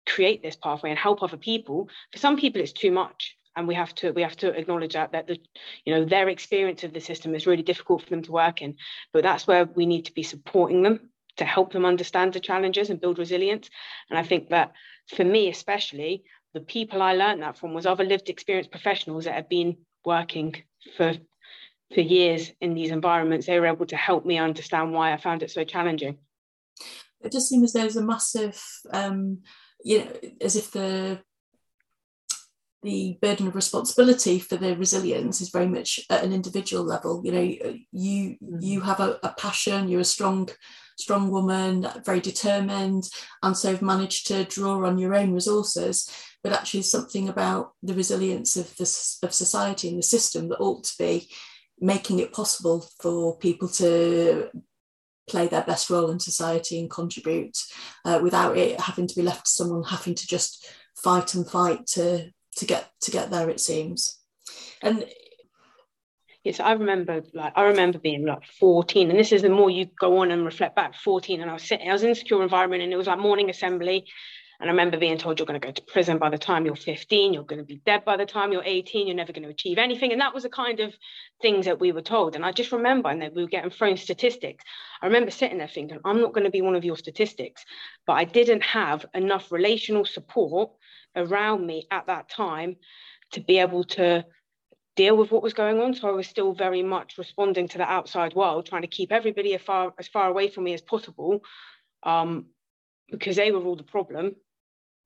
create 0.06 0.42
this 0.42 0.56
pathway 0.56 0.90
and 0.90 0.98
help 0.98 1.22
other 1.22 1.36
people, 1.36 1.88
for 2.12 2.18
some 2.18 2.36
people 2.36 2.60
it's 2.60 2.72
too 2.72 2.92
much 2.92 3.35
and 3.56 3.66
we 3.66 3.74
have 3.74 3.94
to 3.96 4.12
we 4.12 4.22
have 4.22 4.36
to 4.36 4.48
acknowledge 4.50 4.92
that 4.92 5.12
that 5.12 5.26
the 5.26 5.40
you 5.84 5.94
know 5.94 6.04
their 6.04 6.28
experience 6.28 6.84
of 6.84 6.92
the 6.92 7.00
system 7.00 7.34
is 7.34 7.46
really 7.46 7.62
difficult 7.62 8.02
for 8.02 8.10
them 8.10 8.22
to 8.22 8.32
work 8.32 8.62
in. 8.62 8.76
But 9.12 9.22
that's 9.22 9.46
where 9.46 9.64
we 9.64 9.86
need 9.86 10.04
to 10.04 10.14
be 10.14 10.22
supporting 10.22 10.82
them 10.82 11.10
to 11.38 11.44
help 11.44 11.72
them 11.72 11.84
understand 11.84 12.32
the 12.32 12.40
challenges 12.40 12.90
and 12.90 13.00
build 13.00 13.18
resilience. 13.18 13.70
And 14.10 14.18
i 14.18 14.22
think 14.22 14.50
that 14.50 14.72
for 15.16 15.24
me 15.24 15.48
especially 15.48 16.24
the 16.54 16.60
people 16.60 17.02
i 17.02 17.14
learned 17.14 17.42
that 17.42 17.58
from 17.58 17.74
was 17.74 17.86
other 17.86 18.04
lived 18.04 18.28
experience 18.28 18.66
professionals 18.66 19.24
that 19.24 19.34
have 19.34 19.48
been 19.48 19.76
working 20.04 20.54
for 20.96 21.14
for 21.94 22.00
years 22.00 22.50
in 22.60 22.74
these 22.74 22.90
environments. 22.90 23.46
They 23.46 23.60
were 23.60 23.68
able 23.68 23.86
to 23.86 23.96
help 23.96 24.26
me 24.26 24.38
understand 24.38 24.92
why 24.92 25.12
i 25.12 25.16
found 25.16 25.42
it 25.42 25.50
so 25.50 25.64
challenging. 25.64 26.18
It 27.22 27.32
just 27.32 27.48
seems 27.48 27.72
there's 27.72 27.96
a 27.96 28.02
massive 28.02 28.60
um 28.92 29.42
you 29.84 29.98
know 30.00 30.10
as 30.40 30.56
if 30.56 30.70
the 30.72 31.20
the 32.86 33.18
burden 33.20 33.48
of 33.48 33.56
responsibility 33.56 34.38
for 34.38 34.56
the 34.56 34.76
resilience 34.76 35.40
is 35.40 35.48
very 35.48 35.66
much 35.66 36.00
at 36.08 36.22
an 36.22 36.32
individual 36.32 36.84
level 36.84 37.20
you 37.24 37.32
know 37.32 37.76
you 37.90 38.36
mm. 38.42 38.62
you 38.62 38.80
have 38.80 39.00
a, 39.00 39.18
a 39.24 39.34
passion 39.36 39.88
you're 39.88 40.00
a 40.00 40.04
strong 40.04 40.48
strong 40.96 41.30
woman 41.30 41.86
very 42.04 42.20
determined 42.20 43.04
and 43.42 43.56
so 43.56 43.72
have 43.72 43.82
managed 43.82 44.28
to 44.28 44.44
draw 44.44 44.86
on 44.86 44.98
your 44.98 45.14
own 45.14 45.32
resources 45.32 46.08
but 46.44 46.52
actually 46.52 46.82
something 46.82 47.28
about 47.28 47.72
the 47.82 47.94
resilience 47.94 48.56
of 48.56 48.74
this 48.76 49.18
of 49.22 49.34
society 49.34 49.88
and 49.88 49.98
the 49.98 50.02
system 50.02 50.48
that 50.48 50.60
ought 50.60 50.84
to 50.84 50.94
be 50.96 51.28
making 51.80 52.20
it 52.20 52.32
possible 52.32 52.88
for 53.02 53.36
people 53.38 53.68
to 53.68 54.48
play 55.28 55.48
their 55.48 55.62
best 55.62 55.90
role 55.90 56.10
in 56.10 56.20
society 56.20 56.78
and 56.78 56.88
contribute 56.88 57.58
uh, 58.04 58.20
without 58.22 58.56
it 58.56 58.80
having 58.80 59.08
to 59.08 59.16
be 59.16 59.22
left 59.22 59.44
to 59.44 59.50
someone 59.50 59.82
having 59.82 60.14
to 60.14 60.26
just 60.26 60.68
fight 60.94 61.34
and 61.34 61.50
fight 61.50 61.84
to 61.86 62.30
to 62.56 62.64
get 62.64 62.90
to 63.00 63.10
get 63.10 63.30
there 63.30 63.48
it 63.48 63.60
seems 63.60 64.18
and 64.82 65.04
yes 66.44 66.60
i 66.60 66.72
remember 66.72 67.22
like 67.34 67.52
i 67.56 67.62
remember 67.62 67.98
being 67.98 68.24
like 68.24 68.44
14 68.58 69.10
and 69.10 69.18
this 69.18 69.32
is 69.32 69.42
the 69.42 69.48
more 69.48 69.70
you 69.70 69.86
go 69.98 70.18
on 70.18 70.30
and 70.30 70.44
reflect 70.44 70.76
back 70.76 70.94
14 70.94 71.40
and 71.40 71.50
i 71.50 71.54
was 71.54 71.62
sitting 71.62 71.88
i 71.88 71.92
was 71.92 72.02
in 72.02 72.10
a 72.10 72.14
secure 72.14 72.42
environment 72.42 72.82
and 72.82 72.92
it 72.92 72.96
was 72.96 73.06
like 73.06 73.18
morning 73.18 73.50
assembly 73.50 74.06
and 74.58 74.70
I 74.70 74.72
remember 74.72 74.96
being 74.96 75.18
told 75.18 75.38
you're 75.38 75.46
going 75.46 75.60
to 75.60 75.66
go 75.66 75.72
to 75.72 75.82
prison 75.82 76.18
by 76.18 76.30
the 76.30 76.38
time 76.38 76.64
you're 76.64 76.76
15, 76.76 77.34
you're 77.34 77.42
going 77.42 77.58
to 77.58 77.64
be 77.64 77.82
dead 77.84 78.04
by 78.04 78.16
the 78.16 78.24
time 78.24 78.52
you're 78.52 78.62
18, 78.64 79.06
you're 79.06 79.16
never 79.16 79.32
going 79.32 79.42
to 79.42 79.50
achieve 79.50 79.76
anything. 79.76 80.12
And 80.12 80.20
that 80.20 80.32
was 80.32 80.44
the 80.44 80.48
kind 80.48 80.80
of 80.80 80.94
things 81.42 81.66
that 81.66 81.78
we 81.78 81.92
were 81.92 82.02
told. 82.02 82.34
And 82.34 82.44
I 82.44 82.52
just 82.52 82.72
remember, 82.72 83.10
and 83.10 83.20
that 83.20 83.34
we 83.34 83.42
were 83.42 83.48
getting 83.48 83.70
thrown 83.70 83.96
statistics. 83.96 84.64
I 85.02 85.06
remember 85.06 85.30
sitting 85.30 85.58
there 85.58 85.68
thinking, 85.68 85.98
I'm 86.04 86.22
not 86.22 86.32
going 86.32 86.44
to 86.44 86.50
be 86.50 86.62
one 86.62 86.74
of 86.74 86.84
your 86.84 86.96
statistics. 86.96 87.64
But 88.06 88.14
I 88.14 88.24
didn't 88.24 88.62
have 88.62 89.04
enough 89.12 89.52
relational 89.52 90.06
support 90.06 90.70
around 91.16 91.66
me 91.66 91.86
at 91.90 92.06
that 92.06 92.28
time 92.28 92.76
to 93.32 93.40
be 93.40 93.58
able 93.58 93.84
to 93.84 94.24
deal 94.94 95.16
with 95.16 95.30
what 95.30 95.42
was 95.42 95.54
going 95.54 95.80
on. 95.80 95.94
So 95.94 96.08
I 96.08 96.12
was 96.12 96.26
still 96.26 96.54
very 96.54 96.82
much 96.82 97.18
responding 97.18 97.68
to 97.68 97.78
the 97.78 97.84
outside 97.84 98.34
world, 98.34 98.66
trying 98.66 98.82
to 98.82 98.88
keep 98.88 99.12
everybody 99.12 99.54
as 99.54 99.62
far 99.62 99.92
as 99.98 100.08
far 100.08 100.28
away 100.28 100.48
from 100.48 100.64
me 100.64 100.74
as 100.74 100.80
possible, 100.80 101.42
um, 102.02 102.46
because 103.10 103.36
they 103.36 103.52
were 103.52 103.62
all 103.62 103.76
the 103.76 103.82
problem 103.82 104.36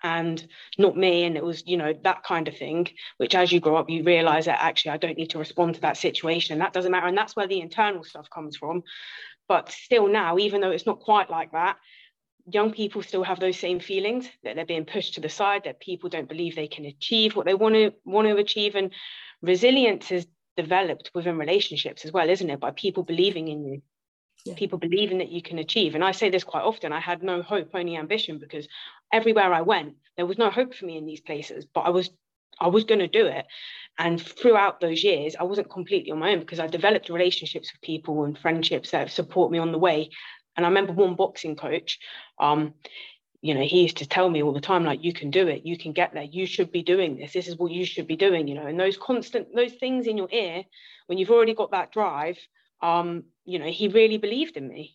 and 0.02 0.46
not 0.78 0.96
me. 0.96 1.24
And 1.24 1.36
it 1.36 1.44
was, 1.44 1.64
you 1.66 1.76
know, 1.76 1.92
that 2.04 2.22
kind 2.22 2.48
of 2.48 2.56
thing, 2.56 2.88
which 3.18 3.34
as 3.34 3.52
you 3.52 3.60
grow 3.60 3.76
up, 3.76 3.90
you 3.90 4.02
realize 4.04 4.46
that 4.46 4.62
actually 4.62 4.92
I 4.92 4.96
don't 4.96 5.18
need 5.18 5.30
to 5.30 5.38
respond 5.38 5.74
to 5.74 5.80
that 5.82 5.96
situation. 5.96 6.58
That 6.60 6.72
doesn't 6.72 6.92
matter. 6.92 7.06
And 7.06 7.18
that's 7.18 7.36
where 7.36 7.48
the 7.48 7.60
internal 7.60 8.04
stuff 8.04 8.30
comes 8.30 8.56
from. 8.56 8.82
But 9.48 9.70
still 9.70 10.06
now, 10.06 10.38
even 10.38 10.60
though 10.60 10.70
it's 10.70 10.86
not 10.86 11.00
quite 11.00 11.28
like 11.28 11.50
that, 11.52 11.76
young 12.52 12.72
people 12.72 13.02
still 13.02 13.22
have 13.22 13.40
those 13.40 13.58
same 13.58 13.80
feelings 13.80 14.28
that 14.44 14.56
they're 14.56 14.66
being 14.66 14.84
pushed 14.84 15.14
to 15.14 15.20
the 15.20 15.28
side, 15.28 15.62
that 15.64 15.80
people 15.80 16.08
don't 16.08 16.28
believe 16.28 16.54
they 16.54 16.68
can 16.68 16.84
achieve 16.84 17.36
what 17.36 17.46
they 17.46 17.54
want 17.54 17.74
to 17.74 17.92
want 18.04 18.28
to 18.28 18.36
achieve. 18.36 18.74
And 18.74 18.92
resilience 19.42 20.10
is 20.10 20.26
developed 20.56 21.10
within 21.14 21.38
relationships 21.38 22.04
as 22.04 22.12
well, 22.12 22.28
isn't 22.28 22.50
it? 22.50 22.60
By 22.60 22.70
people 22.70 23.02
believing 23.02 23.48
in 23.48 23.64
you. 23.64 23.82
Yeah. 24.44 24.54
People 24.54 24.78
believing 24.78 25.18
that 25.18 25.30
you 25.30 25.42
can 25.42 25.58
achieve. 25.58 25.94
And 25.94 26.02
I 26.02 26.12
say 26.12 26.30
this 26.30 26.44
quite 26.44 26.62
often 26.62 26.92
I 26.92 27.00
had 27.00 27.22
no 27.22 27.42
hope, 27.42 27.70
only 27.74 27.96
ambition, 27.96 28.38
because 28.38 28.66
everywhere 29.12 29.52
I 29.52 29.60
went, 29.60 29.96
there 30.16 30.24
was 30.24 30.38
no 30.38 30.50
hope 30.50 30.74
for 30.74 30.86
me 30.86 30.96
in 30.96 31.04
these 31.04 31.20
places. 31.20 31.66
But 31.66 31.82
I 31.82 31.90
was 31.90 32.10
I 32.58 32.68
was 32.68 32.84
going 32.84 33.00
to 33.00 33.08
do 33.08 33.26
it. 33.26 33.46
And 33.98 34.20
throughout 34.20 34.80
those 34.80 35.02
years, 35.04 35.36
I 35.38 35.44
wasn't 35.44 35.70
completely 35.70 36.10
on 36.12 36.18
my 36.18 36.32
own 36.32 36.40
because 36.40 36.60
I 36.60 36.66
developed 36.66 37.08
relationships 37.08 37.72
with 37.72 37.82
people 37.82 38.24
and 38.24 38.38
friendships 38.38 38.90
that 38.90 39.10
support 39.10 39.50
me 39.50 39.58
on 39.58 39.72
the 39.72 39.78
way 39.78 40.10
and 40.60 40.66
I 40.66 40.68
remember 40.68 40.92
one 40.92 41.14
boxing 41.14 41.56
coach, 41.56 41.98
um, 42.38 42.74
you 43.40 43.54
know, 43.54 43.62
he 43.62 43.80
used 43.80 43.96
to 43.96 44.06
tell 44.06 44.28
me 44.28 44.42
all 44.42 44.52
the 44.52 44.60
time, 44.60 44.84
like, 44.84 45.02
you 45.02 45.14
can 45.14 45.30
do 45.30 45.48
it, 45.48 45.64
you 45.64 45.78
can 45.78 45.92
get 45.92 46.12
there, 46.12 46.24
you 46.24 46.44
should 46.44 46.70
be 46.70 46.82
doing 46.82 47.16
this, 47.16 47.32
this 47.32 47.48
is 47.48 47.56
what 47.56 47.72
you 47.72 47.86
should 47.86 48.06
be 48.06 48.16
doing, 48.16 48.46
you 48.46 48.54
know, 48.54 48.66
and 48.66 48.78
those 48.78 48.98
constant, 48.98 49.48
those 49.54 49.72
things 49.72 50.06
in 50.06 50.18
your 50.18 50.28
ear, 50.30 50.64
when 51.06 51.16
you've 51.16 51.30
already 51.30 51.54
got 51.54 51.70
that 51.70 51.90
drive, 51.90 52.36
um, 52.82 53.24
you 53.46 53.58
know, 53.58 53.70
he 53.70 53.88
really 53.88 54.18
believed 54.18 54.58
in 54.58 54.68
me. 54.68 54.94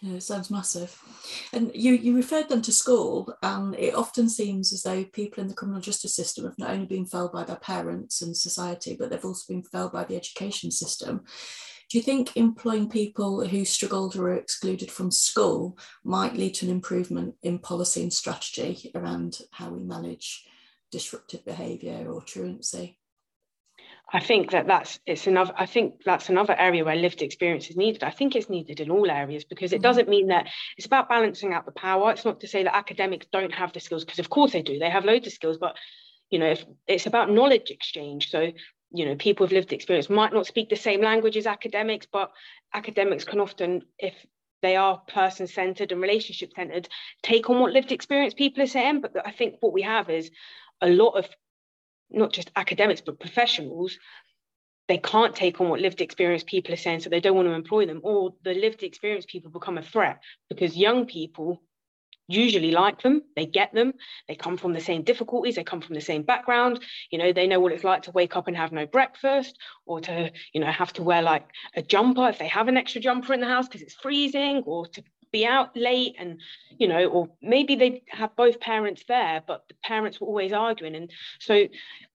Yeah, 0.00 0.14
it 0.14 0.22
sounds 0.24 0.50
massive. 0.50 0.98
And 1.52 1.70
you, 1.72 1.92
you 1.92 2.16
referred 2.16 2.48
them 2.48 2.62
to 2.62 2.72
school, 2.72 3.32
and 3.42 3.76
it 3.76 3.94
often 3.94 4.28
seems 4.28 4.72
as 4.72 4.82
though 4.82 5.04
people 5.04 5.40
in 5.40 5.48
the 5.48 5.54
criminal 5.54 5.80
justice 5.80 6.16
system 6.16 6.44
have 6.46 6.58
not 6.58 6.70
only 6.70 6.86
been 6.86 7.06
failed 7.06 7.32
by 7.32 7.44
their 7.44 7.56
parents 7.56 8.20
and 8.20 8.36
society, 8.36 8.96
but 8.98 9.10
they've 9.10 9.24
also 9.24 9.52
been 9.52 9.62
failed 9.62 9.92
by 9.92 10.02
the 10.02 10.16
education 10.16 10.72
system. 10.72 11.22
Do 11.90 11.98
you 11.98 12.04
think 12.04 12.36
employing 12.36 12.88
people 12.88 13.44
who 13.44 13.64
struggled 13.64 14.14
or 14.14 14.22
were 14.22 14.34
excluded 14.34 14.92
from 14.92 15.10
school 15.10 15.76
might 16.04 16.36
lead 16.36 16.54
to 16.54 16.66
an 16.66 16.70
improvement 16.70 17.34
in 17.42 17.58
policy 17.58 18.00
and 18.02 18.12
strategy 18.12 18.92
around 18.94 19.40
how 19.50 19.70
we 19.70 19.82
manage 19.82 20.46
disruptive 20.92 21.44
behaviour 21.44 22.08
or 22.08 22.22
truancy? 22.22 23.00
I 24.12 24.20
think 24.20 24.52
that 24.52 24.68
that's 24.68 25.00
it's 25.04 25.26
another. 25.26 25.52
I 25.56 25.66
think 25.66 26.02
that's 26.04 26.28
another 26.28 26.54
area 26.56 26.84
where 26.84 26.96
lived 26.96 27.22
experience 27.22 27.70
is 27.70 27.76
needed. 27.76 28.04
I 28.04 28.10
think 28.10 28.34
it's 28.36 28.50
needed 28.50 28.78
in 28.78 28.90
all 28.90 29.10
areas 29.10 29.44
because 29.44 29.72
it 29.72 29.76
mm-hmm. 29.76 29.82
doesn't 29.82 30.08
mean 30.08 30.28
that 30.28 30.48
it's 30.76 30.86
about 30.86 31.08
balancing 31.08 31.52
out 31.52 31.66
the 31.66 31.72
power. 31.72 32.12
It's 32.12 32.24
not 32.24 32.40
to 32.40 32.48
say 32.48 32.62
that 32.64 32.76
academics 32.76 33.26
don't 33.32 33.54
have 33.54 33.72
the 33.72 33.80
skills 33.80 34.04
because 34.04 34.20
of 34.20 34.30
course 34.30 34.52
they 34.52 34.62
do. 34.62 34.78
They 34.78 34.90
have 34.90 35.04
loads 35.04 35.26
of 35.26 35.32
skills, 35.32 35.58
but 35.58 35.76
you 36.30 36.38
know, 36.38 36.50
if 36.52 36.64
it's 36.86 37.06
about 37.06 37.30
knowledge 37.30 37.70
exchange. 37.70 38.30
So 38.30 38.52
you 38.92 39.04
know 39.04 39.14
people 39.16 39.44
with 39.44 39.52
lived 39.52 39.72
experience 39.72 40.10
might 40.10 40.32
not 40.32 40.46
speak 40.46 40.68
the 40.68 40.76
same 40.76 41.00
language 41.00 41.36
as 41.36 41.46
academics 41.46 42.06
but 42.10 42.30
academics 42.74 43.24
can 43.24 43.40
often 43.40 43.82
if 43.98 44.14
they 44.62 44.76
are 44.76 44.98
person 45.08 45.46
centered 45.46 45.92
and 45.92 46.02
relationship 46.02 46.50
centered 46.54 46.88
take 47.22 47.48
on 47.48 47.60
what 47.60 47.72
lived 47.72 47.92
experience 47.92 48.34
people 48.34 48.62
are 48.62 48.66
saying. 48.66 49.00
But 49.00 49.12
i 49.26 49.30
think 49.30 49.56
what 49.60 49.72
we 49.72 49.82
have 49.82 50.10
is 50.10 50.30
a 50.80 50.88
lot 50.88 51.10
of 51.10 51.28
not 52.10 52.32
just 52.32 52.50
academics 52.56 53.00
but 53.00 53.20
professionals 53.20 53.98
they 54.88 54.98
can't 54.98 55.36
take 55.36 55.60
on 55.60 55.68
what 55.68 55.80
lived 55.80 56.00
experience 56.00 56.42
people 56.42 56.74
are 56.74 56.76
saying, 56.76 56.98
so 56.98 57.08
they 57.10 57.20
don't 57.20 57.36
want 57.36 57.46
to 57.46 57.54
employ 57.54 57.86
them, 57.86 58.00
or 58.02 58.34
the 58.42 58.54
lived 58.54 58.82
experience 58.82 59.24
people 59.24 59.48
become 59.48 59.78
a 59.78 59.82
threat 59.82 60.20
because 60.48 60.76
young 60.76 61.06
people 61.06 61.62
usually 62.30 62.70
like 62.70 63.02
them 63.02 63.22
they 63.36 63.46
get 63.46 63.72
them 63.74 63.92
they 64.28 64.34
come 64.34 64.56
from 64.56 64.72
the 64.72 64.80
same 64.80 65.02
difficulties 65.02 65.56
they 65.56 65.64
come 65.64 65.80
from 65.80 65.94
the 65.94 66.00
same 66.00 66.22
background 66.22 66.80
you 67.10 67.18
know 67.18 67.32
they 67.32 67.46
know 67.46 67.60
what 67.60 67.72
it's 67.72 67.84
like 67.84 68.02
to 68.02 68.10
wake 68.12 68.36
up 68.36 68.48
and 68.48 68.56
have 68.56 68.72
no 68.72 68.86
breakfast 68.86 69.58
or 69.86 70.00
to 70.00 70.30
you 70.52 70.60
know 70.60 70.70
have 70.70 70.92
to 70.92 71.02
wear 71.02 71.22
like 71.22 71.46
a 71.76 71.82
jumper 71.82 72.28
if 72.28 72.38
they 72.38 72.48
have 72.48 72.68
an 72.68 72.76
extra 72.76 73.00
jumper 73.00 73.34
in 73.34 73.40
the 73.40 73.46
house 73.46 73.66
because 73.66 73.82
it's 73.82 73.94
freezing 73.94 74.62
or 74.66 74.86
to 74.86 75.02
be 75.32 75.46
out 75.46 75.76
late 75.76 76.14
and 76.18 76.40
you 76.78 76.88
know 76.88 77.06
or 77.06 77.28
maybe 77.40 77.76
they 77.76 78.02
have 78.08 78.34
both 78.36 78.60
parents 78.60 79.04
there 79.06 79.42
but 79.46 79.64
the 79.68 79.74
parents 79.84 80.20
were 80.20 80.26
always 80.26 80.52
arguing. 80.52 80.94
And 80.94 81.10
so 81.38 81.66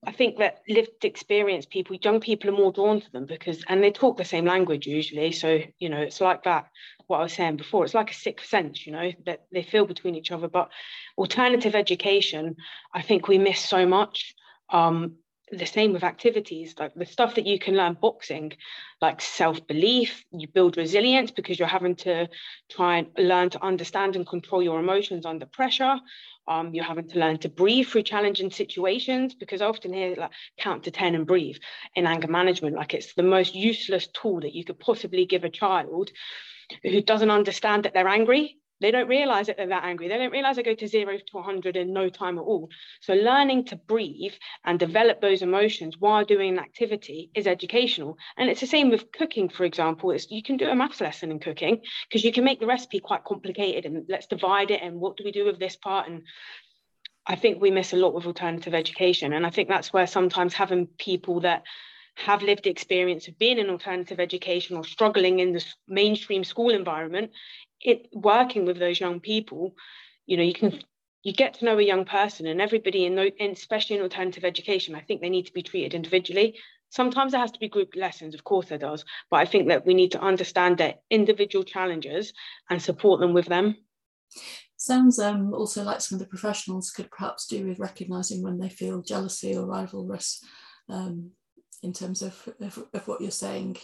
i 0.06 0.12
think 0.12 0.38
that 0.38 0.60
lived 0.68 1.04
experience 1.04 1.66
people 1.66 1.96
young 2.02 2.20
people 2.20 2.50
are 2.50 2.56
more 2.56 2.72
drawn 2.72 3.00
to 3.00 3.12
them 3.12 3.26
because 3.26 3.64
and 3.68 3.82
they 3.82 3.90
talk 3.90 4.16
the 4.16 4.24
same 4.24 4.44
language 4.44 4.86
usually. 4.86 5.32
So 5.32 5.60
you 5.78 5.88
know 5.88 6.00
it's 6.00 6.20
like 6.20 6.44
that 6.44 6.68
what 7.06 7.18
i 7.18 7.22
was 7.22 7.32
saying 7.32 7.56
before. 7.56 7.84
It's 7.84 7.94
like 7.94 8.10
a 8.10 8.14
sixth 8.14 8.48
sense 8.48 8.86
you 8.86 8.92
know 8.92 9.12
that 9.24 9.46
they 9.52 9.62
feel 9.62 9.86
between 9.86 10.14
each 10.14 10.32
other. 10.32 10.48
But 10.48 10.70
alternative 11.18 11.74
education 11.74 12.56
i 12.92 13.02
think 13.02 13.28
we 13.28 13.38
miss 13.38 13.60
so 13.60 13.86
much. 13.86 14.34
Um, 14.70 15.16
the 15.52 15.66
same 15.66 15.92
with 15.92 16.02
activities 16.02 16.74
like 16.78 16.92
the 16.94 17.06
stuff 17.06 17.36
that 17.36 17.46
you 17.46 17.58
can 17.58 17.76
learn 17.76 17.96
boxing 18.00 18.52
like 19.00 19.20
self-belief. 19.20 20.24
You 20.32 20.48
build 20.48 20.76
resilience 20.76 21.30
because 21.30 21.58
you're 21.58 21.68
having 21.68 21.94
to 21.96 22.28
try 22.68 22.98
and 22.98 23.08
learn 23.16 23.50
to 23.50 23.64
understand 23.64 24.16
and 24.16 24.26
control 24.26 24.62
your 24.62 24.80
emotions 24.80 25.24
under 25.24 25.46
pressure. 25.46 26.00
Um, 26.48 26.74
you're 26.74 26.84
having 26.84 27.08
to 27.08 27.18
learn 27.18 27.38
to 27.38 27.48
breathe 27.48 27.86
through 27.86 28.02
challenging 28.02 28.50
situations 28.50 29.34
because 29.34 29.62
I 29.62 29.66
often 29.66 29.92
hear 29.92 30.16
like 30.16 30.30
count 30.58 30.84
to 30.84 30.90
10 30.90 31.14
and 31.14 31.26
breathe 31.26 31.56
in 31.94 32.06
anger 32.06 32.28
management. 32.28 32.76
Like 32.76 32.94
it's 32.94 33.14
the 33.14 33.22
most 33.22 33.54
useless 33.54 34.08
tool 34.08 34.40
that 34.40 34.54
you 34.54 34.64
could 34.64 34.80
possibly 34.80 35.26
give 35.26 35.44
a 35.44 35.50
child 35.50 36.10
who 36.82 37.00
doesn't 37.02 37.30
understand 37.30 37.84
that 37.84 37.94
they're 37.94 38.08
angry 38.08 38.58
they 38.80 38.90
don't 38.90 39.08
realize 39.08 39.46
that 39.46 39.56
they're 39.56 39.68
that 39.68 39.84
angry. 39.84 40.08
They 40.08 40.18
don't 40.18 40.32
realize 40.32 40.56
they 40.56 40.62
go 40.62 40.74
to 40.74 40.86
zero 40.86 41.16
to 41.16 41.36
100 41.36 41.76
in 41.76 41.92
no 41.92 42.10
time 42.10 42.38
at 42.38 42.42
all. 42.42 42.68
So, 43.00 43.14
learning 43.14 43.64
to 43.66 43.76
breathe 43.76 44.34
and 44.64 44.78
develop 44.78 45.20
those 45.20 45.42
emotions 45.42 45.96
while 45.98 46.24
doing 46.24 46.50
an 46.50 46.58
activity 46.58 47.30
is 47.34 47.46
educational. 47.46 48.18
And 48.36 48.50
it's 48.50 48.60
the 48.60 48.66
same 48.66 48.90
with 48.90 49.12
cooking, 49.12 49.48
for 49.48 49.64
example. 49.64 50.10
It's, 50.10 50.30
you 50.30 50.42
can 50.42 50.58
do 50.58 50.68
a 50.68 50.74
maths 50.74 51.00
lesson 51.00 51.30
in 51.30 51.38
cooking 51.38 51.80
because 52.08 52.24
you 52.24 52.32
can 52.32 52.44
make 52.44 52.60
the 52.60 52.66
recipe 52.66 53.00
quite 53.00 53.24
complicated 53.24 53.86
and 53.86 54.04
let's 54.08 54.26
divide 54.26 54.70
it 54.70 54.82
and 54.82 55.00
what 55.00 55.16
do 55.16 55.24
we 55.24 55.32
do 55.32 55.44
with 55.44 55.58
this 55.58 55.76
part. 55.76 56.08
And 56.08 56.24
I 57.26 57.36
think 57.36 57.60
we 57.60 57.70
miss 57.70 57.94
a 57.94 57.96
lot 57.96 58.14
with 58.14 58.26
alternative 58.26 58.74
education. 58.74 59.32
And 59.32 59.46
I 59.46 59.50
think 59.50 59.68
that's 59.68 59.92
where 59.92 60.06
sometimes 60.06 60.52
having 60.52 60.86
people 60.86 61.40
that 61.40 61.62
have 62.16 62.42
lived 62.42 62.64
the 62.64 62.70
experience 62.70 63.28
of 63.28 63.38
being 63.38 63.58
in 63.58 63.70
alternative 63.70 64.18
education 64.18 64.76
or 64.76 64.84
struggling 64.84 65.38
in 65.38 65.52
the 65.52 65.64
mainstream 65.86 66.42
school 66.42 66.70
environment 66.70 67.30
it 67.80 68.08
working 68.12 68.64
with 68.64 68.78
those 68.78 68.98
young 68.98 69.20
people 69.20 69.74
you 70.24 70.36
know 70.36 70.42
you 70.42 70.54
can 70.54 70.80
you 71.22 71.32
get 71.32 71.54
to 71.54 71.64
know 71.64 71.78
a 71.78 71.82
young 71.82 72.04
person 72.04 72.46
and 72.46 72.60
everybody 72.60 73.04
in, 73.04 73.18
in 73.18 73.50
especially 73.50 73.96
in 73.96 74.02
alternative 74.02 74.44
education 74.44 74.94
i 74.94 75.00
think 75.00 75.20
they 75.20 75.28
need 75.28 75.46
to 75.46 75.52
be 75.52 75.62
treated 75.62 75.94
individually. 75.94 76.56
Sometimes 76.88 77.32
there 77.32 77.40
has 77.40 77.50
to 77.50 77.58
be 77.58 77.68
group 77.68 77.96
lessons 77.96 78.34
of 78.34 78.44
course 78.44 78.68
there 78.68 78.78
does 78.78 79.04
but 79.30 79.38
i 79.38 79.44
think 79.44 79.68
that 79.68 79.84
we 79.84 79.92
need 79.92 80.12
to 80.12 80.20
understand 80.20 80.78
their 80.78 80.94
individual 81.10 81.64
challenges 81.64 82.32
and 82.70 82.80
support 82.80 83.20
them 83.20 83.34
with 83.34 83.46
them. 83.46 83.76
Sounds 84.76 85.18
um, 85.18 85.52
also 85.52 85.82
like 85.82 86.00
some 86.00 86.16
of 86.16 86.20
the 86.20 86.28
professionals 86.28 86.90
could 86.90 87.10
perhaps 87.10 87.46
do 87.46 87.66
with 87.66 87.78
recognizing 87.78 88.42
when 88.42 88.58
they 88.58 88.68
feel 88.68 89.02
jealousy 89.02 89.56
or 89.56 89.66
rivalrous 89.66 90.44
um, 90.88 91.32
in 91.86 91.92
terms 91.92 92.20
of, 92.20 92.48
of, 92.60 92.84
of 92.92 93.08
what 93.08 93.20
you're 93.20 93.30
saying 93.30 93.78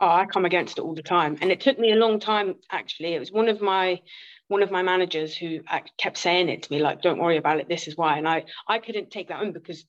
oh, 0.00 0.08
I 0.08 0.26
come 0.26 0.46
against 0.46 0.78
it 0.78 0.82
all 0.82 0.94
the 0.94 1.02
time. 1.02 1.36
And 1.40 1.52
it 1.52 1.60
took 1.60 1.78
me 1.78 1.92
a 1.92 1.96
long 1.96 2.20
time, 2.20 2.54
actually. 2.70 3.14
It 3.14 3.20
was 3.20 3.30
one 3.30 3.48
of 3.48 3.60
my 3.60 4.00
one 4.48 4.62
of 4.64 4.70
my 4.72 4.82
managers 4.82 5.36
who 5.36 5.60
kept 5.96 6.18
saying 6.18 6.48
it 6.48 6.64
to 6.64 6.72
me, 6.72 6.80
like, 6.80 7.02
don't 7.02 7.20
worry 7.20 7.36
about 7.36 7.60
it, 7.60 7.68
this 7.68 7.86
is 7.86 7.96
why. 7.96 8.18
And 8.18 8.26
I 8.26 8.44
I 8.66 8.78
couldn't 8.78 9.10
take 9.10 9.28
that 9.28 9.40
on 9.40 9.52
because 9.52 9.84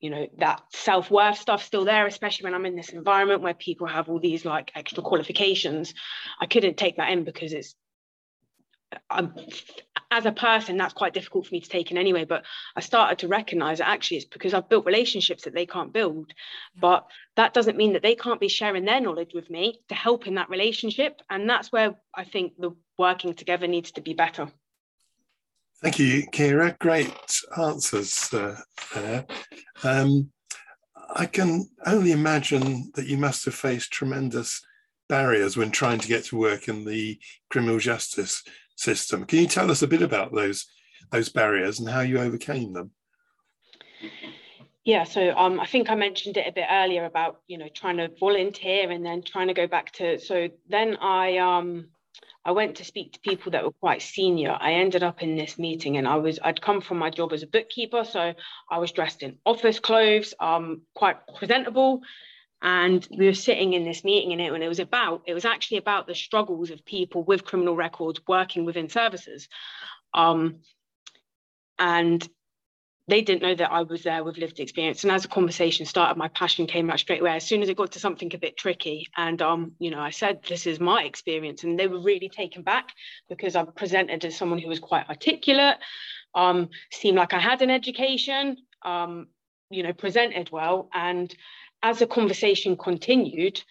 you 0.00 0.08
know 0.08 0.26
that 0.38 0.62
self-worth 0.72 1.36
stuff's 1.36 1.64
still 1.64 1.84
there 1.84 2.06
especially 2.06 2.44
when 2.44 2.54
i'm 2.54 2.64
in 2.64 2.74
this 2.74 2.88
environment 2.88 3.42
where 3.42 3.52
people 3.52 3.86
have 3.86 4.08
all 4.08 4.18
these 4.18 4.46
like 4.46 4.72
extra 4.74 5.02
qualifications 5.02 5.92
i 6.40 6.46
couldn't 6.46 6.78
take 6.78 6.96
that 6.96 7.10
in 7.10 7.22
because 7.22 7.52
it's 7.52 7.74
I'm, 9.10 9.34
as 10.10 10.26
a 10.26 10.32
person, 10.32 10.76
that's 10.76 10.94
quite 10.94 11.14
difficult 11.14 11.46
for 11.46 11.54
me 11.54 11.60
to 11.60 11.68
take 11.68 11.90
in 11.90 11.98
anyway. 11.98 12.24
But 12.24 12.44
I 12.74 12.80
started 12.80 13.18
to 13.20 13.28
recognize 13.28 13.78
that 13.78 13.88
actually 13.88 14.18
it's 14.18 14.26
because 14.26 14.54
I've 14.54 14.68
built 14.68 14.86
relationships 14.86 15.44
that 15.44 15.54
they 15.54 15.66
can't 15.66 15.92
build. 15.92 16.32
But 16.78 17.06
that 17.36 17.54
doesn't 17.54 17.76
mean 17.76 17.92
that 17.92 18.02
they 18.02 18.16
can't 18.16 18.40
be 18.40 18.48
sharing 18.48 18.84
their 18.84 19.00
knowledge 19.00 19.32
with 19.34 19.48
me 19.50 19.80
to 19.88 19.94
help 19.94 20.26
in 20.26 20.34
that 20.34 20.50
relationship. 20.50 21.20
And 21.30 21.48
that's 21.48 21.70
where 21.70 21.94
I 22.14 22.24
think 22.24 22.54
the 22.58 22.72
working 22.98 23.34
together 23.34 23.66
needs 23.66 23.92
to 23.92 24.00
be 24.00 24.14
better. 24.14 24.50
Thank 25.82 25.98
you, 25.98 26.26
Kierra. 26.32 26.78
Great 26.78 27.14
answers 27.56 28.32
uh, 28.34 28.60
there. 28.94 29.26
Um, 29.82 30.30
I 31.14 31.26
can 31.26 31.68
only 31.86 32.12
imagine 32.12 32.92
that 32.94 33.06
you 33.06 33.16
must 33.16 33.44
have 33.46 33.54
faced 33.54 33.90
tremendous 33.90 34.60
barriers 35.08 35.56
when 35.56 35.70
trying 35.70 35.98
to 35.98 36.08
get 36.08 36.24
to 36.24 36.36
work 36.36 36.68
in 36.68 36.84
the 36.84 37.18
criminal 37.50 37.78
justice 37.78 38.44
system. 38.80 39.24
Can 39.24 39.40
you 39.40 39.46
tell 39.46 39.70
us 39.70 39.82
a 39.82 39.88
bit 39.88 40.02
about 40.02 40.34
those 40.34 40.66
those 41.10 41.28
barriers 41.28 41.80
and 41.80 41.88
how 41.88 42.00
you 42.00 42.18
overcame 42.18 42.72
them? 42.72 42.90
Yeah, 44.84 45.04
so 45.04 45.36
um, 45.36 45.60
I 45.60 45.66
think 45.66 45.90
I 45.90 45.94
mentioned 45.94 46.36
it 46.36 46.46
a 46.48 46.52
bit 46.52 46.66
earlier 46.70 47.04
about 47.04 47.40
you 47.46 47.58
know 47.58 47.68
trying 47.74 47.98
to 47.98 48.10
volunteer 48.18 48.90
and 48.90 49.04
then 49.04 49.22
trying 49.22 49.48
to 49.48 49.54
go 49.54 49.66
back 49.66 49.92
to. 49.92 50.18
So 50.18 50.48
then 50.68 50.96
I 50.96 51.38
um, 51.38 51.88
I 52.44 52.52
went 52.52 52.76
to 52.76 52.84
speak 52.84 53.12
to 53.12 53.20
people 53.20 53.52
that 53.52 53.64
were 53.64 53.72
quite 53.72 54.02
senior. 54.02 54.56
I 54.58 54.72
ended 54.74 55.02
up 55.02 55.22
in 55.22 55.36
this 55.36 55.58
meeting 55.58 55.98
and 55.98 56.08
I 56.08 56.16
was 56.16 56.38
I'd 56.42 56.62
come 56.62 56.80
from 56.80 56.98
my 56.98 57.10
job 57.10 57.32
as 57.32 57.42
a 57.42 57.46
bookkeeper, 57.46 58.04
so 58.04 58.34
I 58.70 58.78
was 58.78 58.92
dressed 58.92 59.22
in 59.22 59.38
office 59.44 59.78
clothes, 59.78 60.32
um, 60.40 60.82
quite 60.94 61.16
presentable, 61.36 62.00
and 62.62 63.06
we 63.16 63.26
were 63.26 63.34
sitting 63.34 63.72
in 63.72 63.84
this 63.84 64.04
meeting 64.04 64.32
in 64.32 64.40
it 64.40 64.52
and 64.52 64.62
it 64.62 64.68
was 64.68 64.80
about 64.80 65.22
it 65.26 65.34
was 65.34 65.44
actually 65.44 65.78
about 65.78 66.06
the 66.06 66.14
struggles 66.14 66.70
of 66.70 66.84
people 66.84 67.22
with 67.24 67.44
criminal 67.44 67.76
records 67.76 68.20
working 68.28 68.64
within 68.64 68.88
services 68.88 69.48
um, 70.14 70.56
and 71.78 72.28
they 73.10 73.22
didn't 73.22 73.42
know 73.42 73.54
that 73.54 73.72
I 73.72 73.82
was 73.82 74.04
there 74.04 74.22
with 74.22 74.38
lived 74.38 74.60
experience. 74.60 75.02
And 75.02 75.12
as 75.12 75.22
the 75.22 75.28
conversation 75.28 75.84
started, 75.84 76.16
my 76.16 76.28
passion 76.28 76.66
came 76.66 76.90
out 76.90 77.00
straight 77.00 77.20
away. 77.20 77.32
As 77.32 77.44
soon 77.44 77.60
as 77.60 77.68
it 77.68 77.76
got 77.76 77.92
to 77.92 77.98
something 77.98 78.32
a 78.34 78.38
bit 78.38 78.56
tricky, 78.56 79.08
and 79.16 79.42
um, 79.42 79.72
you 79.78 79.90
know, 79.90 79.98
I 79.98 80.10
said, 80.10 80.42
"This 80.48 80.66
is 80.66 80.78
my 80.78 81.02
experience," 81.02 81.64
and 81.64 81.78
they 81.78 81.88
were 81.88 82.00
really 82.00 82.28
taken 82.28 82.62
back 82.62 82.90
because 83.28 83.56
I 83.56 83.64
presented 83.64 84.24
as 84.24 84.36
someone 84.36 84.60
who 84.60 84.68
was 84.68 84.78
quite 84.78 85.08
articulate, 85.08 85.78
um, 86.34 86.70
seemed 86.92 87.16
like 87.16 87.34
I 87.34 87.40
had 87.40 87.62
an 87.62 87.70
education, 87.70 88.56
um, 88.82 89.26
you 89.70 89.82
know, 89.82 89.92
presented 89.92 90.50
well, 90.52 90.88
and 90.94 91.34
as 91.82 91.98
the 91.98 92.06
conversation 92.06 92.76
continued, 92.76 93.62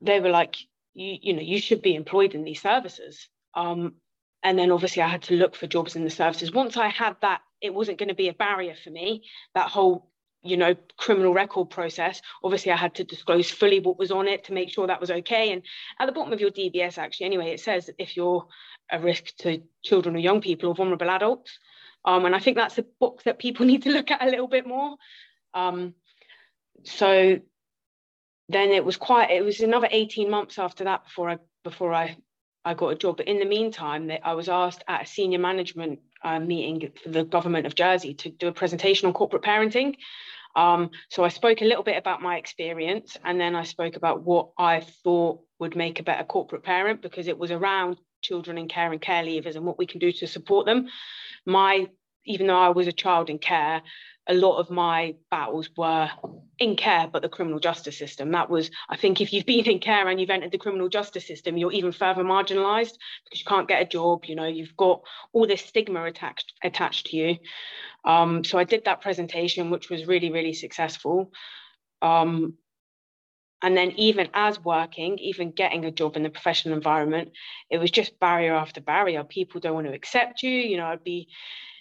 they 0.00 0.20
were 0.20 0.30
like, 0.30 0.56
you, 0.94 1.18
you 1.20 1.32
know, 1.34 1.42
you 1.42 1.60
should 1.60 1.82
be 1.82 1.94
employed 1.94 2.34
in 2.34 2.44
these 2.44 2.60
services. 2.60 3.28
Um, 3.54 3.94
and 4.42 4.58
then 4.58 4.70
obviously 4.70 5.02
I 5.02 5.08
had 5.08 5.22
to 5.24 5.34
look 5.34 5.54
for 5.54 5.66
jobs 5.66 5.96
in 5.96 6.04
the 6.04 6.10
services. 6.10 6.52
Once 6.52 6.76
I 6.76 6.88
had 6.88 7.16
that, 7.22 7.42
it 7.60 7.74
wasn't 7.74 7.98
going 7.98 8.08
to 8.08 8.14
be 8.14 8.28
a 8.28 8.34
barrier 8.34 8.74
for 8.82 8.90
me. 8.90 9.24
That 9.54 9.68
whole, 9.68 10.10
you 10.42 10.56
know, 10.56 10.74
criminal 10.96 11.34
record 11.34 11.68
process. 11.68 12.22
Obviously, 12.42 12.72
I 12.72 12.76
had 12.76 12.94
to 12.94 13.04
disclose 13.04 13.50
fully 13.50 13.80
what 13.80 13.98
was 13.98 14.10
on 14.10 14.28
it 14.28 14.44
to 14.44 14.54
make 14.54 14.70
sure 14.70 14.86
that 14.86 15.00
was 15.00 15.10
okay. 15.10 15.52
And 15.52 15.62
at 15.98 16.06
the 16.06 16.12
bottom 16.12 16.32
of 16.32 16.40
your 16.40 16.50
DBS, 16.50 16.96
actually, 16.96 17.26
anyway, 17.26 17.50
it 17.50 17.60
says 17.60 17.90
if 17.98 18.16
you're 18.16 18.46
a 18.90 18.98
risk 18.98 19.36
to 19.38 19.62
children 19.84 20.16
or 20.16 20.20
young 20.20 20.40
people 20.40 20.70
or 20.70 20.74
vulnerable 20.74 21.10
adults. 21.10 21.58
Um, 22.06 22.24
and 22.24 22.34
I 22.34 22.38
think 22.38 22.56
that's 22.56 22.78
a 22.78 22.86
book 22.98 23.22
that 23.24 23.38
people 23.38 23.66
need 23.70 23.82
to 23.82 23.90
look 23.90 24.10
at 24.10 24.22
a 24.22 24.30
little 24.30 24.48
bit 24.48 24.66
more. 24.66 24.96
Um, 25.54 25.94
so 26.84 27.40
then 28.48 28.70
it 28.70 28.84
was 28.84 28.96
quite 28.96 29.30
it 29.30 29.44
was 29.44 29.60
another 29.60 29.88
18 29.90 30.30
months 30.30 30.58
after 30.58 30.84
that 30.84 31.04
before 31.04 31.30
I 31.30 31.38
before 31.62 31.94
I 31.94 32.16
I 32.64 32.74
got 32.74 32.88
a 32.88 32.96
job. 32.96 33.16
But 33.16 33.28
in 33.28 33.38
the 33.38 33.44
meantime, 33.44 34.10
I 34.22 34.34
was 34.34 34.48
asked 34.48 34.84
at 34.88 35.02
a 35.02 35.06
senior 35.06 35.38
management 35.38 36.00
uh, 36.22 36.40
meeting 36.40 36.90
for 37.02 37.08
the 37.08 37.24
government 37.24 37.66
of 37.66 37.74
Jersey 37.74 38.14
to 38.14 38.30
do 38.30 38.48
a 38.48 38.52
presentation 38.52 39.06
on 39.06 39.14
corporate 39.14 39.42
parenting. 39.42 39.96
Um, 40.56 40.90
so 41.08 41.24
I 41.24 41.28
spoke 41.28 41.62
a 41.62 41.64
little 41.64 41.84
bit 41.84 41.96
about 41.96 42.22
my 42.22 42.36
experience, 42.36 43.16
and 43.24 43.40
then 43.40 43.54
I 43.54 43.62
spoke 43.62 43.96
about 43.96 44.22
what 44.22 44.50
I 44.58 44.80
thought 44.80 45.40
would 45.58 45.76
make 45.76 46.00
a 46.00 46.02
better 46.02 46.24
corporate 46.24 46.64
parent 46.64 47.02
because 47.02 47.28
it 47.28 47.38
was 47.38 47.50
around 47.50 47.98
children 48.20 48.58
in 48.58 48.68
care 48.68 48.92
and 48.92 49.00
care 49.00 49.22
leavers 49.22 49.56
and 49.56 49.64
what 49.64 49.78
we 49.78 49.86
can 49.86 50.00
do 50.00 50.12
to 50.12 50.26
support 50.26 50.66
them. 50.66 50.88
My 51.46 51.88
even 52.26 52.46
though 52.46 52.58
I 52.58 52.68
was 52.68 52.86
a 52.86 52.92
child 52.92 53.30
in 53.30 53.38
care, 53.38 53.82
a 54.30 54.34
lot 54.34 54.58
of 54.58 54.70
my 54.70 55.16
battles 55.28 55.68
were 55.76 56.08
in 56.60 56.76
care, 56.76 57.08
but 57.12 57.20
the 57.20 57.28
criminal 57.28 57.58
justice 57.58 57.98
system. 57.98 58.30
That 58.30 58.48
was, 58.48 58.70
I 58.88 58.96
think, 58.96 59.20
if 59.20 59.32
you've 59.32 59.44
been 59.44 59.68
in 59.68 59.80
care 59.80 60.06
and 60.06 60.20
you've 60.20 60.30
entered 60.30 60.52
the 60.52 60.58
criminal 60.58 60.88
justice 60.88 61.26
system, 61.26 61.56
you're 61.56 61.72
even 61.72 61.90
further 61.90 62.22
marginalised 62.22 62.94
because 63.24 63.40
you 63.40 63.44
can't 63.44 63.66
get 63.66 63.82
a 63.82 63.86
job. 63.86 64.26
You 64.26 64.36
know, 64.36 64.46
you've 64.46 64.76
got 64.76 65.02
all 65.32 65.48
this 65.48 65.64
stigma 65.64 66.04
attached 66.04 66.52
attached 66.62 67.06
to 67.06 67.16
you. 67.16 67.38
Um, 68.04 68.44
so 68.44 68.56
I 68.56 68.62
did 68.62 68.84
that 68.84 69.00
presentation, 69.00 69.70
which 69.70 69.90
was 69.90 70.06
really, 70.06 70.30
really 70.30 70.54
successful. 70.54 71.32
Um, 72.00 72.54
and 73.62 73.76
then 73.76 73.90
even 73.96 74.28
as 74.32 74.62
working, 74.62 75.18
even 75.18 75.50
getting 75.50 75.84
a 75.84 75.90
job 75.90 76.16
in 76.16 76.22
the 76.22 76.30
professional 76.30 76.76
environment, 76.76 77.32
it 77.68 77.78
was 77.78 77.90
just 77.90 78.20
barrier 78.20 78.54
after 78.54 78.80
barrier. 78.80 79.24
People 79.24 79.60
don't 79.60 79.74
want 79.74 79.88
to 79.88 79.92
accept 79.92 80.44
you. 80.44 80.50
You 80.50 80.76
know, 80.76 80.86
I'd 80.86 81.04
be, 81.04 81.28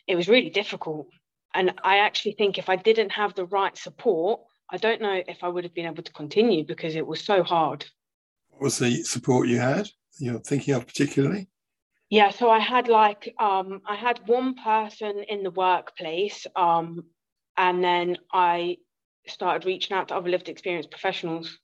it 0.08 0.16
was 0.16 0.28
really 0.28 0.50
difficult. 0.50 1.08
And 1.54 1.74
I 1.84 1.98
actually 1.98 2.34
think 2.34 2.58
if 2.58 2.70
I 2.70 2.76
didn't 2.76 3.12
have 3.12 3.34
the 3.34 3.46
right 3.46 3.78
support, 3.78 4.42
I 4.70 4.78
don't 4.78 5.02
know 5.02 5.22
if 5.28 5.44
I 5.44 5.48
would 5.48 5.64
have 5.64 5.74
been 5.74 5.88
able 5.88 6.04
to 6.04 6.14
continue 6.14 6.64
because 6.64 6.96
it 6.96 7.06
was 7.06 7.24
so 7.24 7.44
hard. 7.44 7.86
What 8.50 8.62
was 8.62 8.78
the 8.78 9.04
support 9.04 9.48
you 9.48 9.60
had? 9.60 9.90
You're 10.20 10.40
thinking 10.40 10.76
of 10.76 10.86
particularly? 10.86 11.48
Yeah, 12.10 12.32
so 12.32 12.50
I 12.50 12.60
had 12.60 12.88
like 12.88 13.34
um, 13.40 13.82
I 13.88 13.96
had 13.96 14.20
one 14.26 14.56
person 14.56 15.24
in 15.30 15.44
the 15.44 15.52
workplace, 15.52 16.48
um, 16.56 17.06
and 17.56 17.84
then 17.84 18.18
I 18.34 18.78
started 19.28 19.68
reaching 19.68 19.96
out 19.96 20.08
to 20.08 20.16
other 20.16 20.30
lived 20.30 20.50
experience 20.50 20.88
professionals 20.88 21.60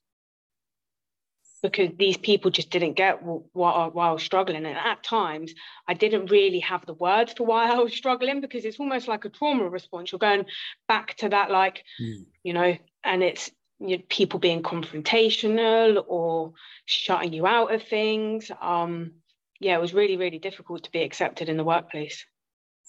because 1.69 1.89
these 1.97 2.17
people 2.17 2.51
just 2.51 2.69
didn't 2.69 2.93
get 2.93 3.21
what, 3.23 3.71
I 3.73 3.87
was 4.11 4.23
struggling. 4.23 4.65
And 4.65 4.77
at 4.77 5.03
times, 5.03 5.53
I 5.87 5.93
didn't 5.93 6.31
really 6.31 6.59
have 6.59 6.85
the 6.85 6.93
words 6.93 7.33
for 7.33 7.45
why 7.45 7.71
I 7.71 7.79
was 7.79 7.93
struggling 7.93 8.41
because 8.41 8.65
it's 8.65 8.79
almost 8.79 9.07
like 9.07 9.25
a 9.25 9.29
trauma 9.29 9.67
response. 9.67 10.11
You're 10.11 10.19
going 10.19 10.45
back 10.87 11.15
to 11.17 11.29
that, 11.29 11.51
like, 11.51 11.83
mm. 12.01 12.25
you 12.43 12.53
know, 12.53 12.77
and 13.03 13.23
it's 13.23 13.51
you 13.79 13.97
know, 13.97 14.03
people 14.09 14.39
being 14.39 14.63
confrontational 14.63 16.03
or 16.07 16.53
shutting 16.85 17.33
you 17.33 17.45
out 17.45 17.73
of 17.73 17.83
things. 17.83 18.49
Um, 18.61 19.13
yeah, 19.59 19.75
it 19.75 19.81
was 19.81 19.93
really, 19.93 20.17
really 20.17 20.39
difficult 20.39 20.83
to 20.83 20.91
be 20.91 21.01
accepted 21.01 21.49
in 21.49 21.57
the 21.57 21.63
workplace. 21.63 22.25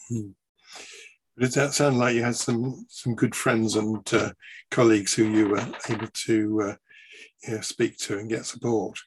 Hmm. 0.09 0.31
Does 1.39 1.55
that 1.55 1.75
sound 1.75 1.99
like 1.99 2.15
you 2.15 2.23
had 2.23 2.37
some 2.37 2.87
some 2.89 3.15
good 3.15 3.35
friends 3.35 3.77
and 3.77 4.03
uh, 4.15 4.33
colleagues 4.71 5.13
who 5.13 5.25
you 5.25 5.49
were 5.49 5.67
able 5.89 6.07
to 6.07 6.63
uh, 6.63 6.75
you 7.47 7.55
know, 7.55 7.61
speak 7.61 7.97
to 7.99 8.19
and 8.19 8.29
get 8.29 8.47
support? 8.47 8.99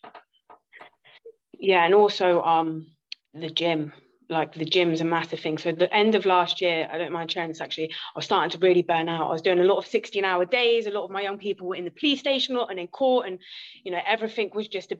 Yeah, 1.59 1.85
and 1.85 1.93
also 1.93 2.41
um, 2.41 2.87
the 3.33 3.49
gym. 3.49 3.93
Like 4.31 4.53
the 4.53 4.65
gym's 4.65 5.01
a 5.01 5.05
massive 5.05 5.39
thing. 5.39 5.57
So 5.57 5.71
at 5.71 5.79
the 5.79 5.91
end 5.91 6.13
of 6.13 6.23
last 6.23 6.61
year, 6.61 6.87
I 6.91 6.99
don't 6.99 7.11
mind 7.11 7.31
sharing 7.31 7.49
this 7.49 7.61
actually, 7.61 7.89
I 7.89 7.95
was 8.15 8.25
starting 8.25 8.51
to 8.51 8.63
really 8.63 8.83
burn 8.83 9.09
out. 9.09 9.27
I 9.27 9.33
was 9.33 9.41
doing 9.41 9.59
a 9.59 9.63
lot 9.63 9.79
of 9.79 9.87
16 9.87 10.23
hour 10.23 10.45
days. 10.45 10.85
A 10.85 10.91
lot 10.91 11.05
of 11.05 11.09
my 11.09 11.21
young 11.21 11.39
people 11.39 11.67
were 11.67 11.75
in 11.75 11.83
the 11.83 11.89
police 11.89 12.19
station 12.19 12.55
lot 12.55 12.69
and 12.69 12.79
in 12.79 12.85
court 12.85 13.25
and, 13.25 13.39
you 13.83 13.91
know, 13.91 13.99
everything 14.05 14.51
was 14.53 14.67
just 14.67 14.91
a, 14.91 14.99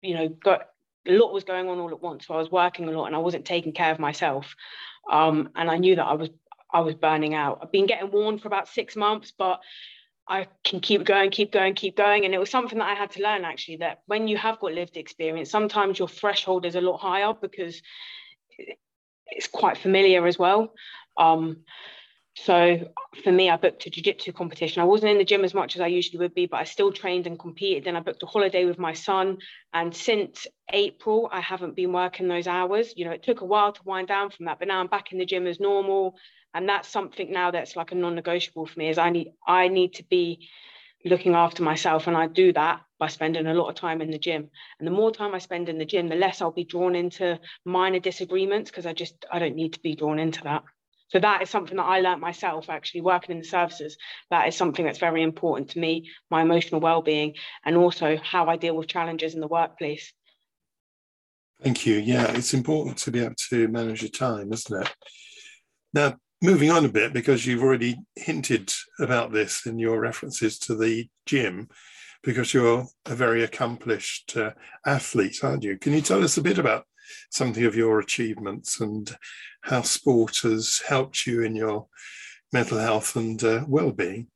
you 0.00 0.14
know, 0.14 0.28
got 0.30 0.62
a 1.06 1.12
lot 1.12 1.34
was 1.34 1.44
going 1.44 1.68
on 1.68 1.78
all 1.78 1.90
at 1.90 2.00
once. 2.00 2.26
So 2.26 2.32
I 2.32 2.38
was 2.38 2.50
working 2.50 2.88
a 2.88 2.92
lot 2.92 3.04
and 3.04 3.14
I 3.14 3.18
wasn't 3.18 3.44
taking 3.44 3.72
care 3.72 3.92
of 3.92 3.98
myself. 3.98 4.54
Um, 5.12 5.50
and 5.54 5.70
I 5.70 5.76
knew 5.76 5.96
that 5.96 6.06
I 6.06 6.14
was 6.14 6.30
I 6.72 6.80
was 6.80 6.94
burning 6.94 7.34
out. 7.34 7.60
I've 7.62 7.72
been 7.72 7.86
getting 7.86 8.10
warned 8.10 8.42
for 8.42 8.48
about 8.48 8.68
six 8.68 8.96
months, 8.96 9.32
but 9.36 9.60
I 10.28 10.48
can 10.64 10.80
keep 10.80 11.04
going, 11.04 11.30
keep 11.30 11.52
going, 11.52 11.74
keep 11.74 11.96
going. 11.96 12.24
And 12.24 12.34
it 12.34 12.38
was 12.38 12.50
something 12.50 12.78
that 12.78 12.88
I 12.88 12.94
had 12.94 13.12
to 13.12 13.22
learn 13.22 13.44
actually 13.44 13.76
that 13.78 14.02
when 14.06 14.26
you 14.26 14.36
have 14.36 14.58
got 14.58 14.72
lived 14.72 14.96
experience, 14.96 15.50
sometimes 15.50 15.98
your 15.98 16.08
threshold 16.08 16.66
is 16.66 16.74
a 16.74 16.80
lot 16.80 16.98
higher 16.98 17.32
because 17.32 17.80
it's 19.28 19.46
quite 19.46 19.78
familiar 19.78 20.26
as 20.26 20.38
well. 20.38 20.72
Um, 21.16 21.58
so 22.38 22.92
for 23.24 23.32
me, 23.32 23.48
I 23.48 23.56
booked 23.56 23.86
a 23.86 23.90
jiu-jitsu 23.90 24.32
competition. 24.32 24.82
I 24.82 24.84
wasn't 24.84 25.12
in 25.12 25.18
the 25.18 25.24
gym 25.24 25.42
as 25.42 25.54
much 25.54 25.74
as 25.74 25.80
I 25.80 25.86
usually 25.86 26.18
would 26.18 26.34
be, 26.34 26.46
but 26.46 26.58
I 26.58 26.64
still 26.64 26.92
trained 26.92 27.26
and 27.26 27.38
competed. 27.38 27.84
Then 27.84 27.96
I 27.96 28.00
booked 28.00 28.22
a 28.22 28.26
holiday 28.26 28.66
with 28.66 28.78
my 28.78 28.92
son. 28.92 29.38
And 29.72 29.94
since 29.94 30.46
April, 30.70 31.30
I 31.32 31.40
haven't 31.40 31.76
been 31.76 31.92
working 31.92 32.28
those 32.28 32.46
hours. 32.46 32.92
You 32.94 33.06
know, 33.06 33.12
it 33.12 33.22
took 33.22 33.40
a 33.40 33.46
while 33.46 33.72
to 33.72 33.80
wind 33.84 34.08
down 34.08 34.30
from 34.30 34.46
that, 34.46 34.58
but 34.58 34.68
now 34.68 34.80
I'm 34.80 34.86
back 34.88 35.12
in 35.12 35.18
the 35.18 35.24
gym 35.24 35.46
as 35.46 35.60
normal. 35.60 36.16
And 36.56 36.66
that's 36.66 36.88
something 36.88 37.30
now 37.30 37.50
that's 37.50 37.76
like 37.76 37.92
a 37.92 37.94
non-negotiable 37.94 38.64
for 38.64 38.78
me 38.78 38.88
is 38.88 38.96
I 38.96 39.10
need 39.10 39.32
I 39.46 39.68
need 39.68 39.92
to 39.94 40.04
be 40.04 40.48
looking 41.04 41.34
after 41.34 41.62
myself. 41.62 42.06
And 42.06 42.16
I 42.16 42.28
do 42.28 42.50
that 42.54 42.80
by 42.98 43.08
spending 43.08 43.46
a 43.46 43.52
lot 43.52 43.68
of 43.68 43.74
time 43.74 44.00
in 44.00 44.10
the 44.10 44.18
gym. 44.18 44.48
And 44.78 44.86
the 44.86 44.92
more 44.92 45.12
time 45.12 45.34
I 45.34 45.38
spend 45.38 45.68
in 45.68 45.76
the 45.76 45.84
gym, 45.84 46.08
the 46.08 46.14
less 46.14 46.40
I'll 46.40 46.50
be 46.50 46.64
drawn 46.64 46.96
into 46.96 47.38
minor 47.66 47.98
disagreements 47.98 48.70
because 48.70 48.86
I 48.86 48.94
just 48.94 49.26
I 49.30 49.38
don't 49.38 49.54
need 49.54 49.74
to 49.74 49.80
be 49.80 49.94
drawn 49.94 50.18
into 50.18 50.42
that. 50.44 50.62
So 51.08 51.18
that 51.18 51.42
is 51.42 51.50
something 51.50 51.76
that 51.76 51.82
I 51.82 52.00
learned 52.00 52.22
myself 52.22 52.70
actually 52.70 53.02
working 53.02 53.32
in 53.32 53.42
the 53.42 53.46
services. 53.46 53.98
That 54.30 54.48
is 54.48 54.56
something 54.56 54.86
that's 54.86 54.98
very 54.98 55.22
important 55.22 55.68
to 55.70 55.78
me, 55.78 56.10
my 56.30 56.40
emotional 56.40 56.80
well-being, 56.80 57.34
and 57.66 57.76
also 57.76 58.16
how 58.16 58.46
I 58.46 58.56
deal 58.56 58.74
with 58.74 58.88
challenges 58.88 59.34
in 59.34 59.40
the 59.40 59.46
workplace. 59.46 60.10
Thank 61.62 61.84
you. 61.84 61.96
Yeah, 61.96 62.32
it's 62.32 62.54
important 62.54 62.96
to 62.98 63.10
be 63.10 63.20
able 63.20 63.34
to 63.50 63.68
manage 63.68 64.00
your 64.00 64.10
time, 64.10 64.52
isn't 64.52 64.82
it? 64.82 64.94
Now, 65.92 66.16
moving 66.42 66.70
on 66.70 66.84
a 66.84 66.88
bit, 66.88 67.12
because 67.12 67.46
you've 67.46 67.62
already 67.62 67.96
hinted 68.14 68.72
about 68.98 69.32
this 69.32 69.66
in 69.66 69.78
your 69.78 70.00
references 70.00 70.58
to 70.60 70.74
the 70.74 71.08
gym, 71.24 71.68
because 72.22 72.52
you're 72.52 72.86
a 73.06 73.14
very 73.14 73.42
accomplished 73.42 74.36
uh, 74.36 74.50
athlete, 74.84 75.38
aren't 75.42 75.64
you? 75.64 75.78
Can 75.78 75.92
you 75.92 76.00
tell 76.00 76.22
us 76.22 76.36
a 76.36 76.42
bit 76.42 76.58
about 76.58 76.84
something 77.30 77.64
of 77.64 77.76
your 77.76 78.00
achievements 78.00 78.80
and 78.80 79.16
how 79.62 79.82
sport 79.82 80.38
has 80.42 80.82
helped 80.88 81.26
you 81.26 81.42
in 81.42 81.54
your 81.54 81.86
mental 82.52 82.78
health 82.78 83.16
and 83.16 83.42
uh, 83.44 83.64
well-being 83.68 84.28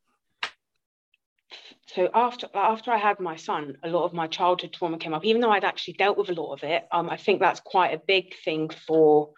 so 1.94 2.08
after 2.14 2.46
after 2.54 2.92
I 2.92 2.98
had 2.98 3.18
my 3.18 3.34
son, 3.34 3.76
a 3.82 3.88
lot 3.88 4.04
of 4.04 4.12
my 4.12 4.28
childhood 4.28 4.72
trauma 4.72 4.96
came 4.98 5.12
up. 5.12 5.24
Even 5.24 5.40
though 5.40 5.50
I'd 5.50 5.64
actually 5.64 5.94
dealt 5.94 6.16
with 6.16 6.30
a 6.30 6.40
lot 6.40 6.52
of 6.52 6.62
it, 6.62 6.86
um, 6.92 7.10
I 7.10 7.16
think 7.16 7.40
that's 7.40 7.58
quite 7.58 7.92
a 7.92 8.02
big 8.06 8.34
thing 8.44 8.70
for 8.86 9.30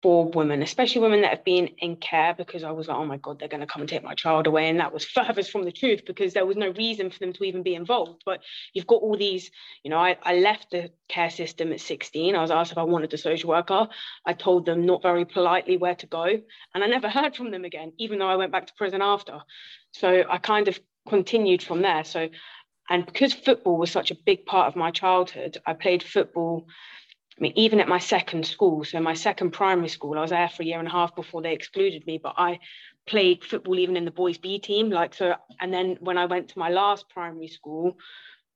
for 0.00 0.30
women, 0.30 0.62
especially 0.62 1.00
women 1.00 1.22
that 1.22 1.30
have 1.30 1.44
been 1.44 1.68
in 1.78 1.96
care, 1.96 2.32
because 2.32 2.62
I 2.62 2.70
was 2.70 2.86
like, 2.86 2.96
oh 2.96 3.04
my 3.04 3.16
God, 3.16 3.38
they're 3.38 3.48
going 3.48 3.62
to 3.62 3.66
come 3.66 3.82
and 3.82 3.88
take 3.88 4.04
my 4.04 4.14
child 4.14 4.46
away. 4.46 4.68
And 4.68 4.78
that 4.78 4.92
was 4.92 5.04
furthest 5.14 5.50
from 5.50 5.64
the 5.64 5.72
truth 5.72 6.02
because 6.06 6.34
there 6.34 6.46
was 6.46 6.56
no 6.56 6.70
reason 6.70 7.10
for 7.10 7.18
them 7.18 7.32
to 7.32 7.44
even 7.44 7.62
be 7.62 7.74
involved. 7.74 8.22
But 8.24 8.40
you've 8.72 8.86
got 8.86 9.02
all 9.02 9.16
these, 9.16 9.50
you 9.82 9.90
know, 9.90 9.98
I, 9.98 10.16
I 10.22 10.36
left 10.36 10.70
the 10.70 10.92
care 11.08 11.30
system 11.30 11.72
at 11.72 11.80
16. 11.80 12.36
I 12.36 12.40
was 12.40 12.50
asked 12.50 12.70
if 12.70 12.78
I 12.78 12.84
wanted 12.84 13.12
a 13.12 13.18
social 13.18 13.50
worker. 13.50 13.88
I 14.24 14.34
told 14.34 14.66
them 14.66 14.86
not 14.86 15.02
very 15.02 15.24
politely 15.24 15.76
where 15.76 15.96
to 15.96 16.06
go. 16.06 16.26
And 16.74 16.84
I 16.84 16.86
never 16.86 17.08
heard 17.18 17.34
from 17.34 17.50
them 17.50 17.64
again, 17.64 17.92
even 17.98 18.18
though 18.18 18.28
I 18.28 18.36
went 18.36 18.52
back 18.52 18.66
to 18.68 18.74
prison 18.74 19.02
after. 19.02 19.40
So 19.92 20.24
I 20.30 20.38
kind 20.38 20.68
of 20.68 20.78
continued 21.08 21.62
from 21.62 21.82
there. 21.82 22.04
So, 22.04 22.28
and 22.88 23.04
because 23.04 23.32
football 23.32 23.76
was 23.76 23.90
such 23.90 24.12
a 24.12 24.16
big 24.26 24.46
part 24.46 24.68
of 24.68 24.76
my 24.76 24.92
childhood, 24.92 25.58
I 25.66 25.72
played 25.72 26.02
football 26.02 26.66
I 27.38 27.40
mean, 27.40 27.52
even 27.54 27.78
at 27.78 27.86
my 27.86 27.98
second 27.98 28.44
school, 28.46 28.84
so 28.84 28.98
my 28.98 29.14
second 29.14 29.52
primary 29.52 29.88
school, 29.88 30.18
I 30.18 30.22
was 30.22 30.30
there 30.30 30.48
for 30.48 30.64
a 30.64 30.66
year 30.66 30.80
and 30.80 30.88
a 30.88 30.90
half 30.90 31.14
before 31.14 31.40
they 31.40 31.52
excluded 31.52 32.04
me, 32.04 32.18
but 32.20 32.34
I 32.36 32.58
played 33.06 33.44
football 33.44 33.78
even 33.78 33.96
in 33.96 34.04
the 34.04 34.10
boys 34.10 34.38
B 34.38 34.58
team. 34.58 34.90
Like, 34.90 35.14
so, 35.14 35.34
and 35.60 35.72
then 35.72 35.98
when 36.00 36.18
I 36.18 36.26
went 36.26 36.48
to 36.48 36.58
my 36.58 36.68
last 36.68 37.08
primary 37.08 37.46
school, 37.46 37.96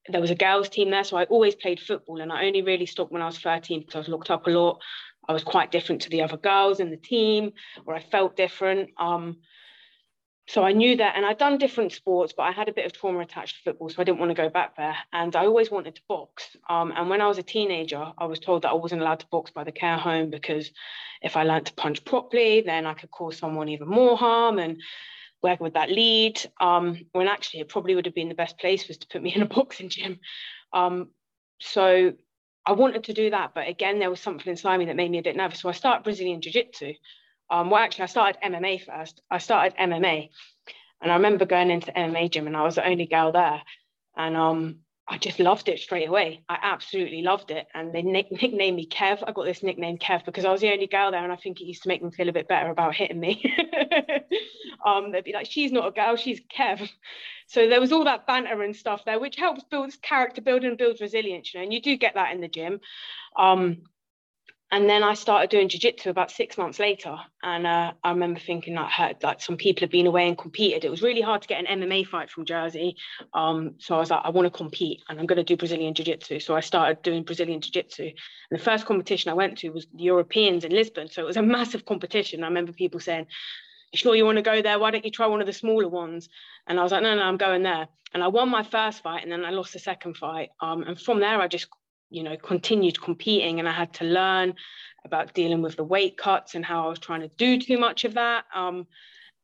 there 0.09 0.21
was 0.21 0.31
a 0.31 0.35
girls 0.35 0.69
team 0.69 0.91
there. 0.91 1.05
So 1.05 1.17
I 1.17 1.25
always 1.25 1.55
played 1.55 1.79
football 1.79 2.21
and 2.21 2.33
I 2.33 2.45
only 2.45 2.63
really 2.63 2.87
stopped 2.87 3.13
when 3.13 3.23
I 3.23 3.27
was 3.27 3.39
13 3.39 3.81
because 3.81 3.95
I 3.95 3.99
was 3.99 4.09
looked 4.09 4.33
up 4.33 4.49
a 4.49 4.51
lot. 4.51 4.81
I 5.29 5.33
was 5.33 5.45
quite 5.45 5.71
different 5.71 6.03
to 6.03 6.11
the 6.11 6.23
other 6.23 6.37
girls 6.37 6.81
in 6.81 6.91
the 6.91 6.97
team, 6.97 7.53
or 7.87 7.95
I 7.95 8.03
felt 8.03 8.37
different. 8.37 8.91
Um, 8.99 9.37
so 10.49 10.65
I 10.65 10.73
knew 10.73 10.97
that, 10.97 11.17
and 11.17 11.25
I'd 11.25 11.39
done 11.39 11.59
different 11.59 11.93
sports, 11.93 12.35
but 12.37 12.43
I 12.43 12.51
had 12.51 12.69
a 12.69 12.73
bit 12.73 12.85
of 12.85 12.93
trauma 12.93 13.21
attached 13.21 13.57
to 13.57 13.63
football, 13.63 13.89
so 13.89 14.03
I 14.03 14.05
didn't 14.05 14.19
want 14.19 14.31
to 14.31 14.43
go 14.43 14.49
back 14.49 14.77
there. 14.77 14.97
And 15.13 15.35
I 15.37 15.47
always 15.47 15.71
wanted 15.71 15.95
to 15.95 16.03
box. 16.09 16.57
Um, 16.69 16.93
and 16.97 17.09
when 17.09 17.21
I 17.21 17.29
was 17.29 17.39
a 17.39 17.45
teenager, 17.45 18.13
I 18.19 18.25
was 18.25 18.41
told 18.41 18.63
that 18.63 18.71
I 18.71 18.75
wasn't 18.75 19.03
allowed 19.03 19.21
to 19.21 19.27
box 19.27 19.53
by 19.53 19.63
the 19.63 19.73
care 19.73 19.97
home 19.97 20.31
because 20.31 20.71
if 21.23 21.37
I 21.37 21.45
learned 21.45 21.67
to 21.67 21.75
punch 21.75 22.05
properly, 22.05 22.61
then 22.61 22.87
I 22.87 22.95
could 22.95 23.11
cause 23.11 23.39
someone 23.39 23.69
even 23.69 23.89
more 23.89 24.17
harm. 24.17 24.59
And 24.59 24.83
where 25.41 25.57
would 25.61 25.75
that 25.75 25.91
lead? 25.91 26.45
Um, 26.61 26.99
when 27.13 27.29
actually, 27.29 27.61
it 27.61 27.69
probably 27.69 27.95
would 27.95 28.07
have 28.07 28.15
been 28.15 28.29
the 28.29 28.35
best 28.35 28.59
place 28.59 28.89
was 28.89 28.99
to 28.99 29.07
put 29.07 29.23
me 29.23 29.33
in 29.35 29.43
a 29.43 29.47
boxing 29.55 29.91
gym. 29.91 30.19
Um, 30.73 31.11
so 31.61 32.15
I 32.67 32.73
wanted 32.73 33.05
to 33.05 33.13
do 33.13 33.31
that, 33.31 33.53
but 33.55 33.69
again, 33.69 34.01
there 34.01 34.11
was 34.11 34.21
something 34.21 34.51
inside 34.51 34.79
me 34.79 34.87
that 34.87 34.97
made 34.97 35.11
me 35.11 35.19
a 35.19 35.23
bit 35.23 35.37
nervous. 35.37 35.61
So 35.61 35.69
I 35.69 35.73
started 35.73 36.05
Brazilian 36.05 36.41
Jiu 36.41 36.53
Jitsu. 36.53 36.95
Um, 37.51 37.71
well, 37.71 37.83
actually, 37.83 38.05
I 38.05 38.07
started 38.07 38.41
MMA 38.43 38.85
first. 38.85 39.21
I 39.31 39.39
started 39.39 39.77
MMA, 39.79 40.31
and 41.01 41.11
I 41.13 41.15
remember 41.17 41.45
going 41.45 41.71
into 41.71 41.93
MMA 41.93 42.31
gym, 42.31 42.47
and 42.47 42.57
I 42.57 42.63
was 42.63 42.77
the 42.77 42.87
only 42.87 43.07
girl 43.07 43.33
there, 43.33 43.63
and 44.17 44.37
um, 44.37 44.79
I 45.09 45.19
just 45.19 45.41
loved 45.41 45.69
it 45.69 45.81
straight 45.81 46.09
away. 46.09 46.43
I 46.49 46.59
absolutely 46.63 47.23
loved 47.23 47.51
it, 47.51 47.67
and 47.75 47.93
they 47.93 48.03
nick- 48.03 48.31
nicknamed 48.33 48.77
me 48.77 48.87
Kev. 48.89 49.23
I 49.27 49.33
got 49.33 49.45
this 49.45 49.63
nickname 49.63 49.99
Kev 49.99 50.25
because 50.25 50.45
I 50.45 50.53
was 50.53 50.61
the 50.61 50.73
only 50.73 50.87
girl 50.87 51.11
there, 51.11 51.23
and 51.23 51.33
I 51.33 51.37
think 51.37 51.61
it 51.61 51.67
used 51.67 51.83
to 51.83 51.89
make 51.89 52.01
them 52.01 52.13
feel 52.13 52.29
a 52.29 52.33
bit 52.33 52.49
better 52.49 52.71
about 52.71 52.95
hitting 52.95 53.21
me. 53.21 53.45
um, 54.87 55.13
they'd 55.13 55.25
be 55.25 55.33
like, 55.33 55.51
"She's 55.51 55.73
not 55.73 55.89
a 55.89 55.91
girl, 55.91 56.17
she's 56.17 56.41
Kev." 56.57 56.89
So 57.49 57.69
there 57.69 57.81
was 57.81 57.93
all 57.93 58.05
that 58.05 58.27
banter 58.27 58.63
and 58.63 58.75
stuff 58.75 59.05
there, 59.05 59.21
which 59.21 59.37
helps 59.37 59.65
build 59.65 59.93
character 60.01 60.41
building 60.41 60.77
builds 60.77 61.01
resilience, 61.03 61.53
you 61.53 61.61
know. 61.61 61.65
And 61.65 61.75
you 61.75 61.83
do 61.83 61.97
get 61.97 62.15
that 62.15 62.33
in 62.33 62.41
the 62.41 62.49
gym. 62.49 62.81
Um, 63.37 63.83
and 64.73 64.89
then 64.89 65.03
I 65.03 65.13
started 65.13 65.51
doing 65.51 65.69
jiu-jitsu 65.69 66.09
about 66.09 66.31
six 66.31 66.57
months 66.57 66.79
later. 66.79 67.15
And 67.43 67.67
uh, 67.67 67.93
I 68.03 68.11
remember 68.11 68.41
thinking 68.41 68.75
that 68.75 69.43
some 69.43 69.59
people 69.59 69.83
had 69.83 69.91
been 69.91 70.07
away 70.07 70.27
and 70.27 70.37
competed. 70.37 70.83
It 70.83 70.91
was 70.91 71.03
really 71.03 71.21
hard 71.21 71.43
to 71.43 71.49
get 71.49 71.63
an 71.63 71.79
MMA 71.79 72.07
fight 72.07 72.31
from 72.31 72.47
Jersey. 72.47 72.97
Um, 73.35 73.75
so 73.77 73.95
I 73.95 73.99
was 73.99 74.11
like, 74.11 74.23
I 74.25 74.31
want 74.31 74.47
to 74.47 74.51
compete 74.51 75.03
and 75.11 75.21
I'm 75.21 75.27
going 75.27 75.37
to 75.37 75.45
do 75.45 75.59
Brazilian 75.59 75.93
jiu-jitsu. 75.93 76.41
So 76.41 76.57
I 76.57 76.61
started 76.61 77.03
doing 77.03 77.23
Brazilian 77.23 77.61
jiu-jitsu. 77.61 78.03
And 78.03 78.59
the 78.59 78.65
first 78.65 78.87
competition 78.87 79.31
I 79.31 79.35
went 79.35 79.59
to 79.59 79.69
was 79.69 79.87
the 79.95 80.05
Europeans 80.05 80.65
in 80.65 80.73
Lisbon. 80.73 81.11
So 81.11 81.21
it 81.21 81.27
was 81.27 81.37
a 81.37 81.43
massive 81.59 81.85
competition. 81.85 82.43
I 82.43 82.49
remember 82.49 82.73
people 82.73 82.99
saying, 82.99 83.27
you 83.93 83.99
sure 83.99 84.15
you 84.15 84.25
want 84.25 84.37
to 84.37 84.43
go 84.43 84.63
there? 84.63 84.79
Why 84.79 84.91
don't 84.91 85.05
you 85.05 85.11
try 85.11 85.27
one 85.27 85.43
of 85.43 85.47
the 85.47 85.53
smaller 85.53 85.91
ones? 85.91 86.31
And 86.67 86.81
I 86.81 86.83
was 86.83 86.93
like, 86.93 87.03
no, 87.03 87.15
no, 87.15 87.25
I'm 87.25 87.37
going 87.37 87.63
there. 87.63 87.89
And 88.15 88.23
I 88.23 88.29
won 88.29 88.49
my 88.49 88.63
first 88.63 89.03
fight 89.03 89.23
and 89.23 89.31
then 89.31 89.45
I 89.45 89.51
lost 89.51 89.75
the 89.75 89.79
second 89.79 90.17
fight. 90.17 90.49
Um, 90.63 90.83
and 90.83 90.99
from 90.99 91.21
there, 91.21 91.43
I 91.43 91.47
just 91.47 91.69
you 92.13 92.23
know 92.23 92.37
continued 92.37 93.01
competing 93.01 93.59
and 93.59 93.69
i 93.69 93.73
had 93.73 93.93
to 93.95 94.05
learn 94.05 94.55
about 95.05 95.35
dealing 95.35 95.63
with 95.63 95.77
the 95.77 95.85
weight 95.85 96.17
cuts 96.17 96.55
and 96.55 96.65
how 96.65 96.87
i 96.87 96.89
was 96.89 96.99
trying 96.99 97.23
to 97.23 97.29
do 97.37 97.59
too 97.59 97.79
much 97.79 98.05
of 98.05 98.15
that. 98.15 98.45
Um, 98.55 98.87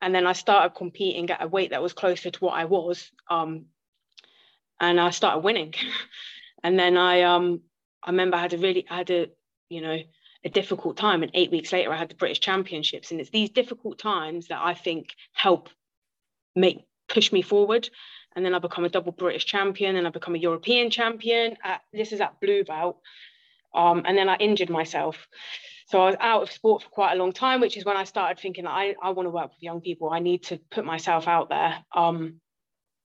and 0.00 0.14
then 0.14 0.26
i 0.26 0.32
started 0.32 0.76
competing 0.76 1.30
at 1.30 1.42
a 1.42 1.48
weight 1.48 1.70
that 1.70 1.82
was 1.82 1.92
closer 1.92 2.30
to 2.30 2.44
what 2.44 2.54
i 2.54 2.64
was 2.64 3.10
um, 3.30 3.66
and 4.80 5.00
i 5.00 5.10
started 5.10 5.40
winning. 5.40 5.74
And 6.64 6.76
then 6.76 6.96
i 6.96 7.22
um 7.22 7.60
i 8.02 8.10
remember 8.10 8.36
i 8.36 8.40
had 8.40 8.52
a 8.52 8.58
really 8.58 8.84
I 8.90 8.96
had 8.96 9.10
a 9.10 9.30
you 9.68 9.80
know 9.80 9.98
a 10.44 10.48
difficult 10.48 10.96
time 10.96 11.22
and 11.22 11.30
eight 11.34 11.52
weeks 11.52 11.72
later 11.72 11.92
i 11.92 11.96
had 11.96 12.08
the 12.08 12.16
british 12.16 12.40
championships. 12.40 13.12
And 13.12 13.20
it's 13.20 13.30
these 13.30 13.50
difficult 13.50 14.00
times 14.00 14.48
that 14.48 14.60
i 14.60 14.74
think 14.74 15.14
help 15.32 15.68
make 16.56 16.84
push 17.08 17.30
me 17.30 17.42
forward 17.42 17.88
and 18.39 18.45
then 18.45 18.55
I 18.55 18.61
become 18.61 18.84
a 18.84 18.89
double 18.89 19.11
British 19.11 19.47
champion, 19.47 19.97
and 19.97 20.07
I 20.07 20.11
become 20.11 20.36
a 20.36 20.39
European 20.39 20.91
champion. 20.91 21.57
At, 21.64 21.80
this 21.93 22.12
is 22.12 22.20
at 22.20 22.41
blue 22.41 22.62
belt, 22.62 23.01
um, 23.74 24.05
and 24.07 24.16
then 24.16 24.28
I 24.28 24.36
injured 24.36 24.70
myself. 24.70 25.26
So 25.89 26.01
I 26.01 26.07
was 26.07 26.16
out 26.20 26.43
of 26.43 26.53
sport 26.53 26.84
for 26.84 26.89
quite 26.89 27.14
a 27.14 27.16
long 27.16 27.32
time, 27.32 27.61
which 27.61 27.76
is 27.76 27.84
when 27.84 27.97
I 27.97 28.05
started 28.05 28.39
thinking 28.41 28.64
I, 28.64 28.95
I 29.03 29.11
want 29.11 29.26
to 29.26 29.30
work 29.30 29.51
with 29.51 29.61
young 29.61 29.80
people. 29.80 30.11
I 30.11 30.20
need 30.20 30.45
to 30.45 30.61
put 30.70 30.84
myself 30.84 31.26
out 31.26 31.49
there. 31.49 31.84
Um, 31.93 32.41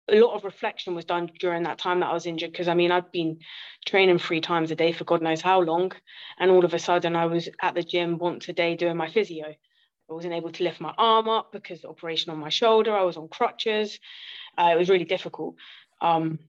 a 0.10 0.16
lot 0.16 0.34
of 0.34 0.46
reflection 0.46 0.96
was 0.96 1.04
done 1.04 1.30
during 1.42 1.64
that 1.64 1.78
time 1.78 2.00
that 2.00 2.08
I 2.08 2.14
was 2.14 2.26
injured 2.26 2.54
because 2.54 2.70
I 2.70 2.74
mean 2.74 2.94
I'd 2.94 3.12
been 3.12 3.40
training 3.86 4.20
three 4.20 4.40
times 4.40 4.72
a 4.72 4.76
day 4.76 4.94
for 4.94 5.04
God 5.04 5.22
knows 5.22 5.42
how 5.42 5.60
long, 5.60 5.92
and 6.40 6.50
all 6.50 6.64
of 6.64 6.74
a 6.74 6.80
sudden 6.80 7.18
I 7.18 7.26
was 7.26 7.50
at 7.62 7.76
the 7.76 7.84
gym 7.84 8.18
once 8.18 8.48
a 8.48 8.54
day 8.54 8.78
doing 8.78 8.96
my 8.96 9.10
physio. 9.10 9.48
I 10.10 10.14
wasn't 10.14 10.36
able 10.36 10.54
to 10.54 10.64
lift 10.64 10.80
my 10.80 10.94
arm 10.98 11.28
up 11.28 11.52
because 11.52 11.82
the 11.82 11.90
operation 11.90 12.32
on 12.32 12.40
my 12.40 12.48
shoulder. 12.48 12.96
I 12.96 13.04
was 13.04 13.18
on 13.18 13.28
crutches. 13.28 14.00
Uh, 14.58 14.70
it 14.74 14.78
was 14.78 14.90
really 14.90 15.06
difficult. 15.06 15.56
Um, 16.02 16.40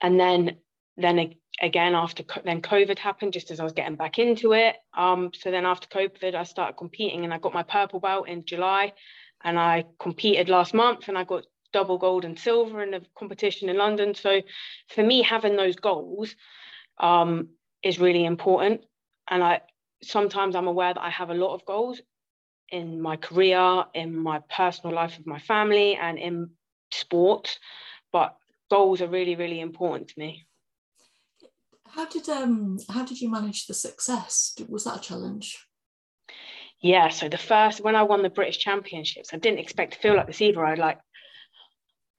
and 0.00 0.18
then 0.18 0.56
then 0.96 1.34
again 1.60 1.94
after 1.94 2.24
then 2.44 2.62
COVID 2.62 2.98
happened 2.98 3.32
just 3.32 3.50
as 3.50 3.58
I 3.60 3.64
was 3.64 3.72
getting 3.72 3.96
back 3.96 4.18
into 4.18 4.52
it. 4.52 4.76
Um, 4.96 5.30
so 5.34 5.50
then 5.50 5.66
after 5.66 5.88
COVID, 5.88 6.34
I 6.34 6.44
started 6.44 6.76
competing 6.76 7.24
and 7.24 7.34
I 7.34 7.38
got 7.38 7.54
my 7.54 7.62
purple 7.62 8.00
belt 8.00 8.28
in 8.28 8.44
July, 8.44 8.92
and 9.42 9.58
I 9.58 9.84
competed 9.98 10.48
last 10.48 10.74
month 10.74 11.08
and 11.08 11.18
I 11.18 11.24
got 11.24 11.44
double 11.72 11.98
gold 11.98 12.24
and 12.24 12.38
silver 12.38 12.82
in 12.82 12.94
a 12.94 13.00
competition 13.18 13.68
in 13.68 13.76
London. 13.76 14.14
So 14.14 14.40
for 14.88 15.02
me, 15.02 15.22
having 15.22 15.56
those 15.56 15.76
goals 15.76 16.34
um, 16.98 17.48
is 17.82 17.98
really 17.98 18.24
important. 18.24 18.82
And 19.28 19.42
I 19.42 19.60
sometimes 20.02 20.54
I'm 20.54 20.68
aware 20.68 20.94
that 20.94 21.02
I 21.02 21.10
have 21.10 21.30
a 21.30 21.34
lot 21.34 21.54
of 21.54 21.64
goals 21.64 22.00
in 22.70 23.00
my 23.00 23.16
career, 23.16 23.84
in 23.94 24.16
my 24.16 24.40
personal 24.54 24.94
life 24.94 25.18
with 25.18 25.26
my 25.26 25.38
family, 25.38 25.96
and 25.96 26.18
in 26.18 26.50
sport, 26.94 27.58
but 28.12 28.36
goals 28.70 29.00
are 29.00 29.08
really, 29.08 29.36
really 29.36 29.60
important 29.60 30.08
to 30.08 30.14
me. 30.18 30.46
How 31.88 32.06
did 32.06 32.28
um 32.28 32.78
how 32.88 33.04
did 33.04 33.20
you 33.20 33.30
manage 33.30 33.66
the 33.66 33.74
success? 33.74 34.54
Was 34.68 34.84
that 34.84 34.96
a 34.98 35.00
challenge? 35.00 35.58
Yeah, 36.80 37.08
so 37.08 37.28
the 37.28 37.38
first 37.38 37.82
when 37.82 37.96
I 37.96 38.02
won 38.02 38.22
the 38.22 38.30
British 38.30 38.58
Championships, 38.58 39.32
I 39.32 39.38
didn't 39.38 39.60
expect 39.60 39.94
to 39.94 39.98
feel 40.00 40.16
like 40.16 40.26
this 40.26 40.42
either. 40.42 40.64
I 40.64 40.74
like 40.74 40.98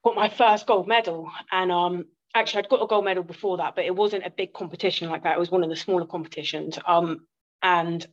got 0.03 0.15
my 0.15 0.29
first 0.29 0.65
gold 0.65 0.87
medal, 0.87 1.29
and 1.51 1.71
um 1.71 2.05
actually 2.35 2.63
I'd 2.63 2.69
got 2.69 2.83
a 2.83 2.87
gold 2.87 3.05
medal 3.05 3.23
before 3.23 3.57
that, 3.57 3.75
but 3.75 3.85
it 3.85 3.95
wasn't 3.95 4.25
a 4.25 4.29
big 4.29 4.53
competition 4.53 5.09
like 5.09 5.23
that. 5.23 5.35
It 5.35 5.39
was 5.39 5.51
one 5.51 5.63
of 5.63 5.69
the 5.69 5.75
smaller 5.75 6.05
competitions. 6.05 6.77
Um, 6.85 7.25
and 7.63 8.05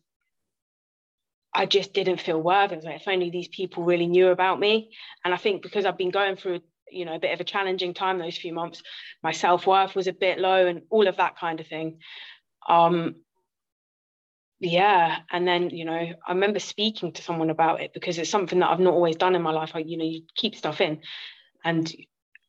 I 1.55 1.67
just 1.67 1.93
didn't 1.93 2.21
feel 2.21 2.41
worthy. 2.41 2.75
It 2.75 2.77
was 2.79 2.85
like, 2.85 3.01
if 3.01 3.09
only 3.09 3.31
these 3.31 3.49
people 3.49 3.85
really 3.85 4.07
knew 4.07 4.29
about 4.29 4.59
me. 4.59 4.91
And 5.25 5.35
I 5.35 5.37
think 5.37 5.63
because 5.63 5.85
I've 5.85 5.99
been 5.99 6.11
going 6.11 6.37
through, 6.37 6.61
you 6.91 7.05
know, 7.05 7.15
a 7.15 7.19
bit 7.19 7.33
of 7.33 7.41
a 7.41 7.45
challenging 7.45 7.95
time 7.95 8.19
those 8.19 8.39
few 8.39 8.55
months, 8.55 8.83
my 9.23 9.33
self 9.33 9.67
worth 9.67 9.95
was 9.95 10.07
a 10.07 10.13
bit 10.13 10.39
low 10.39 10.67
and 10.67 10.83
all 10.91 11.07
of 11.09 11.19
that 11.19 11.39
kind 11.39 11.61
of 11.61 11.67
thing. 11.67 11.99
Um, 12.69 13.17
yeah, 14.61 15.19
and 15.31 15.47
then 15.47 15.71
you 15.71 15.85
know, 15.85 15.93
I 15.93 16.33
remember 16.33 16.61
speaking 16.61 17.13
to 17.13 17.23
someone 17.23 17.51
about 17.51 17.81
it 17.81 17.93
because 17.93 18.17
it's 18.19 18.31
something 18.31 18.61
that 18.61 18.71
I've 18.71 18.81
not 18.81 18.95
always 18.95 19.17
done 19.17 19.35
in 19.35 19.43
my 19.43 19.51
life. 19.51 19.73
I, 19.75 19.81
you 19.81 19.99
know, 19.99 20.05
you 20.05 20.23
keep 20.37 20.55
stuff 20.55 20.81
in, 20.81 21.01
and 21.65 21.93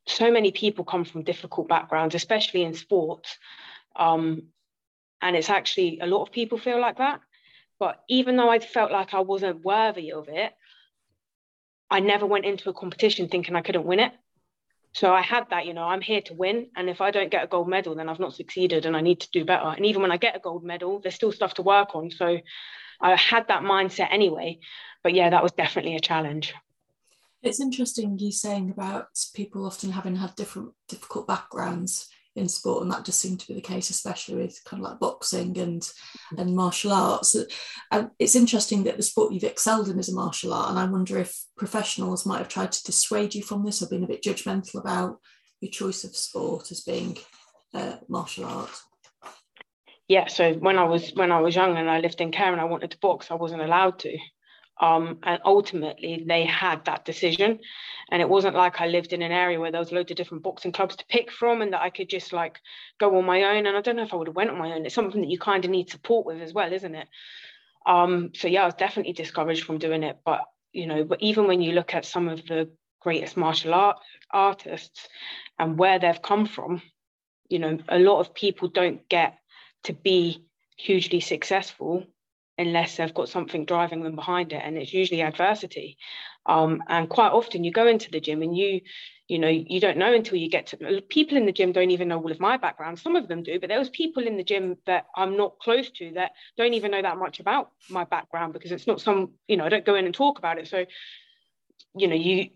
so 0.06 0.32
many 0.32 0.52
people 0.52 0.86
come 0.86 1.06
from 1.06 1.24
difficult 1.24 1.68
backgrounds, 1.68 2.14
especially 2.14 2.64
in 2.64 2.76
sports. 2.76 3.38
Um, 3.96 4.44
and 5.22 5.36
it's 5.36 5.50
actually 5.50 6.00
a 6.02 6.06
lot 6.06 6.22
of 6.22 6.32
people 6.32 6.58
feel 6.58 6.80
like 6.80 6.98
that 6.98 7.22
but 7.84 8.02
even 8.08 8.38
though 8.38 8.50
I 8.50 8.60
felt 8.60 8.94
like 8.94 9.14
I 9.14 9.20
wasn't 9.20 9.66
worthy 9.66 10.14
of 10.14 10.30
it, 10.30 10.54
I 11.92 12.00
never 12.00 12.26
went 12.26 12.46
into 12.46 12.70
a 12.70 12.74
competition 12.74 13.28
thinking 13.28 13.58
I 13.58 13.62
couldn't 13.62 13.84
win 13.84 14.00
it. 14.00 14.14
So 14.94 15.14
I 15.14 15.20
had 15.20 15.50
that, 15.50 15.66
you 15.66 15.74
know, 15.74 15.84
I'm 15.84 16.00
here 16.00 16.22
to 16.22 16.34
win. 16.34 16.68
And 16.78 16.90
if 16.90 17.02
I 17.02 17.12
don't 17.12 17.30
get 17.30 17.44
a 17.44 17.48
gold 17.48 17.68
medal, 17.68 17.94
then 17.94 18.08
I've 18.08 18.22
not 18.22 18.36
succeeded 18.36 18.86
and 18.86 18.96
I 18.96 19.02
need 19.02 19.20
to 19.20 19.32
do 19.32 19.44
better. 19.44 19.68
And 19.68 19.86
even 19.86 20.02
when 20.02 20.14
I 20.14 20.16
get 20.16 20.38
a 20.38 20.40
gold 20.40 20.64
medal, 20.64 21.02
there's 21.02 21.16
still 21.16 21.34
stuff 21.34 21.56
to 21.56 21.62
work 21.62 21.94
on. 21.94 22.10
So 22.10 22.38
I 23.02 23.18
had 23.18 23.50
that 23.50 23.64
mindset 23.64 24.08
anyway. 24.12 24.60
But 25.04 25.14
yeah, 25.14 25.30
that 25.32 25.44
was 25.44 25.52
definitely 25.52 25.98
a 25.98 26.00
challenge. 26.00 26.54
It's 27.42 27.60
interesting 27.60 28.18
you 28.18 28.32
saying 28.32 28.70
about 28.70 29.08
people 29.36 29.66
often 29.66 29.92
having 29.92 30.16
had 30.16 30.38
different 30.38 30.72
difficult 30.88 31.28
backgrounds 31.28 32.08
in 32.36 32.50
sport, 32.50 32.84
and 32.84 32.92
that 32.92 33.06
just 33.06 33.20
seemed 33.20 33.40
to 33.40 33.48
be 33.48 33.54
the 33.54 33.62
case, 33.62 33.90
especially 33.90 34.36
with 34.36 34.60
kind 34.66 34.84
of 34.84 34.90
like 34.90 35.00
boxing 35.00 35.58
and 35.58 35.82
mm-hmm. 35.82 36.40
and 36.40 36.56
martial 36.56 36.92
arts. 36.92 37.36
And 37.92 38.10
it's 38.20 38.36
interesting 38.36 38.84
that 38.84 38.98
the 38.98 39.04
sport 39.04 39.34
you've 39.34 39.44
excelled 39.44 39.90
in 39.90 40.00
is 40.00 40.10
a 40.10 40.16
martial 40.16 40.54
art, 40.54 40.70
and 40.70 40.80
I 40.80 40.86
wonder 40.86 41.18
if 41.20 41.38
professionals 41.58 42.26
might 42.26 42.40
have 42.40 42.50
tried 42.50 42.72
to 42.72 42.84
dissuade 42.84 43.36
you 43.36 43.44
from 43.44 43.66
this 43.66 43.82
or 43.82 43.90
been 43.90 44.04
a 44.04 44.08
bit 44.08 44.24
judgmental 44.24 44.80
about 44.80 45.18
your 45.62 45.72
choice 45.72 46.04
of 46.04 46.16
sport 46.16 46.72
as 46.72 46.82
being 46.82 47.18
uh, 47.74 47.98
martial 48.08 48.46
art. 48.46 48.72
Yeah, 50.08 50.28
so 50.28 50.54
when 50.54 50.78
I 50.78 50.84
was 50.84 51.12
when 51.16 51.32
I 51.32 51.40
was 51.40 51.56
young 51.56 51.78
and 51.78 51.90
I 51.90 52.00
lived 52.00 52.20
in 52.20 52.32
care 52.32 52.52
and 52.52 52.62
I 52.62 52.66
wanted 52.66 52.92
to 52.92 53.00
box, 53.00 53.32
I 53.32 53.36
wasn't 53.36 53.62
allowed 53.62 54.00
to. 54.00 54.18
Um, 54.82 55.20
and 55.24 55.40
ultimately, 55.46 56.24
they 56.28 56.46
had 56.46 56.86
that 56.86 57.06
decision. 57.06 57.60
And 58.12 58.22
it 58.22 58.30
wasn't 58.30 58.56
like 58.56 58.82
I 58.82 58.88
lived 58.88 59.14
in 59.14 59.22
an 59.22 59.32
area 59.32 59.60
where 59.60 59.72
there 59.72 59.80
was 59.80 59.92
loads 59.92 60.12
of 60.12 60.18
different 60.18 60.44
boxing 60.44 60.72
clubs 60.72 60.96
to 60.96 61.06
pick 61.06 61.32
from 61.32 61.62
and 61.62 61.74
that 61.74 61.82
I 61.82 61.90
could 61.90 62.10
just 62.10 62.34
like 62.34 62.60
go 63.00 63.18
on 63.18 63.26
my 63.26 63.44
own. 63.44 63.66
And 63.66 63.78
I 63.78 63.82
don't 63.82 63.96
know 63.96 64.04
if 64.04 64.14
I 64.14 64.18
would 64.18 64.28
have 64.28 64.36
went 64.36 64.50
on 64.50 64.58
my 64.58 64.74
own. 64.74 64.86
It's 64.86 64.96
something 64.96 65.22
that 65.22 65.30
you 65.30 65.40
kind 65.40 65.64
of 65.64 65.72
need 65.72 65.90
support 65.90 66.26
with 66.26 66.42
as 66.42 66.54
well, 66.54 66.72
isn't 66.72 66.96
it? 66.96 67.08
Um, 67.86 68.32
so 68.34 68.48
yeah, 68.48 68.64
I 68.64 68.66
was 68.66 68.76
definitely 68.76 69.14
discouraged 69.14 69.66
from 69.66 69.78
doing 69.78 70.04
it. 70.04 70.18
But 70.26 70.42
you 70.72 70.88
know, 70.88 71.04
but 71.04 71.22
even 71.22 71.48
when 71.48 71.62
you 71.62 71.74
look 71.74 71.94
at 71.94 72.06
some 72.06 72.28
of 72.28 72.46
the 72.48 72.70
greatest 73.00 73.38
martial 73.38 73.74
art 73.74 73.98
artists 74.32 75.08
and 75.60 75.78
where 75.78 76.00
they've 76.00 76.22
come 76.22 76.46
from, 76.46 76.82
you 77.50 77.60
know, 77.60 77.78
a 77.90 78.00
lot 78.00 78.20
of 78.20 78.34
people 78.34 78.70
don't 78.70 79.08
get 79.10 79.38
to 79.84 79.94
be 79.94 80.46
hugely 80.78 81.20
successful 81.20 82.06
unless 82.58 82.98
they've 82.98 83.14
got 83.14 83.30
something 83.30 83.66
driving 83.66 84.04
them 84.04 84.16
behind 84.16 84.54
it 84.54 84.62
and 84.64 84.78
it's 84.78 84.94
usually 84.94 85.22
adversity. 85.22 85.98
Um, 86.46 86.84
and 86.88 87.10
quite 87.10 87.32
often 87.32 87.64
you 87.64 87.72
go 87.72 87.88
into 87.88 88.12
the 88.12 88.20
gym 88.20 88.42
and 88.42 88.56
you 88.56 88.82
you 89.30 89.40
know 89.40 89.48
you 89.48 89.80
don't 89.80 89.98
know 89.98 90.14
until 90.14 90.38
you 90.38 90.50
get 90.50 90.68
to 90.68 91.02
people 91.08 91.38
in 91.38 91.46
the 91.46 91.54
gym 91.54 91.72
don't 91.72 91.92
even 91.92 92.10
know 92.10 92.20
all 92.20 92.32
of 92.32 92.40
my 92.40 92.58
background. 92.58 93.00
Some 93.00 93.16
of 93.16 93.28
them 93.28 93.44
do 93.44 93.60
but 93.60 93.70
there 93.70 93.80
was 93.80 93.90
people 93.90 94.28
in 94.28 94.38
the 94.38 94.44
gym 94.44 94.76
that 94.86 95.06
i'm 95.16 95.38
not 95.38 95.58
close 95.60 95.90
to 95.92 96.12
that 96.16 96.32
don't 96.58 96.74
even 96.74 96.92
know 96.92 97.02
that 97.02 97.18
much 97.18 97.40
about 97.40 97.72
my 97.90 98.04
background 98.04 98.52
because 98.54 98.72
it's 98.72 98.88
not 98.88 99.00
some 99.00 99.32
you 99.48 99.56
know 99.56 99.64
i 99.64 99.70
don't 99.70 99.86
go 99.86 99.96
in 99.96 100.06
and 100.06 100.14
talk 100.14 100.38
about 100.38 100.60
it. 100.60 100.68
So 100.68 100.86
you 101.96 102.08
know 102.08 102.16
you 102.16 102.50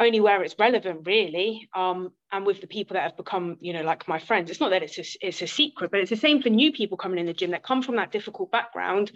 only 0.00 0.20
where 0.20 0.42
it's 0.42 0.56
relevant 0.58 1.06
really. 1.06 1.68
Um, 1.74 2.12
and 2.34 2.44
with 2.44 2.60
the 2.60 2.66
people 2.66 2.94
that 2.94 3.04
have 3.04 3.16
become 3.16 3.56
you 3.60 3.72
know 3.72 3.82
like 3.82 4.08
my 4.08 4.18
friends 4.18 4.50
it's 4.50 4.60
not 4.60 4.70
that 4.70 4.82
it's 4.82 4.98
a, 4.98 5.26
it's 5.26 5.42
a 5.42 5.46
secret 5.46 5.90
but 5.90 6.00
it's 6.00 6.10
the 6.10 6.16
same 6.16 6.42
for 6.42 6.48
new 6.48 6.72
people 6.72 6.96
coming 6.96 7.18
in 7.18 7.26
the 7.26 7.32
gym 7.32 7.52
that 7.52 7.62
come 7.62 7.82
from 7.82 7.96
that 7.96 8.12
difficult 8.12 8.50
background. 8.50 9.12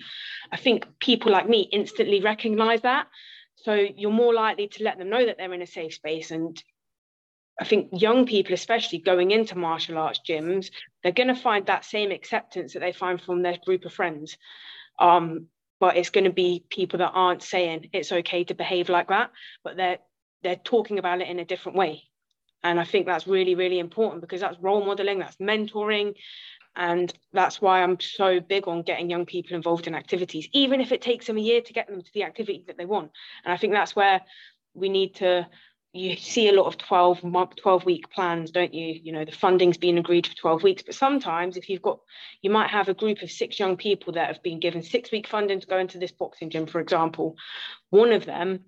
I 0.53 0.57
think 0.57 0.87
people 1.01 1.33
like 1.33 1.49
me 1.49 1.69
instantly 1.73 2.21
recognize 2.21 2.83
that. 2.83 3.09
So 3.57 3.75
you're 3.75 4.13
more 4.13 4.33
likely 4.33 4.69
to 4.69 4.85
let 4.85 4.99
them 4.99 5.11
know 5.11 5.27
that 5.27 5.37
they're 5.37 5.53
in 5.53 5.63
a 5.63 5.67
safe 5.67 5.95
space. 5.95 6.31
And 6.31 6.61
i 7.61 7.65
think 7.65 7.89
young 7.93 8.25
people 8.25 8.55
especially 8.55 9.01
going 9.01 9.33
into 9.33 9.59
martial 9.59 9.99
arts 9.99 10.21
gyms 10.25 10.71
they're 11.03 11.11
going 11.21 11.35
to 11.35 11.43
find 11.49 11.67
that 11.67 11.85
same 11.85 12.13
acceptance 12.13 12.73
that 12.73 12.79
they 12.79 12.93
find 12.93 13.21
from 13.21 13.43
their 13.43 13.59
group 13.67 13.85
of 13.85 13.93
friends. 13.93 14.37
Um, 15.01 15.47
but 15.81 15.97
it's 15.97 16.11
going 16.11 16.25
to 16.25 16.33
be 16.33 16.65
people 16.71 16.99
that 16.99 17.13
aren't 17.15 17.43
saying 17.43 17.91
it's 17.93 18.11
okay 18.11 18.45
to 18.45 18.55
behave 18.55 18.89
like 18.89 19.09
that 19.09 19.31
but 19.65 19.77
they're 19.77 19.99
they're 20.43 20.57
talking 20.57 20.99
about 21.01 21.21
it 21.21 21.29
in 21.29 21.41
a 21.41 21.45
different 21.45 21.77
way 21.77 22.08
And 22.63 22.81
I 22.81 22.85
think 22.85 23.07
that's 23.07 23.27
really, 23.27 23.55
really 23.55 23.79
important 23.79 24.21
because 24.21 24.41
that's 24.41 24.59
role 24.61 24.85
modeling, 24.85 25.19
that's 25.19 25.37
mentoring. 25.37 26.15
And 26.77 27.13
that's 27.33 27.61
why 27.61 27.83
I'm 27.83 27.99
so 27.99 28.41
big 28.41 28.69
on 28.69 28.83
getting 28.83 29.11
young 29.11 29.27
people 29.27 29.57
involved 29.57 29.87
in 29.87 29.95
activities, 29.95 30.49
even 30.53 30.81
if 30.81 30.93
it 30.93 31.03
takes 31.03 31.27
them 31.27 31.37
a 31.37 31.41
year 31.41 31.61
to 31.61 31.73
get 31.73 31.89
them 31.89 32.03
to 32.03 32.11
the 32.15 32.23
activity 32.23 32.65
that 32.67 32.77
they 32.77 32.85
want. 32.85 33.11
And 33.45 33.53
I 33.53 33.57
think 33.57 33.73
that's 33.73 33.97
where 33.97 34.21
we 34.75 34.89
need 34.89 35.17
to 35.17 35.49
you 35.93 36.17
see 36.17 36.49
a 36.49 36.53
lot 36.53 36.67
of 36.67 36.77
12 36.77 37.25
month 37.25 37.57
12 37.57 37.85
week 37.87 38.11
plans 38.11 38.51
don't 38.51 38.75
you 38.75 39.01
you 39.03 39.11
know 39.11 39.25
the 39.25 39.33
funding's 39.33 39.79
been 39.79 39.97
agreed 39.97 40.27
for 40.27 40.35
12 40.35 40.63
weeks 40.63 40.83
but 40.83 40.95
sometimes 40.95 41.57
if 41.57 41.69
you've 41.69 41.83
got 41.83 41.99
you 42.43 42.51
might 42.51 42.69
have 42.69 42.89
a 42.89 42.95
group 42.95 43.23
of 43.23 43.31
six 43.31 43.59
young 43.59 43.77
people 43.77 44.13
that 44.13 44.29
have 44.29 44.43
been 44.43 44.61
given 44.61 44.83
six 44.83 45.11
week 45.11 45.27
funding 45.27 45.61
to 45.61 45.67
go 45.67 45.79
into 45.79 45.99
this 45.99 46.13
boxing 46.13 46.51
gym 46.51 46.67
for 46.67 46.81
example 46.81 47.37
one 47.89 48.13
of 48.13 48.27
them 48.27 48.61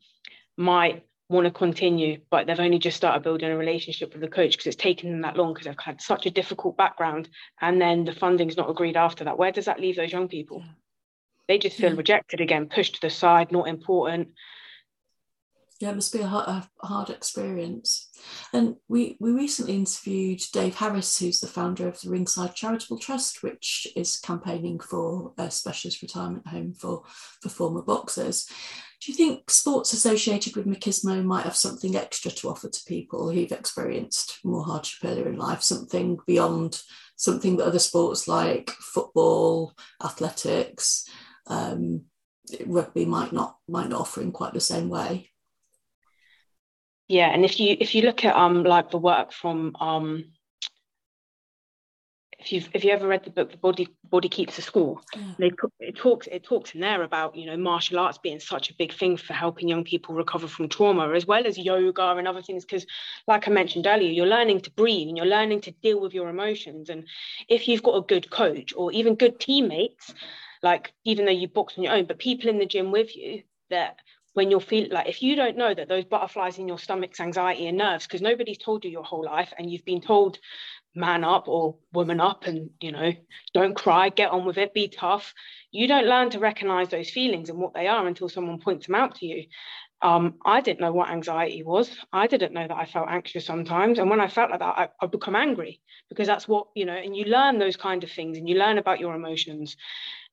might 0.56 1.04
want 1.30 1.46
to 1.46 1.50
continue 1.50 2.20
but 2.30 2.46
they've 2.46 2.60
only 2.60 2.78
just 2.78 2.96
started 2.96 3.22
building 3.22 3.50
a 3.50 3.56
relationship 3.56 4.12
with 4.12 4.20
the 4.20 4.28
coach 4.28 4.52
because 4.52 4.66
it's 4.66 4.76
taken 4.76 5.10
them 5.10 5.22
that 5.22 5.36
long 5.36 5.52
because 5.54 5.66
they've 5.66 5.76
had 5.78 6.00
such 6.00 6.26
a 6.26 6.30
difficult 6.30 6.76
background 6.76 7.28
and 7.60 7.80
then 7.80 8.04
the 8.04 8.12
funding's 8.12 8.56
not 8.56 8.68
agreed 8.68 8.96
after 8.96 9.24
that 9.24 9.38
where 9.38 9.52
does 9.52 9.64
that 9.64 9.80
leave 9.80 9.96
those 9.96 10.12
young 10.12 10.28
people 10.28 10.62
they 11.48 11.56
just 11.56 11.76
feel 11.76 11.90
yeah. 11.90 11.96
rejected 11.96 12.40
again 12.40 12.68
pushed 12.68 12.96
to 12.96 13.00
the 13.00 13.10
side 13.10 13.52
not 13.52 13.68
important 13.68 14.28
yeah, 15.80 15.92
it 15.92 15.94
must 15.94 16.12
be 16.12 16.20
a 16.20 16.26
hard, 16.26 16.46
a 16.82 16.86
hard, 16.86 17.08
experience. 17.08 18.09
And 18.52 18.76
we, 18.88 19.16
we 19.20 19.30
recently 19.32 19.74
interviewed 19.74 20.42
Dave 20.52 20.74
Harris, 20.76 21.18
who's 21.18 21.40
the 21.40 21.46
founder 21.46 21.88
of 21.88 22.00
the 22.00 22.10
Ringside 22.10 22.54
Charitable 22.54 22.98
Trust, 22.98 23.42
which 23.42 23.86
is 23.96 24.18
campaigning 24.18 24.80
for 24.80 25.32
a 25.38 25.50
specialist 25.50 26.02
retirement 26.02 26.46
home 26.46 26.74
for, 26.74 27.02
for 27.40 27.48
former 27.48 27.82
boxers. 27.82 28.46
Do 29.00 29.10
you 29.10 29.16
think 29.16 29.50
sports 29.50 29.94
associated 29.94 30.56
with 30.56 30.66
machismo 30.66 31.24
might 31.24 31.44
have 31.44 31.56
something 31.56 31.96
extra 31.96 32.30
to 32.32 32.50
offer 32.50 32.68
to 32.68 32.84
people 32.86 33.30
who've 33.30 33.50
experienced 33.50 34.40
more 34.44 34.62
hardship 34.62 35.08
earlier 35.08 35.28
in 35.28 35.38
life, 35.38 35.62
something 35.62 36.18
beyond 36.26 36.82
something 37.16 37.56
that 37.56 37.66
other 37.66 37.78
sports 37.78 38.28
like 38.28 38.70
football, 38.70 39.74
athletics, 40.04 41.08
um, 41.46 42.02
rugby 42.66 43.06
might 43.06 43.32
not 43.32 43.56
might 43.68 43.88
not 43.88 44.00
offer 44.00 44.20
in 44.20 44.32
quite 44.32 44.52
the 44.52 44.60
same 44.60 44.90
way? 44.90 45.29
Yeah 47.10 47.28
and 47.28 47.44
if 47.44 47.58
you 47.58 47.76
if 47.80 47.94
you 47.94 48.02
look 48.02 48.24
at 48.24 48.36
um 48.36 48.62
like 48.62 48.90
the 48.90 48.98
work 48.98 49.32
from 49.32 49.74
um 49.80 50.24
if 52.38 52.52
you've 52.52 52.68
if 52.72 52.84
you 52.84 52.92
ever 52.92 53.08
read 53.08 53.24
the 53.24 53.30
book 53.30 53.50
the 53.50 53.56
body 53.56 53.88
body 54.04 54.28
keeps 54.28 54.54
the 54.54 54.62
score 54.62 55.00
yeah. 55.16 55.32
they 55.38 55.50
it 55.80 55.96
talks 55.96 56.28
it 56.28 56.44
talks 56.44 56.72
in 56.72 56.80
there 56.80 57.02
about 57.02 57.34
you 57.34 57.46
know 57.46 57.56
martial 57.56 57.98
arts 57.98 58.16
being 58.18 58.38
such 58.38 58.70
a 58.70 58.74
big 58.74 58.92
thing 58.92 59.16
for 59.16 59.32
helping 59.32 59.68
young 59.68 59.82
people 59.82 60.14
recover 60.14 60.46
from 60.46 60.68
trauma 60.68 61.10
as 61.10 61.26
well 61.26 61.44
as 61.46 61.58
yoga 61.58 62.14
and 62.16 62.28
other 62.28 62.42
things 62.42 62.64
because 62.64 62.86
like 63.26 63.48
i 63.48 63.50
mentioned 63.50 63.88
earlier 63.88 64.10
you're 64.10 64.26
learning 64.26 64.60
to 64.60 64.70
breathe 64.70 65.08
and 65.08 65.16
you're 65.16 65.26
learning 65.26 65.60
to 65.60 65.72
deal 65.82 66.00
with 66.00 66.14
your 66.14 66.28
emotions 66.28 66.90
and 66.90 67.04
if 67.48 67.66
you've 67.66 67.82
got 67.82 67.96
a 67.96 68.02
good 68.02 68.30
coach 68.30 68.72
or 68.76 68.92
even 68.92 69.16
good 69.16 69.40
teammates 69.40 70.14
like 70.62 70.92
even 71.04 71.24
though 71.24 71.32
you 71.32 71.48
box 71.48 71.74
on 71.76 71.82
your 71.82 71.92
own 71.92 72.04
but 72.04 72.20
people 72.20 72.48
in 72.48 72.58
the 72.58 72.66
gym 72.66 72.92
with 72.92 73.16
you 73.16 73.42
that 73.68 73.96
when 74.34 74.50
you're 74.50 74.60
feeling 74.60 74.90
like 74.90 75.08
if 75.08 75.22
you 75.22 75.36
don't 75.36 75.56
know 75.56 75.74
that 75.74 75.88
those 75.88 76.04
butterflies 76.04 76.58
in 76.58 76.68
your 76.68 76.78
stomach's 76.78 77.20
anxiety 77.20 77.66
and 77.66 77.78
nerves 77.78 78.06
because 78.06 78.22
nobody's 78.22 78.58
told 78.58 78.84
you 78.84 78.90
your 78.90 79.02
whole 79.04 79.24
life 79.24 79.52
and 79.58 79.70
you've 79.70 79.84
been 79.84 80.00
told 80.00 80.38
man 80.94 81.24
up 81.24 81.48
or 81.48 81.76
woman 81.92 82.20
up 82.20 82.44
and 82.44 82.70
you 82.80 82.92
know 82.92 83.12
don't 83.54 83.76
cry 83.76 84.08
get 84.08 84.30
on 84.30 84.44
with 84.44 84.58
it 84.58 84.74
be 84.74 84.88
tough 84.88 85.34
you 85.70 85.86
don't 85.86 86.06
learn 86.06 86.30
to 86.30 86.38
recognize 86.38 86.88
those 86.88 87.10
feelings 87.10 87.48
and 87.48 87.58
what 87.58 87.74
they 87.74 87.86
are 87.86 88.06
until 88.06 88.28
someone 88.28 88.60
points 88.60 88.86
them 88.86 88.96
out 88.96 89.14
to 89.14 89.26
you 89.26 89.44
um, 90.02 90.36
I 90.46 90.62
didn't 90.62 90.80
know 90.80 90.92
what 90.92 91.10
anxiety 91.10 91.62
was. 91.62 91.90
I 92.12 92.26
didn't 92.26 92.54
know 92.54 92.66
that 92.66 92.76
I 92.76 92.86
felt 92.86 93.10
anxious 93.10 93.44
sometimes. 93.44 93.98
And 93.98 94.08
when 94.08 94.20
I 94.20 94.28
felt 94.28 94.50
like 94.50 94.60
that, 94.60 94.78
I, 94.78 94.88
I 95.00 95.06
become 95.06 95.36
angry 95.36 95.80
because 96.08 96.26
that's 96.26 96.48
what, 96.48 96.68
you 96.74 96.86
know, 96.86 96.94
and 96.94 97.14
you 97.14 97.26
learn 97.26 97.58
those 97.58 97.76
kind 97.76 98.02
of 98.02 98.10
things 98.10 98.38
and 98.38 98.48
you 98.48 98.54
learn 98.56 98.78
about 98.78 98.98
your 98.98 99.14
emotions. 99.14 99.76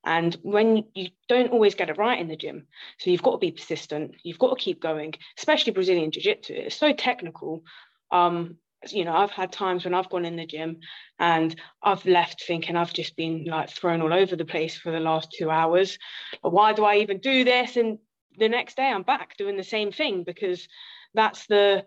And 0.05 0.35
when 0.41 0.85
you 0.93 1.09
don't 1.27 1.51
always 1.51 1.75
get 1.75 1.89
it 1.89 1.97
right 1.97 2.19
in 2.19 2.27
the 2.27 2.37
gym, 2.37 2.67
so 2.99 3.09
you've 3.09 3.23
got 3.23 3.31
to 3.31 3.37
be 3.37 3.51
persistent, 3.51 4.15
you've 4.23 4.39
got 4.39 4.57
to 4.57 4.63
keep 4.63 4.81
going, 4.81 5.13
especially 5.37 5.73
Brazilian 5.73 6.11
Jiu 6.11 6.21
Jitsu. 6.21 6.53
It's 6.53 6.75
so 6.75 6.93
technical. 6.93 7.63
Um, 8.11 8.57
you 8.89 9.05
know, 9.05 9.13
I've 9.13 9.31
had 9.31 9.51
times 9.51 9.83
when 9.83 9.93
I've 9.93 10.09
gone 10.09 10.25
in 10.25 10.35
the 10.35 10.45
gym 10.45 10.79
and 11.19 11.55
I've 11.81 12.05
left 12.05 12.43
thinking 12.45 12.75
I've 12.75 12.93
just 12.93 13.15
been 13.15 13.45
like 13.45 13.69
thrown 13.69 14.01
all 14.01 14.13
over 14.13 14.35
the 14.35 14.45
place 14.45 14.77
for 14.77 14.91
the 14.91 14.99
last 14.99 15.33
two 15.37 15.49
hours. 15.49 15.97
Why 16.41 16.73
do 16.73 16.85
I 16.85 16.97
even 16.97 17.19
do 17.19 17.43
this? 17.43 17.75
And 17.75 17.97
the 18.37 18.49
next 18.49 18.77
day 18.77 18.85
I'm 18.87 19.03
back 19.03 19.35
doing 19.35 19.57
the 19.57 19.63
same 19.63 19.91
thing 19.91 20.23
because 20.23 20.67
that's 21.13 21.47
the 21.47 21.85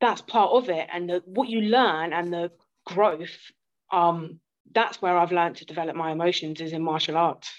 that's 0.00 0.20
part 0.20 0.52
of 0.52 0.68
it. 0.68 0.86
And 0.92 1.08
the, 1.08 1.22
what 1.24 1.48
you 1.48 1.62
learn 1.62 2.12
and 2.12 2.32
the 2.32 2.52
growth 2.84 3.50
um, 3.90 4.40
that's 4.74 5.00
where 5.00 5.16
I've 5.16 5.32
learned 5.32 5.56
to 5.56 5.64
develop 5.64 5.96
my 5.96 6.12
emotions 6.12 6.60
is 6.60 6.72
in 6.72 6.82
martial 6.82 7.16
arts. 7.16 7.50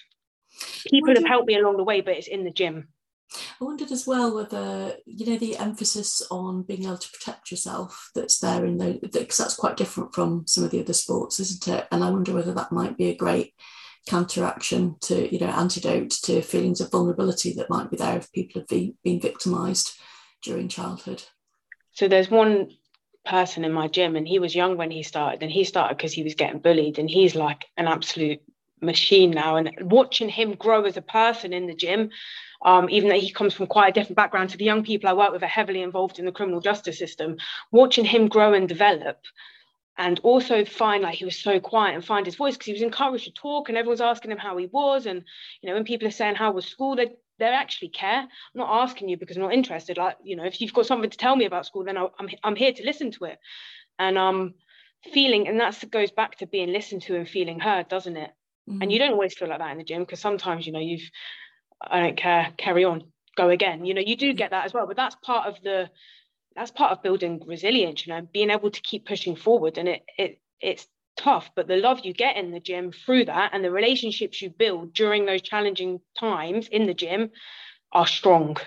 People 0.90 1.16
have 1.16 1.26
helped 1.26 1.48
me 1.48 1.56
along 1.56 1.78
the 1.78 1.84
way, 1.84 2.02
but 2.02 2.16
it's 2.16 2.28
in 2.28 2.44
the 2.44 2.52
gym. 2.52 2.90
I 3.34 3.66
wondered 3.66 3.92
as 3.92 4.08
well 4.08 4.34
whether 4.34 4.96
you 5.06 5.26
know 5.26 5.38
the 5.38 5.58
emphasis 5.58 6.22
on 6.32 6.64
being 6.64 6.86
able 6.86 6.98
to 6.98 7.12
protect 7.12 7.52
yourself 7.52 8.10
that's 8.16 8.40
there 8.40 8.66
in 8.66 8.78
the 8.78 9.00
because 9.02 9.38
that's 9.38 9.56
quite 9.56 9.76
different 9.76 10.16
from 10.16 10.46
some 10.48 10.64
of 10.64 10.72
the 10.72 10.80
other 10.80 10.94
sports, 10.94 11.40
isn't 11.40 11.68
it? 11.68 11.88
And 11.92 12.04
I 12.04 12.10
wonder 12.10 12.34
whether 12.34 12.54
that 12.54 12.72
might 12.72 12.98
be 12.98 13.10
a 13.10 13.16
great 13.16 13.54
counteraction 14.08 14.96
to 15.02 15.32
you 15.32 15.40
know 15.40 15.52
antidote 15.52 16.12
to 16.12 16.42
feelings 16.42 16.80
of 16.80 16.92
vulnerability 16.92 17.54
that 17.54 17.70
might 17.70 17.92
be 17.92 17.98
there 17.98 18.18
if 18.18 18.32
people 18.32 18.62
have 18.62 18.68
been, 18.70 18.96
been 19.04 19.20
victimized 19.20 19.92
during 20.42 20.70
childhood. 20.70 21.24
So 21.92 22.08
there's 22.08 22.32
one 22.32 22.70
person 23.28 23.66
in 23.66 23.72
my 23.72 23.88
gym 23.88 24.16
and 24.16 24.28
he 24.28 24.40
was 24.40 24.56
young 24.56 24.78
when 24.78 24.92
he 24.92 25.04
started 25.04 25.44
and 25.44 25.52
he 25.52 25.64
started 25.64 25.98
because 25.98 26.14
he 26.14 26.24
was 26.24 26.36
getting 26.36 26.60
bullied 26.60 26.98
and 26.98 27.10
he's 27.10 27.36
like 27.36 27.66
an 27.78 27.88
absolute 27.88 28.42
machine 28.82 29.32
now 29.32 29.56
and 29.56 29.72
watching 29.82 30.30
him 30.30 30.54
grow 30.54 30.84
as 30.86 30.98
a 30.98 31.02
person 31.02 31.52
in 31.54 31.68
the 31.68 31.76
gym 31.76 32.10
um, 32.64 32.90
even 32.90 33.10
though 33.10 33.20
he 33.20 33.32
comes 33.32 33.54
from 33.54 33.68
quite 33.68 33.90
a 33.90 33.94
different 33.94 34.16
background 34.16 34.50
to 34.50 34.58
the 34.58 34.66
young 34.66 34.84
people 34.84 35.10
I 35.10 35.14
work 35.14 35.32
with 35.32 35.44
are 35.44 35.48
heavily 35.48 35.82
involved 35.82 36.20
in 36.20 36.26
the 36.26 36.32
criminal 36.32 36.62
justice 36.62 36.98
system 36.98 37.38
watching 37.72 38.06
him 38.06 38.28
grow 38.28 38.54
and 38.54 38.68
develop 38.68 39.20
and 39.98 40.20
also 40.22 40.64
find 40.64 41.04
like 41.04 41.16
he 41.16 41.26
was 41.26 41.38
so 41.38 41.60
quiet 41.60 41.96
and 41.96 42.06
find 42.06 42.26
his 42.26 42.36
voice 42.36 42.54
because 42.54 42.68
he 42.68 42.74
was 42.74 42.82
encouraged 42.82 43.26
to 43.26 43.32
talk 43.32 43.68
and 43.68 43.78
everyone's 43.78 44.02
asking 44.02 44.32
him 44.32 44.38
how 44.38 44.56
he 44.58 44.68
was 44.68 45.06
and 45.06 45.24
you 45.62 45.70
know 45.70 45.76
when 45.76 45.84
people 45.84 46.08
are 46.08 46.12
saying 46.12 46.36
how 46.36 46.52
was 46.52 46.66
school 46.66 46.96
they 46.96 47.10
they 47.40 47.46
actually 47.46 47.90
care. 47.90 48.22
I'm 48.22 48.30
not 48.54 48.84
asking 48.84 49.10
you 49.10 49.18
because 49.18 49.38
I'm 49.38 49.44
not 49.44 49.54
interested. 49.54 49.98
Like, 49.98 50.18
you 50.24 50.36
know, 50.36 50.44
if 50.44 50.62
you've 50.62 50.74
got 50.74 50.86
something 50.86 51.10
to 51.10 51.18
tell 51.18 51.36
me 51.36 51.46
about 51.46 51.66
school, 51.66 51.84
then 51.84 51.98
i 51.98 52.04
am 52.04 52.10
I'm, 52.20 52.30
I'm 52.44 52.56
here 52.56 52.74
to 52.74 52.84
listen 52.84 53.12
to 53.12 53.26
it. 53.26 53.40
And 54.00 54.18
um, 54.18 54.54
feeling, 55.14 55.48
and 55.48 55.60
that 55.60 55.84
goes 55.92 56.12
back 56.12 56.38
to 56.38 56.48
being 56.48 56.72
listened 56.72 57.04
to 57.04 57.16
and 57.16 57.28
feeling 57.28 57.60
heard, 57.60 57.88
doesn't 57.88 58.18
it? 58.18 58.32
Mm-hmm. 58.70 58.82
And 58.82 58.92
you 58.92 59.00
don't 59.00 59.14
always 59.14 59.34
feel 59.34 59.48
like 59.48 59.60
that 59.60 59.72
in 59.72 59.78
the 59.78 59.84
gym 59.84 60.02
because 60.02 60.20
sometimes, 60.20 60.66
you 60.66 60.74
know, 60.74 60.80
you've, 60.80 61.10
I 61.82 62.00
don't 62.00 62.18
care, 62.18 62.54
carry 62.58 62.84
on, 62.84 63.04
go 63.36 63.50
again. 63.50 63.86
You 63.86 63.94
know, 63.94 64.02
you 64.02 64.16
do 64.16 64.34
get 64.34 64.52
that 64.52 64.66
as 64.66 64.74
well, 64.74 64.88
but 64.88 64.98
that's 64.98 65.16
part 65.16 65.48
of 65.48 65.62
the, 65.64 65.90
that's 66.56 66.72
part 66.72 66.92
of 66.92 67.04
building 67.04 67.42
resilience. 67.46 68.06
You 68.06 68.14
know, 68.14 68.28
being 68.34 68.50
able 68.50 68.72
to 68.72 68.82
keep 68.82 69.06
pushing 69.06 69.36
forward, 69.36 69.78
and 69.78 69.88
it, 69.88 70.04
it, 70.18 70.40
it's 70.60 70.88
tough, 71.18 71.50
but 71.56 71.68
the 71.68 71.78
love 71.78 72.02
you 72.04 72.14
get 72.14 72.38
in 72.38 72.52
the 72.52 72.60
gym 72.60 72.92
through 72.92 73.26
that 73.26 73.52
and 73.54 73.64
the 73.64 73.72
relationships 73.72 74.42
you 74.42 74.50
build 74.50 74.94
during 74.94 75.26
those 75.26 75.42
challenging 75.42 76.00
times 76.18 76.68
in 76.68 76.86
the 76.86 76.94
gym 76.94 77.32
are 77.92 78.08
strong. 78.08 78.58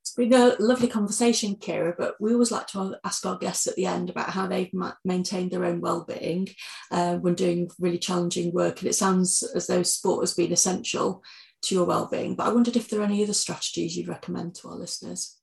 It's 0.00 0.14
been 0.14 0.32
a 0.32 0.54
lovely 0.60 0.88
conversation, 0.88 1.56
Kierra, 1.56 1.94
but 1.96 2.14
we 2.20 2.32
always 2.32 2.52
like 2.52 2.66
to 2.68 2.96
ask 3.04 3.24
our 3.26 3.38
guests 3.38 3.66
at 3.66 3.74
the 3.74 3.86
end 3.86 4.10
about 4.10 4.30
how 4.30 4.46
they've 4.46 4.72
ma- 4.72 4.92
maintained 5.04 5.50
their 5.50 5.64
own 5.64 5.80
well-being 5.80 6.48
uh, 6.90 7.16
when 7.16 7.34
doing 7.34 7.70
really 7.80 7.98
challenging 7.98 8.52
work. 8.52 8.80
And 8.80 8.88
it 8.88 8.94
sounds 8.94 9.42
as 9.54 9.66
though 9.66 9.82
sport 9.82 10.22
has 10.22 10.34
been 10.34 10.52
essential 10.52 11.22
to 11.62 11.74
your 11.74 11.86
well-being, 11.86 12.36
but 12.36 12.46
I 12.46 12.52
wondered 12.52 12.76
if 12.76 12.88
there 12.88 13.00
are 13.00 13.04
any 13.04 13.22
other 13.24 13.32
strategies 13.32 13.96
you'd 13.96 14.08
recommend 14.08 14.54
to 14.56 14.68
our 14.68 14.76
listeners. 14.76 15.38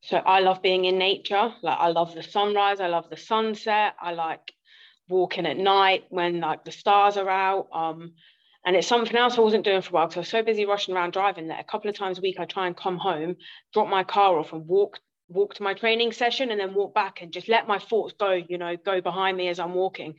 So 0.00 0.16
I 0.16 0.40
love 0.40 0.62
being 0.62 0.84
in 0.84 0.98
nature. 0.98 1.52
Like 1.62 1.78
I 1.78 1.88
love 1.88 2.14
the 2.14 2.22
sunrise, 2.22 2.80
I 2.80 2.86
love 2.88 3.10
the 3.10 3.16
sunset. 3.16 3.94
I 4.00 4.12
like 4.12 4.52
walking 5.08 5.46
at 5.46 5.56
night 5.56 6.04
when 6.10 6.40
like 6.40 6.64
the 6.64 6.72
stars 6.72 7.16
are 7.16 7.28
out. 7.28 7.68
Um, 7.72 8.12
and 8.64 8.76
it's 8.76 8.86
something 8.86 9.16
else 9.16 9.38
I 9.38 9.40
wasn't 9.40 9.64
doing 9.64 9.80
for 9.82 9.90
a 9.90 9.92
while 9.92 10.06
because 10.06 10.16
I 10.16 10.20
was 10.20 10.28
so 10.28 10.42
busy 10.42 10.66
rushing 10.66 10.94
around 10.94 11.12
driving 11.12 11.48
that 11.48 11.60
a 11.60 11.64
couple 11.64 11.88
of 11.88 11.96
times 11.96 12.18
a 12.18 12.22
week 12.22 12.38
I 12.38 12.44
try 12.44 12.66
and 12.66 12.76
come 12.76 12.98
home, 12.98 13.36
drop 13.72 13.88
my 13.88 14.04
car 14.04 14.38
off 14.38 14.52
and 14.52 14.66
walk 14.66 15.00
walk 15.28 15.54
to 15.54 15.62
my 15.62 15.74
training 15.74 16.12
session 16.12 16.50
and 16.50 16.58
then 16.58 16.74
walk 16.74 16.94
back 16.94 17.20
and 17.20 17.32
just 17.32 17.48
let 17.48 17.68
my 17.68 17.78
thoughts 17.78 18.14
go, 18.18 18.32
you 18.32 18.56
know, 18.56 18.76
go 18.76 19.00
behind 19.00 19.36
me 19.36 19.48
as 19.48 19.58
I'm 19.58 19.74
walking. 19.74 20.14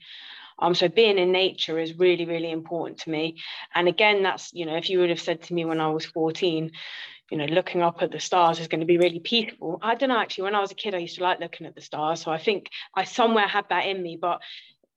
Um, 0.59 0.75
so 0.75 0.87
being 0.87 1.17
in 1.17 1.31
nature 1.31 1.79
is 1.79 1.97
really, 1.97 2.25
really 2.25 2.51
important 2.51 2.99
to 2.99 3.09
me. 3.09 3.37
And 3.73 3.87
again, 3.87 4.23
that's, 4.23 4.53
you 4.53 4.65
know, 4.65 4.75
if 4.75 4.89
you 4.89 4.99
would 4.99 5.09
have 5.09 5.21
said 5.21 5.41
to 5.43 5.53
me 5.53 5.65
when 5.65 5.79
I 5.79 5.89
was 5.89 6.05
14, 6.05 6.71
you 7.31 7.37
know, 7.37 7.45
looking 7.45 7.81
up 7.81 8.01
at 8.01 8.11
the 8.11 8.19
stars 8.19 8.59
is 8.59 8.67
going 8.67 8.79
to 8.79 8.85
be 8.85 8.97
really 8.97 9.19
peaceful. 9.19 9.79
I 9.81 9.95
don't 9.95 10.09
know, 10.09 10.19
actually, 10.19 10.45
when 10.45 10.55
I 10.55 10.61
was 10.61 10.71
a 10.71 10.75
kid, 10.75 10.95
I 10.95 10.99
used 10.99 11.17
to 11.17 11.23
like 11.23 11.39
looking 11.39 11.67
at 11.67 11.75
the 11.75 11.81
stars. 11.81 12.21
So 12.21 12.31
I 12.31 12.37
think 12.37 12.69
I 12.95 13.03
somewhere 13.03 13.47
had 13.47 13.65
that 13.69 13.85
in 13.85 14.01
me, 14.01 14.17
but, 14.19 14.41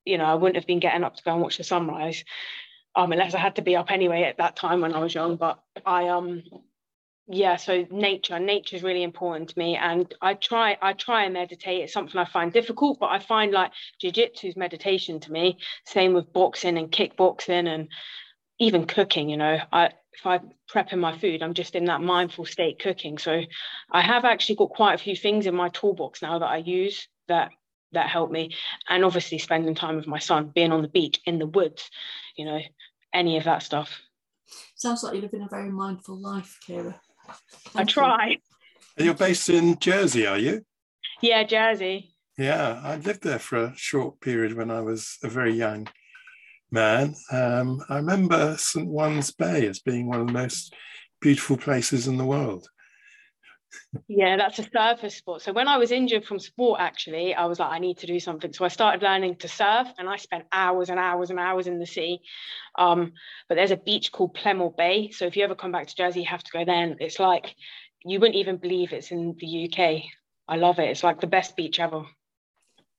you 0.05 0.19
know, 0.19 0.25
I 0.25 0.35
wouldn't 0.35 0.57
have 0.57 0.67
been 0.67 0.81
getting 0.81 1.05
up 1.05 1.17
to 1.17 1.23
go 1.23 1.33
and 1.33 1.43
watch 1.43 1.59
the 1.59 1.65
sunrise. 1.65 2.25
Um, 2.95 3.13
unless 3.13 3.35
I 3.35 3.39
had 3.39 3.57
to 3.57 3.63
be 3.63 3.77
up 3.77 3.91
anyway 3.91 4.23
at 4.25 4.37
that 4.37 4.57
time 4.57 4.83
when 4.83 4.93
I 4.93 4.99
was 4.99 5.15
young. 5.15 5.37
But 5.37 5.59
I 5.87 6.09
um 6.09 6.43
yeah 7.29 7.57
so 7.57 7.87
nature 7.91 8.39
nature 8.39 8.75
is 8.77 8.83
really 8.83 9.03
important 9.03 9.49
to 9.49 9.59
me 9.59 9.77
and 9.77 10.13
i 10.21 10.35
try 10.35 10.77
i 10.83 10.93
try 10.93 11.25
and 11.25 11.35
meditate 11.35 11.83
it's 11.83 11.93
something 11.93 12.21
i 12.21 12.25
find 12.25 12.53
difficult 12.53 12.99
but 12.99 13.11
i 13.11 13.19
find 13.19 13.53
like 13.53 13.71
jiu-jitsu 14.01 14.49
is 14.49 14.57
meditation 14.57 15.21
to 15.21 15.31
me 15.31 15.57
same 15.87 16.15
with 16.15 16.33
boxing 16.33 16.77
and 16.77 16.91
kickboxing 16.91 17.69
and 17.69 17.89
even 18.59 18.87
cooking 18.87 19.29
you 19.29 19.37
know 19.37 19.59
i 19.73 19.91
if 20.13 20.27
i 20.27 20.41
prep 20.69 20.93
in 20.93 20.99
my 20.99 21.17
food 21.19 21.43
i'm 21.43 21.55
just 21.55 21.75
in 21.75 21.87
that 21.87 22.01
mindful 22.01 22.45
state 22.45 22.79
cooking 22.79 23.19
so 23.19 23.43
i 23.91 24.01
have 24.01 24.25
actually 24.25 24.57
got 24.57 24.71
quite 24.71 24.95
a 24.95 25.03
few 25.03 25.17
things 25.17 25.47
in 25.47 25.55
my 25.55 25.69
toolbox 25.71 26.23
now 26.23 26.39
that 26.39 26.47
i 26.47 26.59
use 26.59 27.09
that 27.29 27.51
that 27.93 28.09
help 28.09 28.31
me 28.31 28.55
and 28.89 29.05
obviously 29.05 29.39
spending 29.39 29.75
time 29.75 29.97
with 29.97 30.07
my 30.07 30.19
son 30.19 30.51
being 30.55 30.73
on 30.73 30.83
the 30.83 30.89
beach 30.89 31.21
in 31.27 31.39
the 31.39 31.47
woods 31.47 31.91
you 32.37 32.45
know 32.45 32.61
any 33.13 33.37
of 33.37 33.45
that 33.45 33.63
stuff 33.63 34.01
sounds 34.75 35.03
like 35.03 35.15
you're 35.15 35.23
living 35.23 35.43
a 35.43 35.49
very 35.49 35.71
mindful 35.71 36.21
life 36.21 36.59
Kierra 36.67 36.95
I 37.75 37.85
try. 37.85 38.39
And 38.97 39.07
you're 39.07 39.15
based 39.15 39.49
in 39.49 39.79
Jersey, 39.79 40.27
are 40.27 40.39
you? 40.39 40.63
Yeah, 41.21 41.45
Jersey. 41.45 42.15
Yeah, 42.37 42.81
I 42.83 42.97
lived 42.97 43.23
there 43.23 43.39
for 43.39 43.59
a 43.59 43.75
short 43.77 44.21
period 44.21 44.55
when 44.55 44.71
I 44.71 44.81
was 44.81 45.19
a 45.23 45.29
very 45.29 45.55
young 45.55 45.89
man. 46.73 47.15
Um, 47.31 47.83
I 47.89 47.97
remember 47.97 48.57
St. 48.59 48.89
Ouen's 48.89 49.31
Bay 49.31 49.67
as 49.67 49.81
being 49.81 50.09
one 50.09 50.21
of 50.21 50.27
the 50.27 50.33
most 50.33 50.75
beautiful 51.21 51.57
places 51.57 52.09
in 52.09 52.17
the 52.17 52.25
world. 52.25 52.67
Yeah, 54.09 54.37
that's 54.37 54.59
a 54.59 54.69
surface 54.71 55.17
sport. 55.17 55.43
So 55.43 55.53
when 55.53 55.69
I 55.69 55.77
was 55.77 55.93
injured 55.93 56.25
from 56.25 56.39
sport, 56.39 56.81
actually, 56.81 57.35
I 57.35 57.47
was 57.47 57.59
like, 57.59 57.73
I 57.73 57.79
need 57.79 57.99
to 57.99 58.07
do 58.07 58.19
something. 58.21 58.53
So 58.53 58.65
I 58.65 58.69
started 58.69 59.03
learning 59.03 59.37
to 59.37 59.49
surf, 59.49 59.89
and 59.99 60.09
I 60.09 60.17
spent 60.17 60.45
hours 60.53 60.89
and 60.91 60.99
hours 60.99 61.31
and 61.31 61.39
hours 61.39 61.67
in 61.67 61.79
the 61.79 61.87
sea. 61.87 62.21
Um, 62.79 63.13
but 63.49 63.55
there's 63.55 63.71
a 63.71 63.77
beach 63.77 64.13
called 64.13 64.37
Plémont 64.37 64.77
Bay. 64.77 65.11
So 65.11 65.27
if 65.27 65.37
you 65.37 65.45
ever 65.45 65.55
come 65.55 65.73
back 65.73 65.87
to 65.87 65.95
Jersey, 65.95 66.21
you 66.21 66.27
have 66.27 66.45
to 66.45 66.53
go 66.53 66.65
there. 66.65 66.75
And 66.75 66.97
it's 67.01 67.19
like 67.19 67.55
you 68.05 68.19
wouldn't 68.19 68.37
even 68.37 68.57
believe 68.57 68.93
it's 68.93 69.11
in 69.11 69.37
the 69.39 69.71
UK. 69.71 70.03
I 70.49 70.57
love 70.57 70.79
it. 70.79 70.91
It's 70.91 71.05
like 71.05 71.21
the 71.21 71.27
best 71.27 71.57
beach 71.57 71.79
ever. 71.81 72.05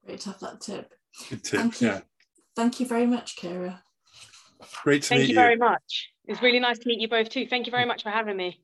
Great 0.06 0.22
to 0.22 0.30
have 0.30 0.40
that 0.40 0.62
tip. 0.62 0.92
Good 1.30 1.44
tip. 1.44 1.60
Thank 1.60 1.82
you. 1.82 2.02
Thank 2.56 2.80
you 2.80 2.86
very 2.86 3.06
much, 3.06 3.36
Kierra. 3.36 3.80
Great 4.84 5.04
to 5.04 5.10
Thank 5.10 5.22
meet 5.22 5.30
you 5.30 5.36
Thank 5.36 5.56
you. 5.56 5.58
very 5.58 5.58
much. 5.58 6.10
It's 6.26 6.42
really 6.42 6.60
nice 6.60 6.80
to 6.80 6.88
meet 6.88 7.00
you 7.00 7.10
both 7.10 7.30
too. 7.30 7.48
Thank 7.48 7.66
you 7.66 7.72
very 7.72 7.86
much 7.86 8.04
for 8.04 8.10
having 8.10 8.38
me. 8.38 8.62